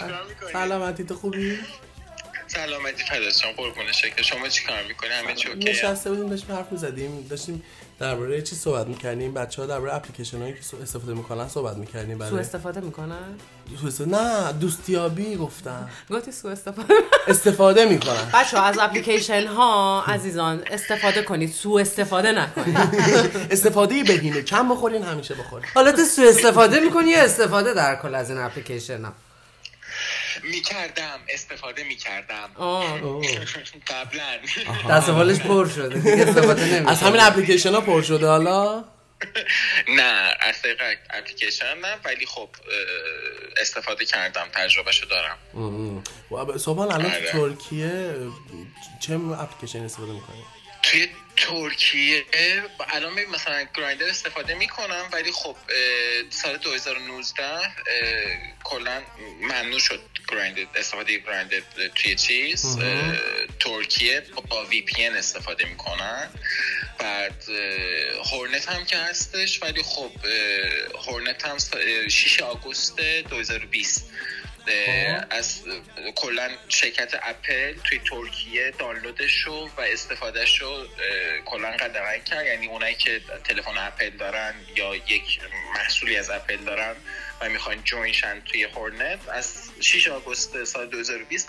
سلامتی 0.53 1.05
تو 1.05 1.15
خوبی؟ 1.15 1.59
سلامتی 2.55 3.05
فدات 3.05 3.57
قربون 3.57 3.93
شکل 3.93 4.23
شما 4.23 4.49
چی 4.49 4.65
کار 4.65 4.83
می‌کنی؟ 4.89 5.11
همه 5.11 5.35
چی 5.35 5.49
اوکیه 5.49 5.71
نشسته 5.71 6.11
بودیم 6.11 6.29
داشتیم 6.29 6.57
حرف 6.57 6.73
می‌زدیم. 6.73 7.27
داشتیم 7.31 7.63
درباره 8.01 8.43
چی 8.43 8.57
صحبت 8.57 8.87
می‌کردیم؟ 8.87 9.35
بچه 9.35 9.63
ها 9.63 9.69
درباره 9.69 9.95
اپلیکیشن 9.95 10.39
هایی 10.43 10.55
که 10.55 10.63
سو- 10.63 10.77
استفاده 10.83 11.15
می‌کنن 11.15 11.49
صحبت 11.49 11.77
می‌کردیم. 11.77 12.19
سو 12.19 12.25
برای 12.25 12.41
استفاده 12.41 12.81
می‌کنن؟ 12.81 13.35
سو 13.81 13.87
است- 13.87 14.01
نه 14.01 14.53
دوستیابی 14.53 15.37
گفتم. 15.37 15.91
گفتی 16.11 16.33
سو 16.33 16.49
استفاده 16.49 16.95
استفاده 17.29 17.85
می‌کنن. 17.85 18.31
بچه 18.35 18.59
از 18.65 18.79
اپلیکیشن 18.79 19.47
ها 19.47 20.03
عزیزان 20.05 20.63
استفاده 20.71 21.23
کنید. 21.23 21.51
سو 21.53 21.73
استفاده 21.75 22.33
نکنید. 22.33 22.77
استفاده 23.55 24.05
بهینه 24.05 24.43
کم 24.43 24.69
بخورین؟ 24.69 25.03
همیشه 25.03 25.35
بخورین. 25.35 25.67
حالا 25.75 25.93
تو 25.93 26.05
سو 26.05 26.23
استفاده 26.23 26.81
می‌کنی 26.81 27.11
یا 27.11 27.23
استفاده 27.23 27.75
در 27.75 27.97
کل 27.97 28.15
از 28.15 28.31
این 28.31 28.39
اپلیکیشن 28.39 29.05
ها 29.05 29.13
می‌کردم 30.43 31.21
استفاده 31.29 31.85
می‌کردم. 31.85 32.51
آه. 32.55 33.01
قبلا. 33.87 34.39
دست 34.91 35.11
بالش 35.11 35.39
پر 35.39 35.69
شده. 35.69 35.99
دیگه 35.99 36.29
استفاده 36.29 36.85
از 36.91 37.01
همین 37.01 37.21
اپلیکیشن 37.21 37.75
ها 37.75 37.81
پر 37.81 38.03
شده 38.03 38.27
حالا؟ 38.27 38.85
نه 39.89 40.35
از 40.41 40.63
طریق 40.63 40.81
اپلیکیشن 41.11 41.79
نه 41.79 41.97
ولی 42.05 42.27
خب 42.27 42.49
استفاده 43.57 44.05
کردم 44.05 44.49
تجربه 44.53 44.93
شو 44.93 45.07
دارم 45.07 45.39
و 46.31 46.59
سبحان 46.59 46.93
الان 46.93 47.07
آره. 47.07 47.33
ترکیه 47.33 48.17
چه 49.01 49.15
اپلیکیشن 49.15 49.85
استفاده 49.85 50.13
می‌کنی؟ 50.13 50.43
توی 50.93 51.09
ترکیه 51.37 52.25
الان 52.93 53.25
مثلا 53.25 53.67
گرایندر 53.77 54.09
استفاده 54.09 54.55
می‌کنم 54.55 55.09
ولی 55.13 55.33
خب 55.33 55.57
سال 56.31 56.57
2019 56.57 57.45
اه، 57.45 57.63
کلا 58.65 59.03
ممنوع 59.41 59.79
شد 59.79 60.01
گرایندر 60.29 60.67
استفاده 60.77 61.19
گرایندر 61.19 61.61
توی 61.95 62.15
چیز 62.15 62.79
ترکیه 63.61 64.23
با 64.51 64.65
وی 64.65 64.83
پی 64.83 65.05
استفاده 65.07 65.65
می‌کنن. 65.65 66.31
بعد 66.99 67.45
هورنت 68.33 68.69
هم 68.69 68.85
که 68.85 68.97
هستش 68.99 69.63
ولی 69.63 69.83
خب 69.83 70.11
هورنت 71.07 71.47
هم 71.47 71.59
س- 71.59 71.75
اه، 71.75 72.09
6 72.09 72.41
آگوست 72.41 73.01
2020 73.01 74.05
اه، 74.05 74.42
از 75.31 75.63
اه، 75.67 76.13
کلا 76.13 76.51
شرکت 76.69 77.15
اپل 77.23 77.75
توی 77.85 77.99
ترکیه 77.99 78.71
دانلودش 78.79 79.43
رو 79.43 79.71
و 79.77 79.81
استفادهش 79.81 80.61
رو 80.61 80.87
کلا 81.45 81.71
قدغن 81.71 82.19
کرد. 82.19 82.47
یعنی 82.47 82.67
اونایی 82.67 82.95
که 82.95 83.21
تلفن 83.45 83.79
اپل 83.79 84.11
دارن 84.11 84.55
یا 84.77 84.97
یک 84.97 85.41
محصولی 85.75 86.17
از 86.17 86.31
اپل 86.31 86.57
دارن 86.57 86.95
و 87.41 87.49
می‌خوان 87.49 87.85
join 87.85 88.17
شن 88.17 88.41
توی 88.41 88.65
هورنت 88.65 89.29
از 89.29 89.71
6 89.81 90.09
آگوست 90.09 90.65
سال 90.65 90.87
2020 90.87 91.49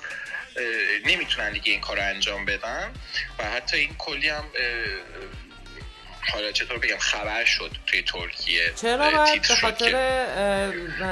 اه، 0.56 0.64
نمی‌تونن 1.06 1.52
دیگه 1.52 1.72
این 1.72 1.82
کار 1.82 1.98
رو 1.98 2.04
انجام 2.04 2.46
بدن. 2.46 2.94
و 3.40 3.44
حتی 3.44 3.78
این 3.78 3.96
کلی 3.98 4.30
هم 4.30 4.44
حالا 6.34 6.52
چطور 6.52 6.78
بگم 6.78 6.98
خبر 6.98 7.46
شد 7.46 7.72
توی 7.86 8.02
ترکیه. 8.02 8.74
چرا 8.82 9.12
باید 9.12 9.42
به 9.48 9.56
خاطر 9.56 9.92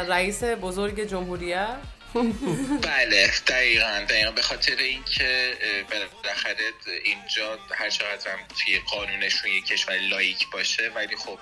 رئیس 0.07 0.43
بزرگ 0.43 1.09
جمهوریت 1.09 1.77
بله 2.81 3.31
دقیقا 3.47 4.05
دقیقا. 4.09 4.31
به 4.31 4.41
خاطر 4.41 4.75
اینکه 4.75 5.57
بالاخره 5.91 6.73
اینجا 7.03 7.59
هر 7.71 7.89
چقدر 7.89 8.31
هم 8.31 8.39
توی 8.47 8.79
قانونشون 8.79 9.51
یک 9.51 9.65
کشور 9.65 9.97
لایک 9.97 10.49
باشه 10.49 10.91
ولی 10.95 11.15
خب 11.15 11.39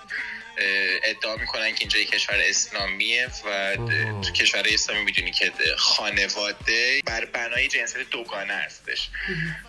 ادعا 1.03 1.35
می‌کنن 1.35 1.69
که 1.71 1.77
اینجا 1.79 1.99
یک 1.99 2.11
کشور 2.11 2.35
اسلامیه 2.49 3.27
و 3.45 3.75
تو 4.21 4.31
کشور 4.31 4.63
اسلامی 4.65 5.03
می‌دونی 5.03 5.31
که 5.31 5.51
خانواده 5.77 7.01
بر 7.05 7.25
بنای 7.25 7.67
جنسیت 7.67 8.09
دوگانه 8.11 8.53
هستش. 8.53 9.09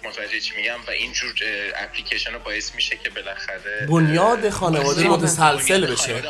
متوجه 0.05 0.41
چی 0.41 0.57
میگم؟ 0.57 0.78
و 0.86 0.91
اینجور 0.91 1.32
اپلیکیشن 1.76 2.32
رو 2.32 2.38
باعث 2.38 2.74
میشه 2.74 2.97
که 2.97 3.11
بالاخره 3.11 3.86
بنیاد 3.88 4.51
خانواده 4.51 5.09
متسلسل 5.09 5.86
بشه. 5.86 6.22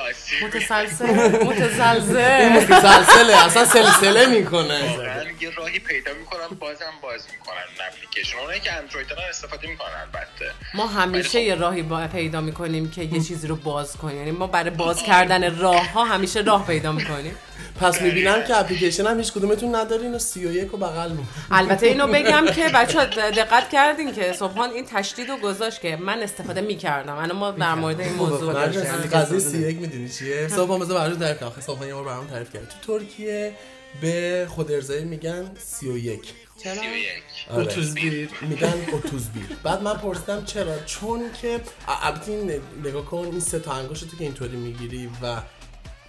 متسلسل. 0.42 1.06
متزلزل 1.44 2.48
متسلسله. 2.58 3.44
اصلا 3.44 3.64
سلسله 3.64 4.26
می‌کنه. 4.26 4.96
یه 5.40 5.50
راهی 5.50 5.78
پیدا 5.78 6.14
می‌کنن 6.14 6.48
بازم 6.58 6.92
باز 7.02 7.26
می‌کنن 7.32 7.56
اون 7.56 7.86
اپلیکیشن. 7.88 8.38
اونایی 8.38 8.60
که 8.60 8.72
اندروید 8.72 9.06
دارن 9.06 9.28
استفاده 9.28 9.68
می‌کنن 9.68 9.88
البته 10.00 10.52
ما 10.74 10.86
همیشه 10.86 11.38
ولی 11.38 11.46
یه 11.46 11.54
راهی 11.54 11.82
با 11.82 12.06
پیدا 12.06 12.40
می‌کنیم 12.40 12.90
که 12.90 13.02
یه 13.02 13.20
چیزی 13.20 13.46
رو 13.46 13.56
باز 13.56 13.96
کنیم. 13.96 14.16
یعنی 14.16 14.30
ما 14.30 14.46
برای 14.50 14.70
باز 14.70 15.02
کردن 15.02 15.58
راه 15.58 15.92
ها 15.92 16.04
همیشه 16.04 16.40
راه 16.40 16.66
پیدا 16.66 16.92
می‌کنیم 16.92 17.34
پس 17.80 18.02
می‌بینم 18.02 18.44
که 18.44 18.56
اپلیکیشن 18.56 19.06
هم 19.06 19.18
هیچ 19.18 19.32
کدومتون 19.32 19.74
ندارین 19.74 20.14
و 20.14 20.18
31 20.18 20.74
و 20.74 20.76
بغل 20.76 21.10
می 21.12 21.24
البته 21.50 21.86
اینو 21.86 22.06
بگم 22.06 22.46
که 22.54 22.68
بچه 22.74 23.04
دقت 23.30 23.70
کردین 23.70 24.14
که 24.14 24.32
صبحان 24.32 24.70
این 24.70 24.86
تشدید 24.86 25.28
رو 25.28 25.36
گذاشت 25.36 25.80
که 25.80 25.96
من 25.96 26.18
استفاده 26.18 26.60
می‌کردم. 26.60 27.16
الان 27.16 27.36
ما 27.36 27.50
در 27.50 27.74
مورد 27.74 28.00
این 28.00 28.12
موضوع 28.12 28.54
نرجس، 28.54 28.82
داشتیم 28.82 29.20
قضیه 29.20 29.38
31 29.38 29.76
می‌دونی 29.76 30.08
چیه؟ 30.08 30.48
صبح 30.48 30.82
مثلا 30.82 30.94
براتون 30.94 31.18
تعریف 31.18 31.38
کنم 31.38 31.48
آخه 31.48 31.60
صبح 31.60 31.86
یه 31.86 31.94
بار 31.94 32.04
برام 32.04 32.26
تعریف 32.26 32.52
کرد 32.52 32.74
تو 32.86 32.98
ترکیه 32.98 33.52
به 34.00 34.46
خود 34.50 34.72
ارزایی 34.72 35.04
میگن 35.04 35.50
31 35.58 36.32
چرا؟ 36.64 36.74
31 36.74 37.22
آره. 37.50 37.62
اتوزبیر. 37.62 38.30
میگن 38.40 38.74
اتوزبیر. 38.92 39.46
بعد 39.62 39.82
من 39.82 39.94
پرسیدم 39.94 40.44
چرا؟ 40.44 40.84
چون 40.86 41.20
که 41.42 41.60
البته 42.04 42.60
نگاه 42.84 43.04
کن 43.04 43.16
این 43.18 43.40
سه 43.40 43.58
تا 43.58 43.72
انگشت 43.72 44.10
تو 44.10 44.16
که 44.16 44.24
اینطوری 44.24 44.56
می‌گیری 44.56 45.10
و 45.22 45.36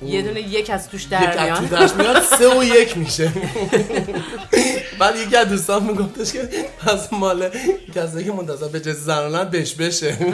یه 0.05 0.21
دونه 0.21 0.41
یک 0.41 0.69
از 0.69 0.89
توش 0.89 1.03
یک 1.03 1.09
در 1.09 1.51
از 1.51 1.59
میاد. 1.59 1.71
درش 1.71 1.91
میاد 1.93 2.21
سه 2.21 2.59
و 2.59 2.63
یک 2.63 2.97
میشه. 2.97 3.31
بعد 4.99 5.15
یکی 5.15 5.35
از 5.35 5.49
دوستان 5.49 5.83
میگفتش 5.83 6.33
که 6.33 6.49
پس 6.79 7.13
مال 7.13 7.49
کسایی 7.95 8.25
که 8.25 8.31
منتظر 8.31 8.67
به 8.67 8.79
جنس 8.79 8.97
زنانن 8.97 9.49
بش 9.49 9.75
بشه. 9.75 10.17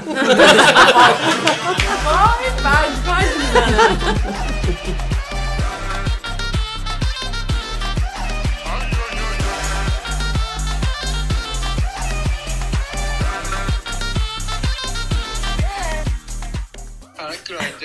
وای، 2.06 2.48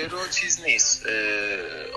Grindr 0.02 0.26
رو 0.26 0.28
چیز 0.28 0.60
نیست 0.60 1.06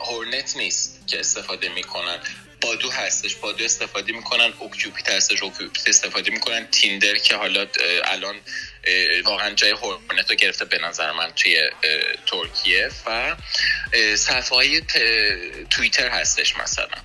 هورنت 0.10 0.58
نیست 0.58 1.00
که 1.08 1.20
استفاده 1.20 1.70
می‌کنن. 1.70 2.20
بادو 2.62 2.92
هستش 2.92 3.36
بادو 3.36 3.66
استفاده 3.66 4.14
می‌کنن 4.14 4.54
OkCupid 4.60 5.10
هستش 5.10 5.44
OkCupid 5.44 5.90
استفاده 5.90 6.32
می‌کنن. 6.32 6.68
تیندر 6.68 7.16
که 7.16 7.36
حالا 7.36 7.68
الان 8.04 8.36
واقعا 9.24 9.54
جای 9.54 9.72
هورنت 9.72 10.30
رو 10.30 10.36
گرفته 10.36 10.66
به 10.66 10.78
نظر 10.78 11.12
من 11.12 11.32
توی 11.32 11.70
ترکیه 12.26 12.90
و 13.06 13.36
صفحه 14.16 14.56
های 14.56 14.82
توییتر 15.70 16.10
هستش 16.10 16.58
مثلا. 16.58 16.98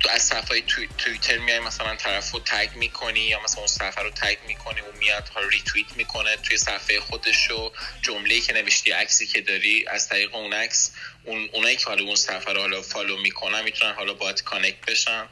تو 0.00 0.08
از 0.10 0.22
صفحه 0.22 0.60
توی- 0.60 0.88
توییتر 0.98 1.38
میای 1.38 1.60
مثلا 1.60 1.96
طرف 1.96 2.30
رو 2.30 2.40
tag 2.40 2.70
می‌کنی 2.76 3.20
یا 3.20 3.42
مثلا 3.42 3.58
اون 3.58 3.66
صفحه 3.66 4.04
رو 4.04 4.10
tag 4.10 4.36
می‌کنی 4.46 4.80
اون 4.80 4.96
میاد 4.98 5.28
ها 5.28 5.40
ریتویت 5.40 5.92
می‌کنه 5.96 6.36
توی 6.36 6.56
صفحه 6.56 7.00
خودش 7.00 7.46
رو. 7.50 7.72
جمله 8.02 8.40
که 8.40 8.52
نوشتی 8.52 8.90
عکسی 8.90 9.26
که 9.26 9.40
داری 9.40 9.84
از 9.88 10.08
طریق 10.08 10.34
اون 10.34 10.52
عکس 10.52 10.90
اون 11.24 11.48
اونایی 11.52 11.76
که 11.76 11.84
حالا 11.86 12.04
اون 12.04 12.16
صفحه 12.16 12.52
رو 12.52 12.60
حالا 12.60 12.82
follow 12.82 13.16
می‌کنن 13.16 13.62
می‌تونن 13.62 13.92
حالا 13.92 14.14
باید 14.14 14.42
connect 14.42 14.80
بشن. 14.86 15.28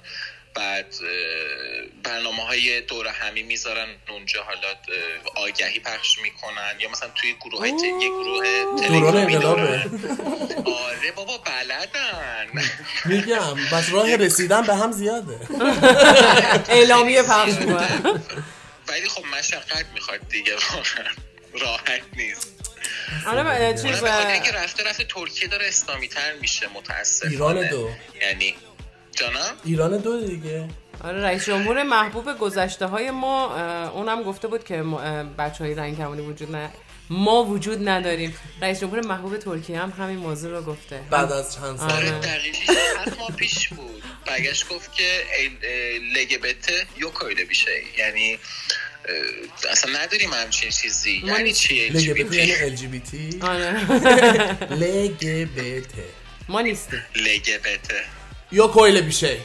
بعد 0.59 0.95
برنامه 2.03 2.43
های 2.43 2.81
دور 2.81 3.09
همی 3.09 3.43
می‌ذارن 3.43 3.89
اونجا 4.09 4.43
حالا 4.43 4.75
آگهی 5.35 5.81
پخش 5.81 6.19
می‌کنن 6.19 6.75
یا 6.81 6.91
مثلا 6.91 7.09
توی 7.09 7.35
گروه 7.41 7.61
های 7.61 7.71
یه 7.71 8.09
گروه 8.09 8.65
تلگرامی. 8.89 9.37
آره 9.37 11.13
بابا 11.17 11.39
بلدن. 11.39 12.47
میگم 13.05 13.55
بس 13.73 13.93
راه 13.93 14.17
رسیدن 14.17 14.63
به 14.63 14.75
هم 14.75 14.93
زیاده. 14.93 15.41
اعلامیه 16.69 17.23
پخش 17.23 17.53
می‌کنه 17.53 18.21
ولی 18.89 19.09
خب 19.09 19.25
مشقت 19.39 19.87
می‌خواد 19.95 20.29
دیگه 20.29 20.55
واقعا. 20.55 21.13
راحت 21.61 22.03
نیست. 22.17 22.49
آره 23.27 23.75
چیز 23.83 24.05
اینکه 24.05 24.53
رفته 24.53 24.85
رفته 24.85 25.05
ترکیه 25.05 25.49
داره 25.49 25.69
اسلامی 25.69 26.09
تر 26.09 26.33
میشه 26.41 26.69
متاسفانه. 26.69 27.33
ایران 27.33 27.69
دو. 27.69 27.91
یعنی 28.21 28.55
جانم 29.21 29.55
ایران 29.65 29.99
دو 29.99 30.27
دیگه. 30.27 30.69
آره 31.05 31.23
رئیس 31.23 31.47
جمهور 31.47 31.83
محبوب 31.83 32.39
گذشته 32.39 32.87
های 32.87 33.11
ما 33.11 33.57
اونم 33.91 34.23
گفته 34.23 34.49
بود 34.49 34.65
که 34.65 34.83
بچه 35.39 35.65
های 35.65 35.75
رنگ 35.75 35.97
کمانی 35.97 36.23
وجود 36.23 36.57
نه 36.57 36.71
ما 37.11 37.45
وجود 37.45 37.89
نداریم. 37.89 38.35
رئیس 38.63 38.81
جمهور 38.81 39.07
محبوب 39.07 39.37
ترکیه 39.37 39.81
هم 39.81 39.93
همین 39.99 40.17
موضوع 40.17 40.51
رو 40.51 40.63
گفته. 40.63 41.01
بعد 41.11 41.33
از 41.33 41.55
چند 41.55 41.79
سال. 41.79 41.91
آره. 41.91 42.15
آره. 42.15 43.19
ماه 43.19 43.37
پیش 43.37 43.69
بود. 43.69 44.03
برگشت 44.27 44.69
گفت 44.69 44.93
که 44.93 45.23
لگبته 46.15 46.87
öyle 47.23 47.49
bir 47.49 47.55
şey 47.55 47.85
یعنی 47.99 48.39
اصلا 49.71 49.99
نداریم 49.99 50.31
همچین 50.33 50.71
چیزی. 50.71 51.21
ما 51.25 51.29
یعنی 51.29 51.53
چی 51.53 51.89
لگبت 51.89 52.35
یعنی 52.35 52.53
LGBT 52.53 52.63
ال 52.63 52.75
جی 52.75 52.87
بی 52.87 53.01
تی 53.01 53.39
آره. 53.43 53.93
لگبت 54.83 55.95
ما 56.49 56.61
نیستیم. 56.61 57.03
لگبته 58.53 58.57
یا 58.57 58.69
کویل 58.69 59.01
بیشه. 59.01 59.41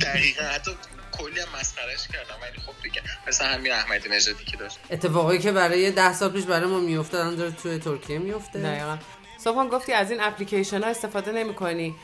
دقیقا. 0.00 0.44
حتی 0.44 0.70
کلی 1.12 1.40
هم 1.40 1.48
مسخرش 1.60 2.08
کردم 2.12 2.42
ولی 2.42 2.60
خب 2.66 2.72
دیگه. 2.82 3.02
مثل 3.28 3.44
همین 3.44 3.72
احمدی 3.72 4.08
نژادی 4.08 4.44
که 4.44 4.56
داشت. 4.56 4.78
اتفاقی 4.90 5.38
که 5.38 5.52
برای 5.52 5.90
ده 5.90 6.12
سال 6.12 6.30
پیش 6.30 6.44
برای 6.44 6.66
ما 6.66 7.04
الان 7.12 7.36
داره 7.36 7.50
توی 7.50 7.78
ترکیه 7.78 8.18
میفته 8.18 8.58
دقیقا. 8.58 8.98
صبحان 9.38 9.68
گفتی 9.68 9.92
از 9.92 10.10
این 10.10 10.20
اپلیکیشن 10.20 10.82
ها 10.82 10.90
استفاده 10.90 11.32
نمی 11.32 11.54
کنی 11.54 11.94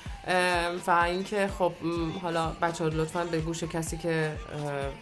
و 0.87 0.91
اینکه 0.91 1.49
خب 1.59 1.73
حالا 2.23 2.53
بچه 2.63 2.85
ها 2.85 2.91
لطفا 2.91 3.25
به 3.25 3.39
گوش 3.39 3.65
کسی 3.65 3.97
که 3.97 4.33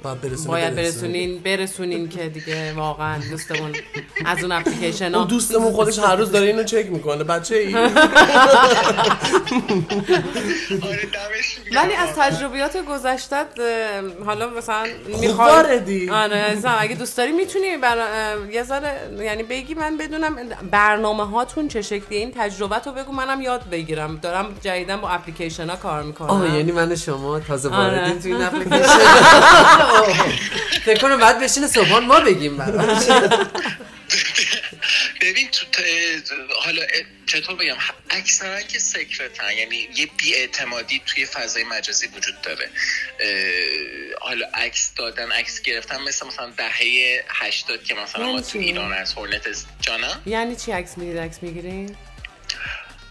باید 0.02 0.20
برسونه 0.20 0.48
باید. 0.48 0.74
برسونین 0.74 1.38
برسونین 1.38 2.08
که 2.08 2.28
دیگه 2.28 2.72
واقعا 2.72 3.18
دوستمون 3.30 3.72
از 4.24 4.42
اون 4.42 4.52
اپلیکیشن 4.52 5.04
اون 5.04 5.14
ها 5.14 5.24
دوستمون 5.24 5.72
خودش 5.72 5.98
هر 5.98 6.16
روز 6.16 6.32
داره 6.32 6.46
اینو 6.46 6.62
چک 6.62 6.86
می‌کنه 6.90 7.24
بچه 7.24 7.56
ای؟ 7.56 7.74
آره. 7.74 7.90
ولی 11.76 11.94
از 11.94 12.08
تجربیات 12.16 12.76
گذشتت 12.76 13.46
حالا 14.26 14.50
مثلا 14.50 14.86
خوب 15.12 15.20
می‌خوای 15.20 15.50
آره 16.10 16.36
عزیزم 16.36 16.76
اگه 16.78 16.94
دوست 16.94 17.16
داری 17.16 17.32
می‌تونی 17.32 17.76
بر... 17.76 17.96
یه 18.52 18.62
ذره 18.62 19.10
یعنی 19.18 19.42
بگی 19.42 19.74
من 19.74 19.96
بدونم 19.96 20.36
برنامه 20.70 21.26
هاتون 21.26 21.68
چه 21.68 21.82
شکلیه. 21.82 22.18
این 22.18 22.32
تجربه 22.36 22.76
رو 22.86 22.92
بگو 22.92 23.12
منم 23.12 23.40
یاد 23.40 23.70
بگیرم. 23.70 24.16
دارم 24.16 24.54
جدیدا 24.62 24.96
با 24.96 25.13
اپلیکیشن 25.14 25.70
ها 25.70 25.76
کار 25.76 26.02
می‌کنم 26.02 26.30
آه 26.30 26.56
یعنی 26.56 26.72
من 26.72 26.92
و 26.92 26.96
شما 26.96 27.40
تازه 27.40 27.68
آره. 27.68 27.98
واردیم 27.98 28.18
تو 28.18 28.28
این 28.28 28.42
اپلیکیشن. 28.48 28.98
فکر 30.84 31.00
کنم 31.00 31.16
بعد 31.18 31.40
بشین 31.40 31.66
صبحان 31.66 32.04
ما 32.04 32.20
بگیم 32.20 32.56
ببین 35.20 35.48
تو 35.50 35.66
حالا 36.64 36.82
چطور 37.26 37.56
بگم؟ 37.56 37.76
اکثرا 38.10 38.60
که 38.60 38.78
سکرتن 38.78 39.52
یعنی 39.58 39.88
یه 39.96 40.08
بیاعتمادی 40.16 41.02
توی 41.06 41.26
فضای 41.26 41.64
مجازی 41.64 42.06
وجود 42.06 42.34
داره. 42.42 42.68
حالا 44.20 44.46
عکس 44.54 44.90
دادن 44.96 45.32
عکس 45.32 45.62
گرفتن 45.62 46.02
مثل 46.02 46.26
مثلا 46.26 46.50
دهه 46.56 47.24
80 47.28 47.84
که 47.84 47.94
مثلا 47.94 48.20
یعنی 48.22 48.34
ما 48.34 48.40
تو 48.40 48.50
چی؟ 48.50 48.58
ایران 48.58 48.92
از 48.92 49.12
هورنت 49.12 49.48
جانا 49.80 50.08
یعنی 50.26 50.56
چی 50.56 50.72
عکس 50.72 50.98
می‌گیری؟ 50.98 51.18
عکس 51.18 51.42
می‌گیری؟ 51.42 51.86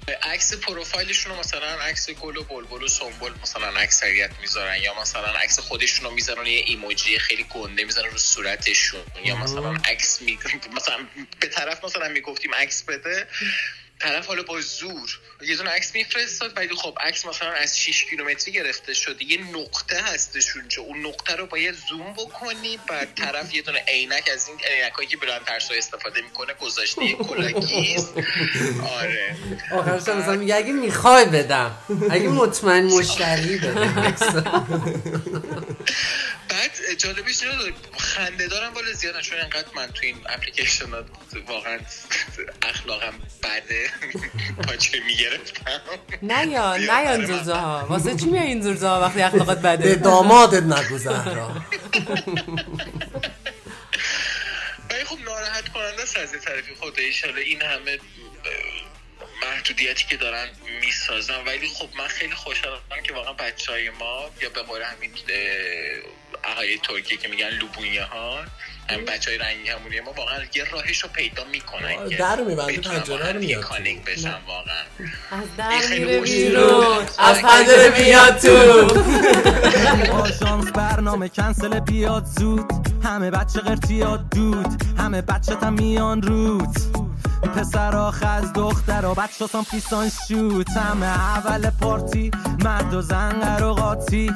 عکس 0.08 0.54
پروفایلشون 0.54 1.32
رو 1.32 1.40
مثلا 1.40 1.68
عکس 1.68 2.10
گل 2.10 2.38
و 2.38 2.44
بلبل 2.44 2.84
و 2.84 2.88
سنبل 2.88 3.32
مثلا 3.42 3.68
اکثریت 3.68 4.32
می‌ذارن 4.42 4.82
یا 4.82 5.02
مثلا 5.02 5.32
عکس 5.32 5.60
خودشون 5.60 6.06
رو 6.06 6.12
می‌ذارن 6.12 6.46
یه 6.46 6.64
ایموجی 6.66 7.20
خیلی 7.20 7.46
گنده 7.50 7.84
می‌ذارن 7.84 8.12
رو 8.12 8.18
صورتشون 8.18 9.02
یا 9.24 9.36
مثلا 9.36 9.72
عکس 9.72 10.22
می... 10.22 10.40
مثلا 10.76 10.98
به 11.40 11.48
طرف 11.48 11.86
مثلا 11.86 12.08
می‌گفتیم 12.08 12.56
عکس 12.56 12.84
بده. 12.84 13.28
طرف 14.04 14.28
حالا 14.28 14.44
با 14.44 14.62
زور 14.62 15.20
یه 15.42 15.56
دونه 15.56 15.70
عکس 15.70 15.96
میفرستاد 15.96 16.54
ولی 16.58 16.76
خب 16.76 16.98
عکس 17.02 17.26
مثلا 17.26 17.52
از 17.52 17.80
6 17.80 18.06
کیلومتری 18.06 18.52
گرفته 18.52 18.94
شده 18.94 19.24
یه 19.24 19.58
نقطه 19.58 20.02
هستش 20.02 20.56
اونجا. 20.56 20.82
اون 20.82 21.06
نقطه 21.06 21.36
رو 21.36 21.46
باید 21.46 21.76
زوم 21.90 22.14
بکنی 22.14 22.80
بعد 22.88 23.14
طرف 23.16 23.56
یه 23.56 23.62
دونه 23.62 23.84
عینک 23.88 24.30
از 24.34 24.48
این 24.48 24.58
عینکایی 24.60 25.08
که 25.08 25.18
بلند 25.18 25.46
ترسا 25.46 25.74
استفاده 25.74 26.22
می‌کنه 26.22 26.54
گذاشته 26.54 27.06
یه 27.06 27.16
کلاگیز 27.16 28.10
آره. 29.00 29.36
آخرش 29.72 30.02
مثلا 30.02 30.36
میگه 30.36 30.56
اگه 30.56 30.74
می‌خوای 30.74 31.26
بدم. 31.26 31.78
اگه 32.12 32.28
مطمئن 32.28 32.84
مشتری 32.84 33.58
بده 33.58 34.14
بعد 36.54 36.72
اینه 36.90 37.58
داره 37.58 37.74
خنده 37.98 38.48
دارم 38.48 38.74
بالا 38.74 38.94
زیادن 38.94 39.22
چون 39.22 39.40
انقدر 39.40 39.68
من 39.76 39.88
تو 39.88 40.00
این 40.04 40.18
اپلیکیشن 40.26 40.86
ها 40.86 41.04
واقعا 41.48 41.80
اخلاقم 42.62 43.14
بده. 43.44 43.90
پاچه 44.68 45.00
می‌گرفتم. 45.00 45.82
نه 46.22 46.48
یا 46.48 46.78
نه 46.78 47.04
یا 47.04 47.12
این 47.12 47.26
زوزه 47.26 47.54
ها. 47.54 47.86
واسه 47.90 48.16
چی 48.16 48.26
میای 48.26 48.48
این 48.48 48.78
ها 48.78 49.02
وقتی 49.02 49.22
اخلاقت 49.22 49.62
به 49.62 49.78
بده 49.78 49.96
دامادت 49.96 50.64
نگو 50.64 50.98
زهرا. 50.98 51.62
ولی 54.90 55.04
خب 55.06 55.20
ناراحت 55.26 55.70
کننده 55.70 56.02
است 56.02 56.18
از 56.18 56.34
یه 56.34 56.40
طرفی 56.40 56.76
خود. 56.76 57.00
ایشالا 57.00 57.38
این 57.38 57.62
همه 57.62 58.00
محدودیتی 59.42 60.06
که 60.06 60.18
دارن 60.18 60.50
می‌سازن. 60.82 61.44
ولی 61.46 61.68
خب 61.68 61.90
من 61.98 62.08
خیلی 62.08 62.36
خوشحالم 62.36 62.80
که 63.04 63.14
واقعا 63.14 63.34
بچه 63.34 63.72
های 63.72 63.90
ما 63.90 64.30
یا 64.42 64.50
به 64.50 64.62
قول 64.62 64.82
همین 64.82 65.12
اه، 66.44 66.52
اهای 66.52 66.78
ترکیه 66.78 67.18
که 67.18 67.28
میگن 67.28 67.50
لوبونیه 67.50 68.04
ها 68.04 68.40
هم 68.90 69.06
بچه 69.06 69.32
های 69.32 69.38
رنگی 69.38 69.70
همونی 69.70 70.00
ما 70.00 70.12
واقعا 70.12 70.38
یه 70.56 70.64
راهش 70.72 71.04
رو 71.04 71.10
پیدا 71.10 71.44
می‌کنن 71.52 72.10
که 72.10 72.16
در 72.16 72.42
می‌بنده، 72.42 72.78
پنجره 72.78 73.32
رو 73.32 73.40
میاد 73.40 73.62
تو. 73.62 73.68
کانکت 73.68 74.06
بشن 74.06 74.38
واقعا. 74.48 74.84
از 75.32 75.48
در 75.58 75.90
میره 75.90 76.22
بیرون. 76.22 76.98
بود. 76.98 77.10
از 77.18 77.42
پنجره 77.42 77.90
بیاد 77.90 78.38
تو. 78.38 78.58
آژانس 80.14 80.72
برنامه 80.72 81.30
کنسل 81.30 81.80
بیاد 81.80 82.26
زود. 82.26 82.72
همه 83.04 83.32
بچه 83.32 83.60
قرتیات 83.60 84.20
دود. 84.36 84.84
همه 84.98 85.22
بچه 85.22 85.56
تا 85.56 85.70
میان 85.70 86.22
روت 86.22 86.78
پسرا 87.56 88.12
خز 88.12 88.54
دخترا 88.54 89.14
بچه 89.14 89.48
سان 89.48 89.64
پیسان 89.72 90.12
شوت 90.28 90.70
همه 90.70 91.06
اول 91.06 91.70
پارتی 91.70 92.32
مرد 92.64 92.94
و 92.94 93.02
زن 93.02 93.64
و 93.64 93.74
قاطی 93.74 94.32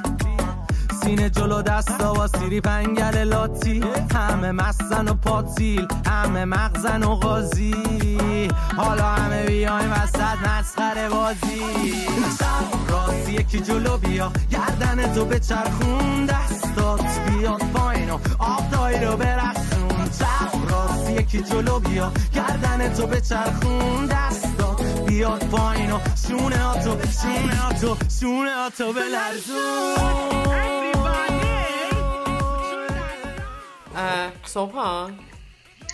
سینه 0.93 1.29
جلو 1.29 1.61
دستا 1.61 2.13
با 2.13 2.27
سیری 2.27 2.61
پنگل 2.61 3.23
لاتی. 3.23 3.83
همه 4.15 4.51
مستن 4.51 5.07
و 5.07 5.13
پاتیل 5.13 5.87
همه 6.05 6.45
مغزن 6.45 7.03
و 7.03 7.15
غازی 7.15 7.75
حالا 8.77 9.03
همه 9.03 9.45
بیایم 9.45 9.91
وسط 9.91 10.37
مسخره 10.47 11.09
بازی. 11.09 11.61
راستی 12.89 13.31
یکی 13.31 13.59
جلو 13.59 13.97
بیا 13.97 14.31
گردن 14.51 15.13
تو 15.13 15.25
به 15.25 15.39
چرخون 15.39 16.25
دستات. 16.25 17.19
بیاد 17.19 17.61
پایین 17.73 18.09
و 18.09 18.17
آب 18.39 18.69
دایی 18.71 19.05
رو 19.05 19.17
برسون 19.17 20.09
چپ 20.19 20.71
راستی 20.71 21.13
یکی 21.13 21.41
جلو 21.41 21.79
بیا 21.79 22.11
گردن 22.33 22.93
تو 22.93 23.07
به 23.07 23.21
چرخون 23.21 24.05
دستات. 24.05 24.81
بیاد 25.07 25.43
پایین 25.43 25.91
و 25.91 25.99
شونه 26.27 26.57
ها 26.57 26.73
تو 26.73 26.97
شونه 27.21 27.55
ها 27.55 27.73
تو 27.73 27.97
شونه 28.19 28.55
ها 28.55 28.69
تو 28.69 28.93
اه، 33.97 34.31
صبحان 34.45 35.19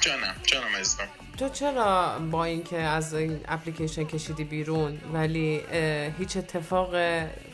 جانم 0.01 0.35
جانم 0.43 0.75
عزیزم. 0.79 1.07
تو 1.37 1.49
چرا 1.49 2.19
با 2.31 2.45
اینکه 2.45 2.77
از 2.77 3.13
این 3.13 3.39
اپلیکیشن 3.47 4.03
کشیدی 4.03 4.43
بیرون 4.43 5.01
ولی 5.13 5.61
هیچ 6.19 6.37
اتفاق 6.37 6.95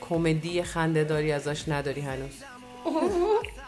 کمدی 0.02 0.64
خنده 0.64 1.04
داری 1.04 1.32
ازش 1.32 1.64
نداری 1.70 2.02
هنوز؟ 2.02 2.32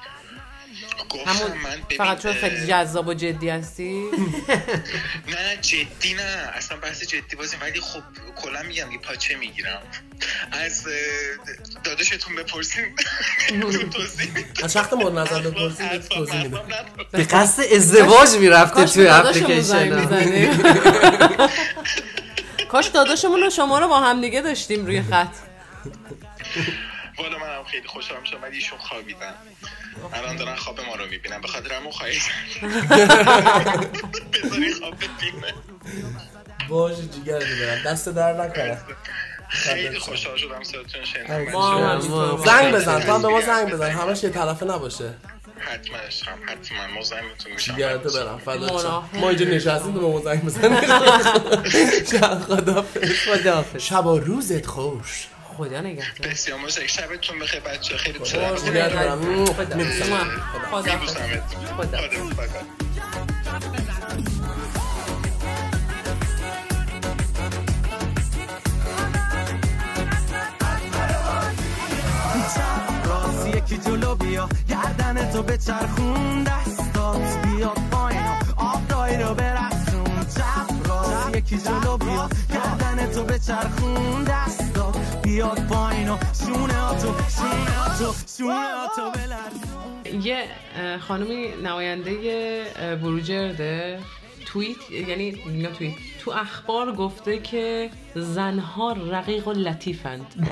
همون 1.19 1.57
من 1.57 1.77
ببین، 1.85 1.97
فقط 1.97 2.21
چون 2.21 2.33
خیلی 2.33 2.67
جذاب 2.67 3.07
و 3.07 3.13
جدی 3.13 3.49
هستی؟ 3.49 3.91
نه 5.33 5.57
جدی 5.61 6.13
نه. 6.13 6.49
اصلا 6.53 6.77
بحث 6.77 7.03
جدی 7.03 7.35
بازی 7.35 7.57
ولی 7.61 7.81
خب 7.81 8.01
کلا 8.35 8.63
میگم 8.63 8.91
یه 8.91 8.97
پاچه 8.97 9.35
می‌گیرم. 9.35 9.81
از 10.51 10.87
داداشتون 11.83 12.35
بپرسیم. 12.35 12.95
از 14.63 14.75
وقت 14.75 14.93
مورد 14.93 15.17
نظر 15.17 15.41
بپرسیم 15.41 15.97
توضیح 15.97 16.45
نداره. 16.45 16.65
به 17.11 17.23
قصد 17.23 17.63
ازدواج 17.73 18.29
می‌رفته 18.29 18.85
توی 18.85 19.07
اپلیکیشن. 19.07 20.07
کاش 22.71 22.87
داداشمون 22.87 23.47
و 23.47 23.49
شما 23.49 23.79
رو 23.79 23.87
با 23.87 23.99
هم 23.99 24.21
دیگه 24.21 24.41
داشتیم 24.41 24.85
روی 24.85 25.01
خط. 25.01 25.27
والا 27.21 27.37
منم 27.37 27.63
خیلی 27.63 27.87
خوشحالم 27.87 28.23
شدم 28.23 28.41
ولی 28.43 28.55
ایشون 28.55 28.79
خوابیدن 28.79 29.33
الان 30.13 30.35
دارن 30.35 30.55
خواب 30.55 30.79
ما 30.81 30.95
رو 30.95 31.05
می‌بینن. 31.07 31.41
به 31.41 31.47
خاطر 31.47 31.73
همون 31.73 31.91
خواهی 31.91 32.19
بذاری 34.43 34.73
خواب 34.73 34.95
ببینه. 34.95 35.53
باشه 36.69 37.01
جیگر 37.07 37.39
برم. 37.39 37.83
دست 37.85 38.09
در 38.09 38.33
نکنه. 38.33 38.77
خیلی 39.49 39.99
خوشحال 39.99 40.37
شدم 40.37 40.63
صداتون 40.63 41.05
شنیدم. 41.05 41.51
ما. 41.51 42.37
زنگ 42.45 42.73
بزن 42.75 42.99
تو 42.99 43.11
هم 43.13 43.21
به 43.21 43.27
ما 43.27 43.41
زنگ 43.41 43.71
بزن. 43.71 43.91
همش 43.91 44.23
یه 44.23 44.29
طرفه 44.29 44.65
نباشه. 44.65 45.13
حتمش 45.59 46.27
هم 46.27 46.37
حتما. 46.47 46.99
مزاحمتون 46.99 47.51
میشم. 47.53 47.73
جیگرتو 47.73 48.09
برم. 48.13 48.37
فدا 48.37 48.59
مراحل. 48.59 48.81
شم. 48.81 49.09
ما 49.19 49.29
اینجا 49.29 49.45
نشستیم 49.45 49.93
تو 49.93 49.99
به 49.99 50.07
ما 50.07 50.19
زنگ 50.19 50.43
بزن 50.45 50.75
خدا 52.47 52.85
خداحافظ. 53.25 53.81
شب 53.81 54.05
و 54.05 54.19
روزت 54.19 54.65
خوش. 54.65 55.27
خدا 55.61 55.81
نگهدار. 55.81 56.31
بسیار 56.31 56.59
مشترک 56.59 56.87
شبتون 56.87 57.39
بخیر 57.39 57.59
بچه 57.59 57.97
خیلی. 57.97 58.19
خدا 58.19 59.75
میبوسمت 59.75 60.27
خدا. 60.71 60.97
خدا. 61.77 61.99
راستی 73.05 73.49
یکی 73.49 73.77
جلو 73.77 74.15
بیا. 74.15 74.49
گردن 74.69 75.31
تو 75.31 75.43
به 75.43 75.57
چرخون 75.57 76.43
دستات 76.43 77.45
بیاد 77.45 77.77
پایین. 77.91 78.21
و 78.21 78.29
آب 78.57 78.87
دایی 78.87 79.17
رو 79.17 79.33
برسون. 79.33 80.25
چپ 80.35 80.89
راستی 80.89 81.37
یکی 81.37 81.57
جلو 81.57 81.97
بیا. 81.97 82.29
گردن 82.53 83.11
تو 83.11 83.23
به 83.23 83.39
چرخون 83.39 84.23
دستات 84.23 85.00
بیاد 85.31 85.67
پایین 85.67 86.09
و 86.09 86.17
شونه 86.45 86.73
ها 86.73 86.93
تو 86.93 87.15
شونه 87.37 87.71
ها 87.71 87.97
تو 87.97 88.13
شونه 88.37 88.53
ها 88.53 88.87
تو 88.95 89.11
بلرزون 89.11 90.21
یه 90.21 90.45
خانمی 91.07 91.47
نماینده 91.63 92.97
بروجرده 93.03 93.99
توییت 94.45 94.91
یعنی 94.91 95.43
میگم 95.45 95.69
توییت. 95.69 95.95
تو 96.19 96.31
اخبار 96.31 96.95
گفته 96.95 97.39
که 97.39 97.89
زنها 98.15 98.91
رقیق 98.91 99.47
و 99.47 99.51
لطیفند. 99.51 100.49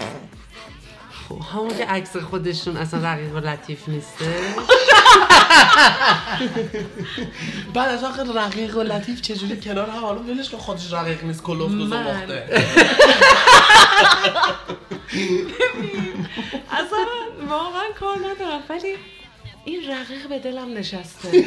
خب، 1.30 1.42
همون 1.54 1.78
که 1.78 1.86
عکس 1.86 2.18
خودشون 2.18 2.78
اصلا 2.78 3.12
رقیق 3.12 3.36
و 3.36 3.40
لطیف 3.40 3.90
نیسته. 3.90 4.36
بعد 7.74 7.90
از 7.90 8.04
آخر 8.04 8.24
رقیق 8.36 8.78
و 8.78 8.84
لطیف 8.84 9.22
چجوری 9.22 9.62
کنار 9.62 9.90
هم؟ 9.90 10.00
حالا 10.00 10.20
ولش 10.20 10.50
کن 10.50 10.58
خودش 10.58 10.94
رقیق 10.94 11.24
نیست 11.24 11.44
کلوفت 11.44 11.76
و 11.76 11.96
اصلا 16.72 17.06
واقعا 17.50 17.84
کار 18.00 18.18
ندارم 18.18 18.64
ولی 18.70 18.96
این 19.66 19.92
رقیق 19.92 20.28
به 20.30 20.40
دلم 20.40 20.74
نشسته. 20.74 21.46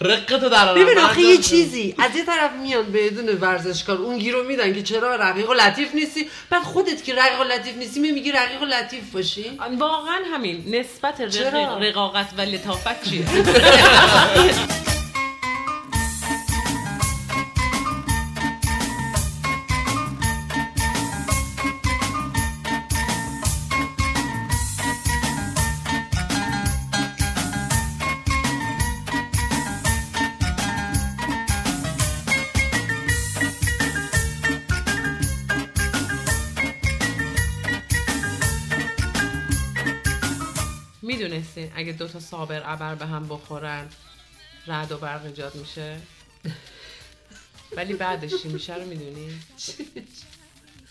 رقه 0.00 0.38
تو 0.38 0.48
در 0.48 0.74
ببین 0.74 0.98
آرام. 0.98 1.10
آخه 1.10 1.20
یه 1.20 1.38
چیزی 1.38 1.94
از 1.98 2.16
یه 2.16 2.24
طرف 2.24 2.52
میان 2.62 2.92
بدون 2.92 3.28
ورزشکار 3.28 3.98
اون 3.98 4.18
گیرو 4.18 4.44
میدن 4.44 4.74
که 4.74 4.82
چرا 4.82 5.16
رقیق 5.16 5.50
و 5.50 5.54
لطیف 5.54 5.94
نیستی؟ 5.94 6.30
بعد 6.50 6.62
خودت 6.62 7.04
که 7.04 7.14
رقیق 7.14 7.40
و 7.40 7.44
لطیف 7.44 7.76
نیستی 7.76 8.00
می 8.00 8.12
میگی 8.12 8.32
رقیق 8.32 8.62
و 8.62 8.64
لطیف 8.64 9.12
باشی؟ 9.12 9.58
واقعا 9.78 10.18
همین 10.34 10.74
نسبت؟ 10.74 11.20
رقیق 11.20 11.68
رقاقت 11.88 12.28
و 12.38 12.40
لطافت 12.40 13.08
چیه؟ 13.10 13.24
اگه 41.90 41.98
دو 41.98 42.08
تا 42.08 42.20
صابر 42.20 42.62
ابر 42.64 42.94
به 42.94 43.06
هم 43.06 43.28
بخورن 43.28 43.88
رعد 44.66 44.92
و 44.92 44.98
برق 44.98 45.24
ایجاد 45.24 45.54
میشه؟ 45.54 45.96
ولی 47.76 47.94
بعدش 47.94 48.42
چی 48.42 48.48
میشه 48.48 48.74
رو 48.74 48.84
می‌دونی؟ 48.84 49.40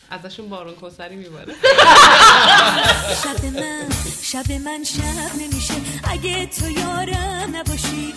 ازشون 0.10 0.50
بارون 0.50 0.76
کوسری 0.76 1.16
میباره. 1.16 1.54
شب 3.24 3.46
من 3.46 3.88
شب 4.22 4.52
من 4.52 4.84
شب 4.84 5.36
نمیشه. 5.40 5.74
اگه 6.04 6.46
تو 6.46 6.72
یارم 6.72 7.56
نباشی 7.56 8.14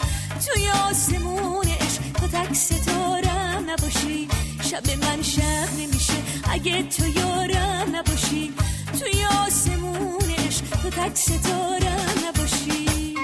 توی 0.46 0.68
آسمون 0.68 1.66
عشق 1.66 2.12
تو 2.12 2.28
تک 2.28 2.54
ستارم 2.54 3.70
نباشی. 3.70 4.28
شب 4.72 5.04
من 5.04 5.22
شب 5.22 5.68
نمیشه. 5.78 6.12
اگه 6.50 6.82
تو 6.82 7.06
یارم 7.06 7.96
نباشی 7.96 8.54
توی 9.00 9.24
آسمون 9.46 10.30
عشق 10.46 10.64
تو 10.82 10.90
تک 10.90 11.16
ستارم 11.16 12.14
نباشی. 12.26 13.14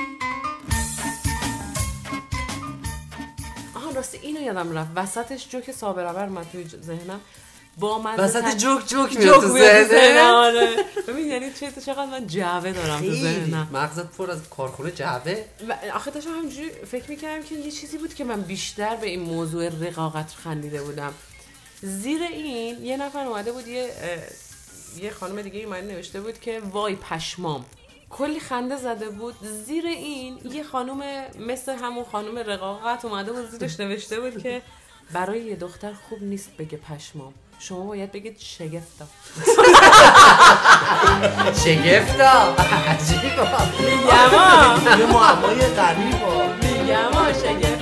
آها 3.74 3.90
راستی 3.90 4.18
اینو 4.22 4.40
یادم 4.40 4.78
رفت. 4.78 4.90
وسطش 4.96 5.48
جوک 5.48 5.72
صابر 5.72 6.04
ابر 6.04 6.28
من 6.28 6.44
توی 6.52 6.64
ذهنم. 6.82 7.20
با 7.78 7.98
من 7.98 8.16
وسط 8.16 8.56
جوک 8.56 8.86
جوک 8.86 9.18
میاد 9.18 9.34
جوک 9.34 9.40
تو 9.40 9.48
میاد 9.48 9.64
تو 9.64 9.88
ذهنت؟ 9.88 9.88
ذهنم، 9.88 10.34
آره. 10.34 10.84
ببین 11.08 11.26
یعنی 11.26 11.52
چه 11.60 11.72
چقدر 11.86 12.06
من 12.06 12.26
جعبه 12.26 12.72
دارم 12.72 13.00
تو 13.00 13.14
ذهنم. 13.14 13.68
مغزت 13.72 14.06
پر 14.16 14.30
از 14.30 14.48
کارخونه 14.50 14.90
جعبه. 14.90 15.44
و 15.68 15.74
آخه 15.94 16.10
داشتم 16.10 16.30
همینجوری 16.30 16.70
فکر 16.90 17.10
می‌کردم 17.10 17.42
که 17.42 17.54
یه 17.54 17.70
چیزی 17.70 17.98
بود 17.98 18.14
که 18.14 18.24
من 18.24 18.40
بیشتر 18.40 18.96
به 18.96 19.06
این 19.06 19.20
موضوع 19.20 19.68
رقاقت 19.68 20.34
خندیده 20.44 20.82
بودم. 20.82 21.14
زیر 21.82 22.22
این 22.22 22.84
یه 22.84 22.96
نفر 22.96 23.26
اومده 23.26 23.52
بود 23.52 23.68
یه 23.68 23.90
یه 24.96 25.10
خانم 25.10 25.42
دیگه 25.42 25.60
اومده 25.60 25.86
نوشته 25.86 26.20
بود 26.20 26.40
که 26.40 26.60
وای 26.60 26.96
پشمام. 26.96 27.64
کلی 28.10 28.40
خنده 28.40 28.76
زده 28.76 29.08
بود. 29.10 29.34
زیر 29.66 29.86
این 29.86 30.38
یه 30.52 30.62
خانم 30.62 31.02
مثل 31.38 31.72
همون 31.72 32.04
خانم 32.12 32.38
رقاقت 32.38 33.04
اومده 33.04 33.32
بود 33.32 33.50
زیرش 33.50 33.80
نوشته 33.80 34.20
بود 34.20 34.42
که 34.42 34.62
برای 35.12 35.40
یه 35.40 35.56
دختر 35.56 35.92
خوب 36.08 36.22
نیست 36.22 36.50
بگه 36.58 36.78
پشمام. 36.78 37.34
شما 37.58 37.84
باید 37.84 38.12
بگید 38.12 38.38
شگفتا. 38.38 39.06
شگفتا؟ 41.64 42.54
عجیبا. 42.88 43.46
میگم 43.78 44.98
یه 44.98 45.06
معمای 45.06 45.60
غریب 45.66 46.14
ها. 46.22 46.42
میگم 46.62 47.32
شگفتا. 47.32 47.77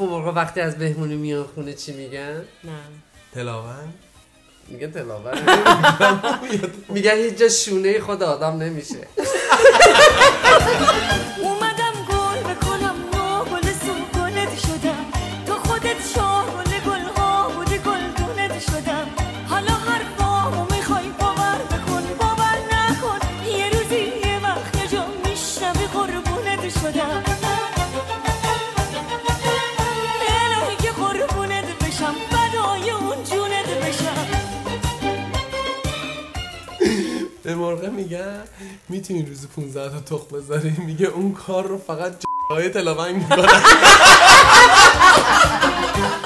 موقع 0.00 0.30
وقتی 0.30 0.60
از 0.60 0.78
بهمونی 0.78 1.16
میان 1.16 1.44
خونه 1.54 1.72
چی 1.74 1.92
میگن؟ 1.92 2.36
نه. 2.64 2.72
تلاون 3.34 3.92
میگن 4.68 4.90
تلاور 4.90 5.38
میگن 6.94 7.14
هیچ 7.16 7.34
جا 7.34 7.48
شونه 7.48 8.00
خود 8.00 8.22
آدم 8.22 8.56
نمیشه. 8.56 8.96
به 37.88 37.94
مرغه 37.94 38.02
میگن 38.02 38.42
می‌تونی 38.88 39.22
روز 39.22 39.46
15 39.56 39.90
تا 39.90 40.00
تخم 40.00 40.36
بذاری؟ 40.36 40.70
میگه 40.86 41.06
اون 41.06 41.32
کار 41.32 41.66
رو 41.66 41.78
فقط 41.78 42.12
های 42.50 42.68
تلاونگ 42.68 43.16
می‌کنه. 43.16 43.38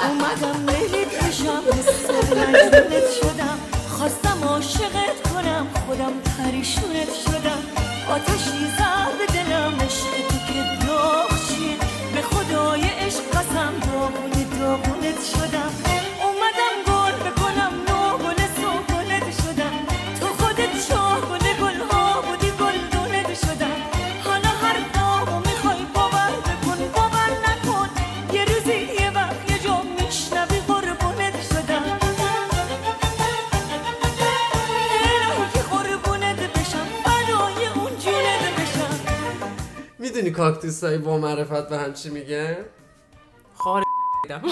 اومدم 0.09 0.69
لیلیت 0.69 1.23
بشم 1.23 1.63
مجنونت 1.67 3.11
شدم. 3.21 3.57
خواستم 3.89 4.43
عاشقت 4.43 5.29
کنم 5.33 5.67
خودم 5.87 6.13
پریشونت 6.37 7.13
شدم. 7.25 7.63
آتشی 8.09 8.82
کاکتوس 40.33 40.83
های 40.83 40.97
با 40.97 41.17
معرفت 41.17 41.69
به 41.69 41.77
هم 41.77 41.93
چی 41.93 42.09
میگن 42.09 42.57
خار 43.55 43.83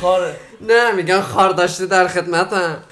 خاره 0.00 0.36
نه 0.60 0.92
میگن 0.92 1.20
خار 1.20 1.50
داشته 1.52 1.86
در 1.86 2.08
خدمتم. 2.08 2.82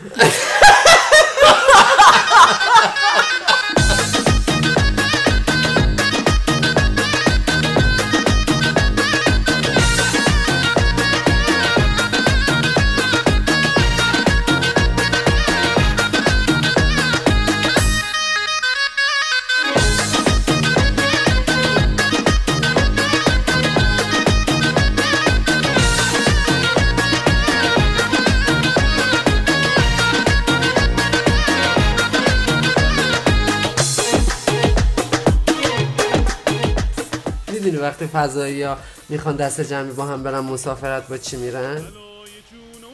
وقتی 38.01 38.11
فضایی 38.19 38.63
ها 38.63 38.77
می‌خوان 39.09 39.37
دست 39.37 39.61
جمعی 39.61 39.93
با 39.93 40.05
هم 40.07 40.23
برن 40.23 40.39
مسافرت 40.39 41.09
با 41.09 41.19
چی 41.19 41.37
میرن؟ 41.37 41.83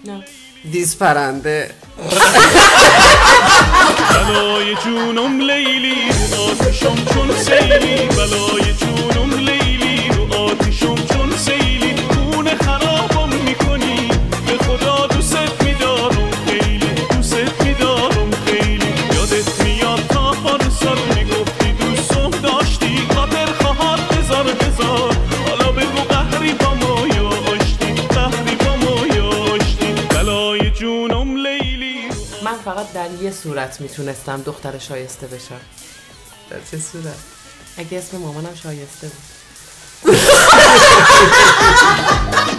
نه. 0.04 0.24
دیز 0.72 0.98
پرنده. 0.98 1.70
بلای 4.28 4.74
جونم 4.84 5.40
لیلی 5.40 5.94
رو 6.10 6.42
آتشم 6.42 6.94
چون 7.14 7.36
سیلی. 7.36 8.06
بلای 8.08 8.72
جونم 8.80 9.30
لیلی 9.38 10.08
رو 10.08 10.34
آتشم 10.34 10.94
چون 10.94 11.23
صورت 33.42 33.80
می‌تونستم 33.80 34.42
دختر 34.42 34.78
شایسته 34.78 35.26
بشم. 35.26 35.60
در 36.50 36.56
چه 36.70 36.78
صورت؟ 36.78 37.16
اگه 37.76 37.98
اسم 37.98 38.16
مامانم 38.16 38.54
شایسته 38.54 39.10
بود. 40.02 40.16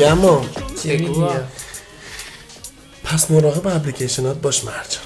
میگم 0.00 0.24
و 0.24 0.44
چی 0.82 0.96
میگی؟ 0.96 1.24
پس 3.04 3.30
مراقب 3.30 3.66
اپلیکیشنات 3.66 4.36
باش 4.36 4.64
مرجان. 4.64 5.02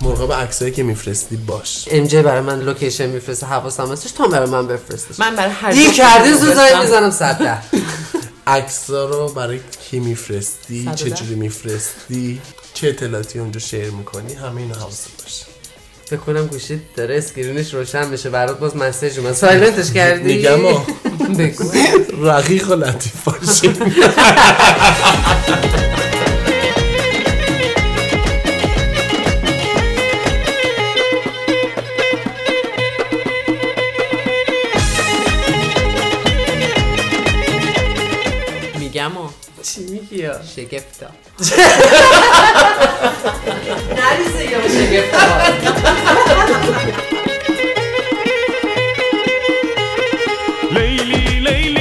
مراقب 0.00 0.32
عکسایی 0.32 0.72
که 0.72 0.82
میفرستی 0.82 1.36
باش. 1.36 1.88
ام 1.90 2.06
جی 2.06 2.22
برای 2.22 2.40
من 2.40 2.60
لوکیشن 2.60 3.06
میفرسته 3.06 3.46
حواسم 3.46 3.92
هستش 3.92 4.12
تا 4.12 4.26
برای 4.28 4.50
من 4.50 4.66
بفرستش. 4.66 5.20
من 5.20 5.36
برای 5.36 5.52
هر 5.52 5.72
دیر 5.72 5.90
کردی. 5.90 6.32
زوزایی 6.32 6.78
می‌زنم 6.80 7.10
صد 7.10 7.38
ده. 7.38 7.58
عکسا 8.46 9.04
رو 9.06 9.28
برای 9.28 9.60
کی 9.90 10.00
میفرستی؟ 10.00 10.84
صد 10.84 10.92
و 10.92 10.94
چه 10.94 11.08
ده. 11.08 11.14
جوری 11.14 11.34
میفرستی؟ 11.34 12.40
چه 12.74 12.88
اطلاعاتی 12.88 13.38
اونجا 13.38 13.60
شیر 13.60 13.90
می‌کنی؟ 13.90 14.34
همه 14.34 14.60
اینو 14.60 14.74
حواست 14.74 15.08
باشه. 15.22 15.44
فکر 16.10 16.20
کنم 16.20 16.46
گوشید 16.46 16.82
داره 16.96 17.18
اسکرینش 17.18 17.74
روشن 17.74 18.08
میشه. 18.08 18.30
برات 18.30 18.58
باز 18.58 18.76
مسیج 18.76 19.18
اومد. 19.18 19.32
سایلنتش 19.32 19.92
کردی؟ 19.92 20.34
میگم 20.34 20.58
رقیق 22.28 22.70
و 22.70 22.74
لطیف 22.74 23.24
باشی. 23.24 23.68
میگم 38.78 39.16
و 39.16 39.28
چی 39.62 39.80
میگی 39.80 40.28
شگفتا. 40.56 41.06
Leila, 51.04 51.40
Leila. 51.40 51.79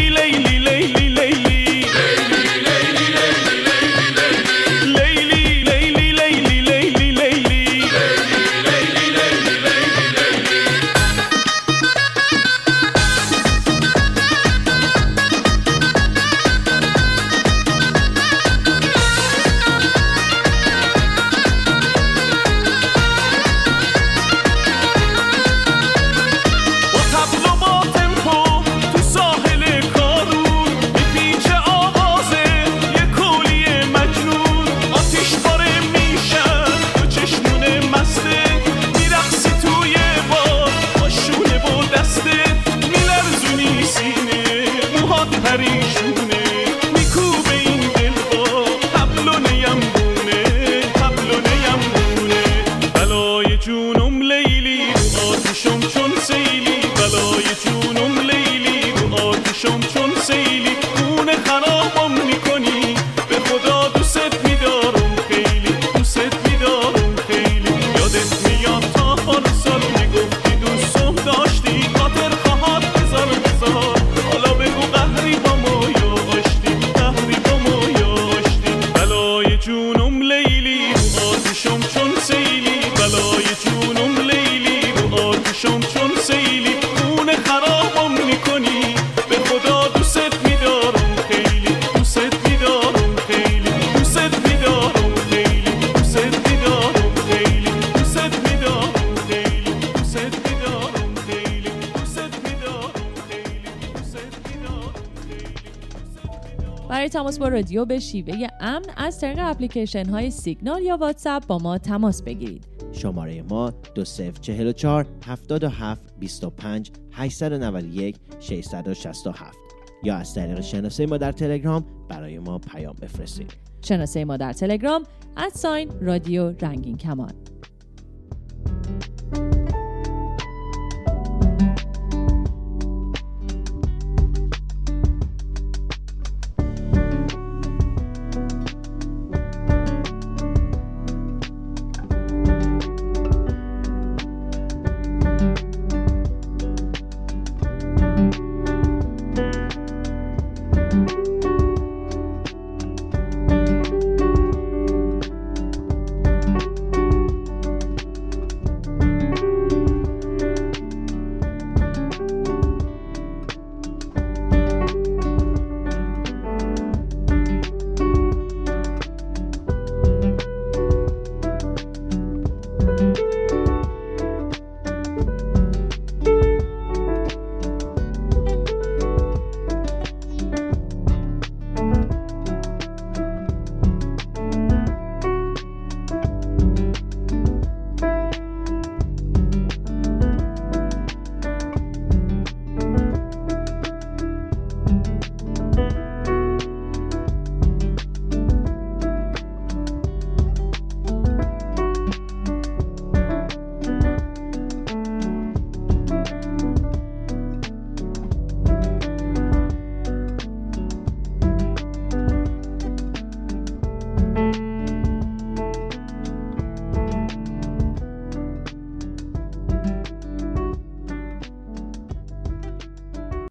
رادیو 107.49 107.85
به 107.85 107.99
شیوه 107.99 108.47
امن 108.59 108.85
از 108.97 109.19
طریق 109.19 109.37
اپلیکیشن 109.41 110.05
های 110.05 110.31
سیگنال 110.31 110.81
یا 110.81 110.97
واتساپ 110.97 111.47
با 111.47 111.57
ما 111.57 111.77
تماس 111.77 112.23
بگیرید. 112.23 112.67
شماره 112.91 113.41
ما 113.41 113.73
2044 113.95 115.05
77 115.25 116.01
25 116.19 116.91
891 117.11 118.15
667 118.39 119.57
یا 120.03 120.15
از 120.15 120.35
طریق 120.35 120.61
شناسه 120.61 121.05
ما 121.05 121.17
در 121.17 121.31
تلگرام 121.31 121.85
برای 122.09 122.39
ما 122.39 122.57
پیام 122.57 122.95
بفرستید. 123.01 123.53
شناسه 123.81 124.25
ما 124.25 124.37
در 124.37 124.53
تلگرام 124.53 125.03
ادساین 125.37 125.91
رادیو 126.01 126.53
رنگین 126.61 126.97
کمان 126.97 127.33